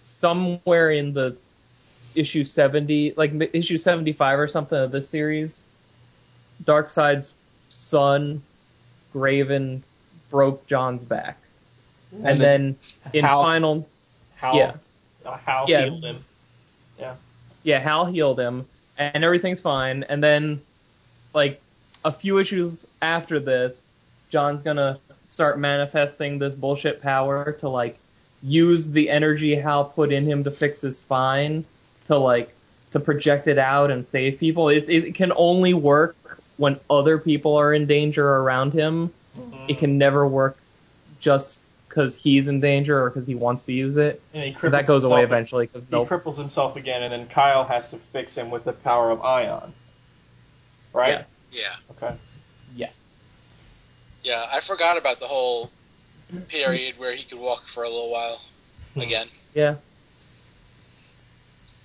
[0.04, 1.36] somewhere in the
[2.16, 5.60] issue seventy, like issue seventy-five or something of this series,
[6.64, 7.34] Darkseid's
[7.70, 8.42] son,
[9.14, 9.82] Grayven,
[10.30, 11.38] broke John's back,
[12.24, 12.78] and, then,
[13.12, 13.88] in Hal- final,
[14.36, 14.74] Hal, yeah.
[15.26, 15.84] uh, Hal Yeah.
[15.84, 16.24] healed him.
[16.98, 17.16] Yeah.
[17.64, 18.66] Yeah, Hal healed him,
[18.98, 20.04] and everything's fine.
[20.04, 20.62] And then,
[21.34, 21.60] like,
[22.06, 23.90] a few issues after this,
[24.30, 24.99] John's gonna
[25.30, 27.98] start manifesting this bullshit power to, like,
[28.44, 31.66] use the energy Hal put in him to fix his spine
[32.06, 32.54] to, like,
[32.91, 34.70] to project it out and save people.
[34.70, 36.16] It's, it can only work
[36.58, 39.14] when other people are in danger around him.
[39.38, 39.66] Mm-hmm.
[39.70, 40.58] It can never work
[41.20, 44.22] just because he's in danger or because he wants to use it.
[44.34, 47.28] And he But that goes away eventually because He no cripples himself again, and then
[47.28, 49.74] Kyle has to fix him with the power of Ion.
[50.94, 51.10] Right?
[51.10, 51.45] Yes.
[51.52, 51.76] Yeah.
[51.91, 52.16] Okay.
[52.76, 53.16] Yes.
[54.28, 55.72] Yeah, I forgot about the whole
[56.49, 58.41] period where he could walk for a little while
[58.94, 58.99] Hmm.
[58.99, 59.28] again.
[59.54, 59.76] Yeah.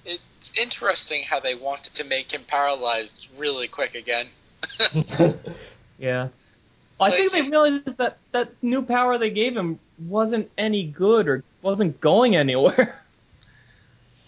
[0.04, 4.26] It's interesting how they wanted to make him paralyzed really quick again.
[5.98, 6.28] Yeah.
[6.98, 11.28] Well, I think they realized that that new power they gave him wasn't any good
[11.28, 13.00] or wasn't going anywhere.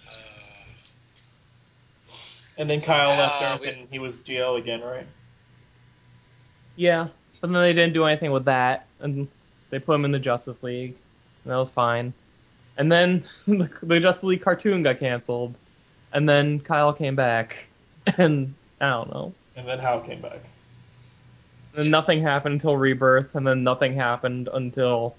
[0.07, 0.11] Uh,
[2.59, 5.07] and then Kyle left Ah, Earth, we- and he was GL again, right?
[6.77, 7.09] yeah.
[7.45, 9.29] But then they didn't do anything with that, and
[9.69, 10.97] they put him in the Justice League,
[11.45, 12.15] and that was fine.
[12.79, 15.55] And then the, the Justice League cartoon got canceled,
[16.11, 17.67] and then Kyle came back,
[18.17, 19.35] and I don't know.
[19.57, 20.39] And then Hal came back.
[21.77, 25.15] And nothing happened until Rebirth, and then nothing happened until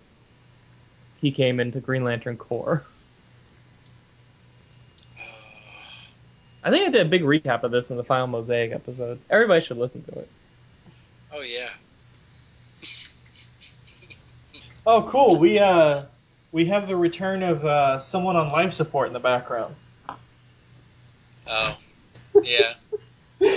[1.22, 2.84] he came into Green Lantern Corps.
[6.64, 9.20] I think I did a big recap of this in the final Mosaic episode.
[9.30, 10.30] Everybody should listen to it.
[11.32, 11.70] oh yeah.
[14.86, 15.38] Oh, cool.
[15.38, 16.04] We uh,
[16.52, 19.76] we have the return of uh, someone on life support in the background.
[21.48, 21.78] Oh.
[22.44, 22.74] Yeah.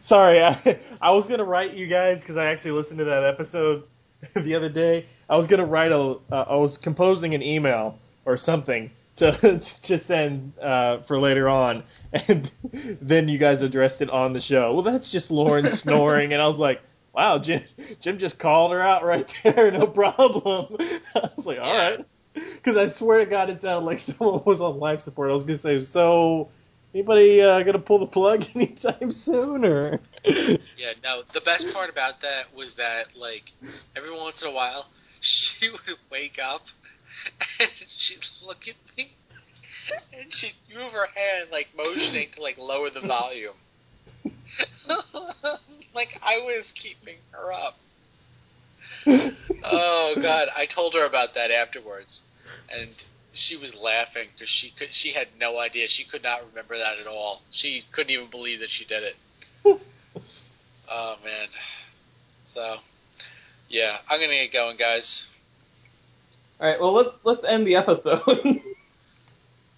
[0.00, 3.84] Sorry, I, I was gonna write you guys because I actually listened to that episode
[4.34, 5.06] the other day.
[5.28, 9.98] I was gonna write a, uh, I was composing an email or something to to
[9.98, 14.72] send uh, for later on, and then you guys addressed it on the show.
[14.74, 16.82] Well, that's just Lauren snoring, and I was like,
[17.14, 17.62] wow, Jim,
[18.00, 20.76] Jim just called her out right there, no problem.
[21.14, 21.88] I was like, all Yeah.
[21.90, 25.30] right, because I swear to God, it sounded like someone was on life support.
[25.30, 26.48] I was gonna say, so
[26.92, 30.00] anybody uh, gonna pull the plug anytime soon, or?
[30.26, 33.44] Yeah, no, the best part about that was that, like,
[33.94, 34.86] every once in a while,
[35.20, 35.80] she would
[36.10, 36.62] wake up
[37.60, 39.12] and she'd look at me
[40.18, 43.52] and she'd move her hand, like, motioning to, like, lower the volume.
[45.94, 47.78] like, I was keeping her up.
[49.66, 52.22] Oh, God, I told her about that afterwards.
[52.70, 52.90] And
[53.34, 55.88] she was laughing because she could she had no idea.
[55.88, 57.42] She could not remember that at all.
[57.50, 59.16] She couldn't even believe that she did it.
[60.90, 61.48] oh man.
[62.46, 62.76] So
[63.68, 65.26] yeah, I'm gonna get going, guys.
[66.60, 68.60] All right, well let's let's end the episode.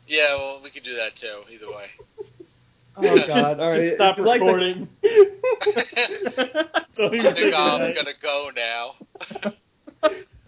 [0.08, 1.40] Yeah, well, we can do that too.
[1.50, 1.86] Either way.
[2.96, 3.26] Oh God!
[3.26, 4.88] just, All right, just stop like recording.
[6.92, 8.94] so you I can say think I'm gonna go now.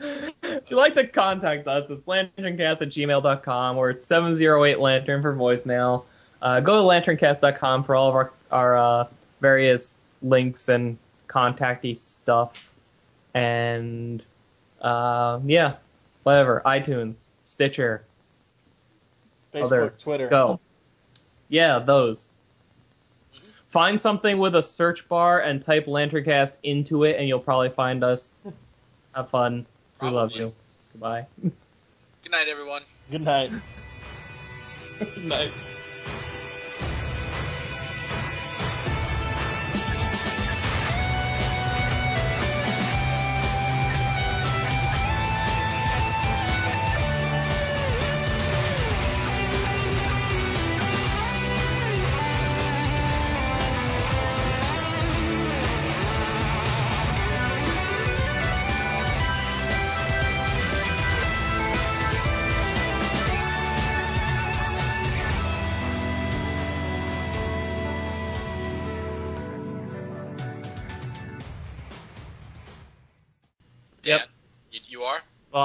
[0.00, 5.34] if you'd like to contact us, it's lanterncast at gmail.com or it's 708 lantern for
[5.34, 6.04] voicemail.
[6.40, 9.06] Uh, go to lanterncast.com for all of our, our uh,
[9.40, 10.96] various links and
[11.26, 12.70] contacty stuff.
[13.34, 14.22] And
[14.80, 15.74] uh, yeah,
[16.22, 16.62] whatever.
[16.64, 18.04] iTunes, Stitcher,
[19.52, 20.28] Facebook, other- Twitter.
[20.28, 20.60] go.
[21.48, 22.30] Yeah, those.
[23.70, 28.02] Find something with a search bar and type Lanterncast into it, and you'll probably find
[28.02, 28.34] us.
[29.14, 29.66] Have fun.
[30.00, 30.52] We love you.
[30.92, 31.26] Goodbye.
[31.42, 31.52] Good
[32.30, 32.82] night, everyone.
[33.10, 33.50] Good night.
[34.98, 35.50] Good night.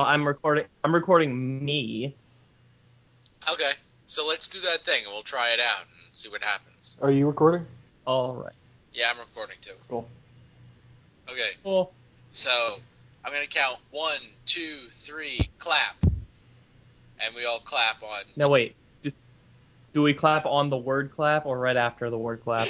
[0.04, 0.66] I'm recording.
[0.84, 2.16] I'm recording me.
[3.50, 3.72] okay.
[4.06, 6.98] So let's do that thing, and we'll try it out and see what happens.
[7.02, 7.66] Are you recording?
[8.06, 8.54] All right.
[8.94, 9.72] Yeah, I'm recording too.
[9.90, 10.08] Cool.
[11.30, 11.92] Okay, Cool.
[12.32, 12.78] so
[13.24, 18.24] I'm gonna count one, two, three, clap, and we all clap on.
[18.36, 18.76] No wait.
[19.02, 19.12] Do,
[19.94, 22.68] do we clap on the word clap or right after the word clap?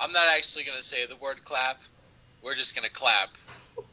[0.00, 1.78] I'm not actually gonna say the word clap.
[2.42, 3.30] We're just gonna clap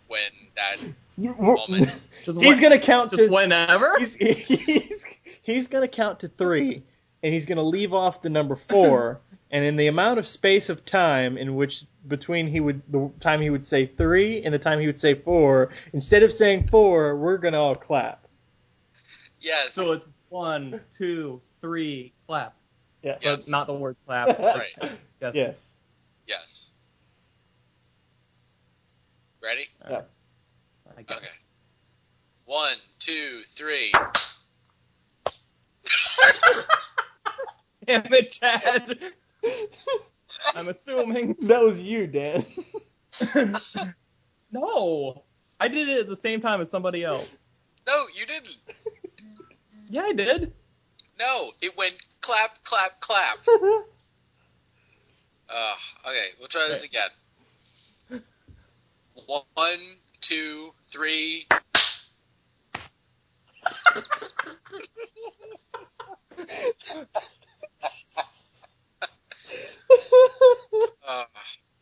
[0.07, 0.21] when
[0.55, 0.77] that
[1.17, 2.01] moment.
[2.25, 3.29] Just He's when- gonna count just to.
[3.29, 3.97] whenever.
[3.99, 5.05] He's, he's
[5.43, 6.83] he's gonna count to three,
[7.21, 9.21] and he's gonna leave off the number four.
[9.51, 13.41] and in the amount of space of time in which between he would the time
[13.41, 17.15] he would say three and the time he would say four, instead of saying four,
[17.15, 18.25] we're gonna all clap.
[19.39, 19.73] Yes.
[19.75, 22.55] So it's one, two, three, clap.
[23.03, 23.17] Yeah.
[23.21, 23.47] Yes.
[23.47, 24.39] Not the word clap.
[24.39, 24.71] Right.
[25.33, 25.75] Yes.
[26.27, 26.71] yes.
[29.43, 29.67] Ready?
[30.97, 31.17] I guess.
[31.17, 31.27] Okay.
[32.45, 33.91] One, two, three.
[37.85, 38.99] Damn it, Chad.
[40.55, 41.35] I'm assuming.
[41.41, 42.45] That was you, Dan.
[44.51, 45.23] no.
[45.59, 47.27] I did it at the same time as somebody else.
[47.87, 48.55] No, you didn't.
[49.89, 50.53] Yeah, I did.
[51.19, 53.37] No, it went clap, clap, clap.
[55.47, 57.09] Uh, okay, we'll try this again.
[59.27, 59.79] One,
[60.25, 61.47] two, three.
[71.07, 71.23] Uh,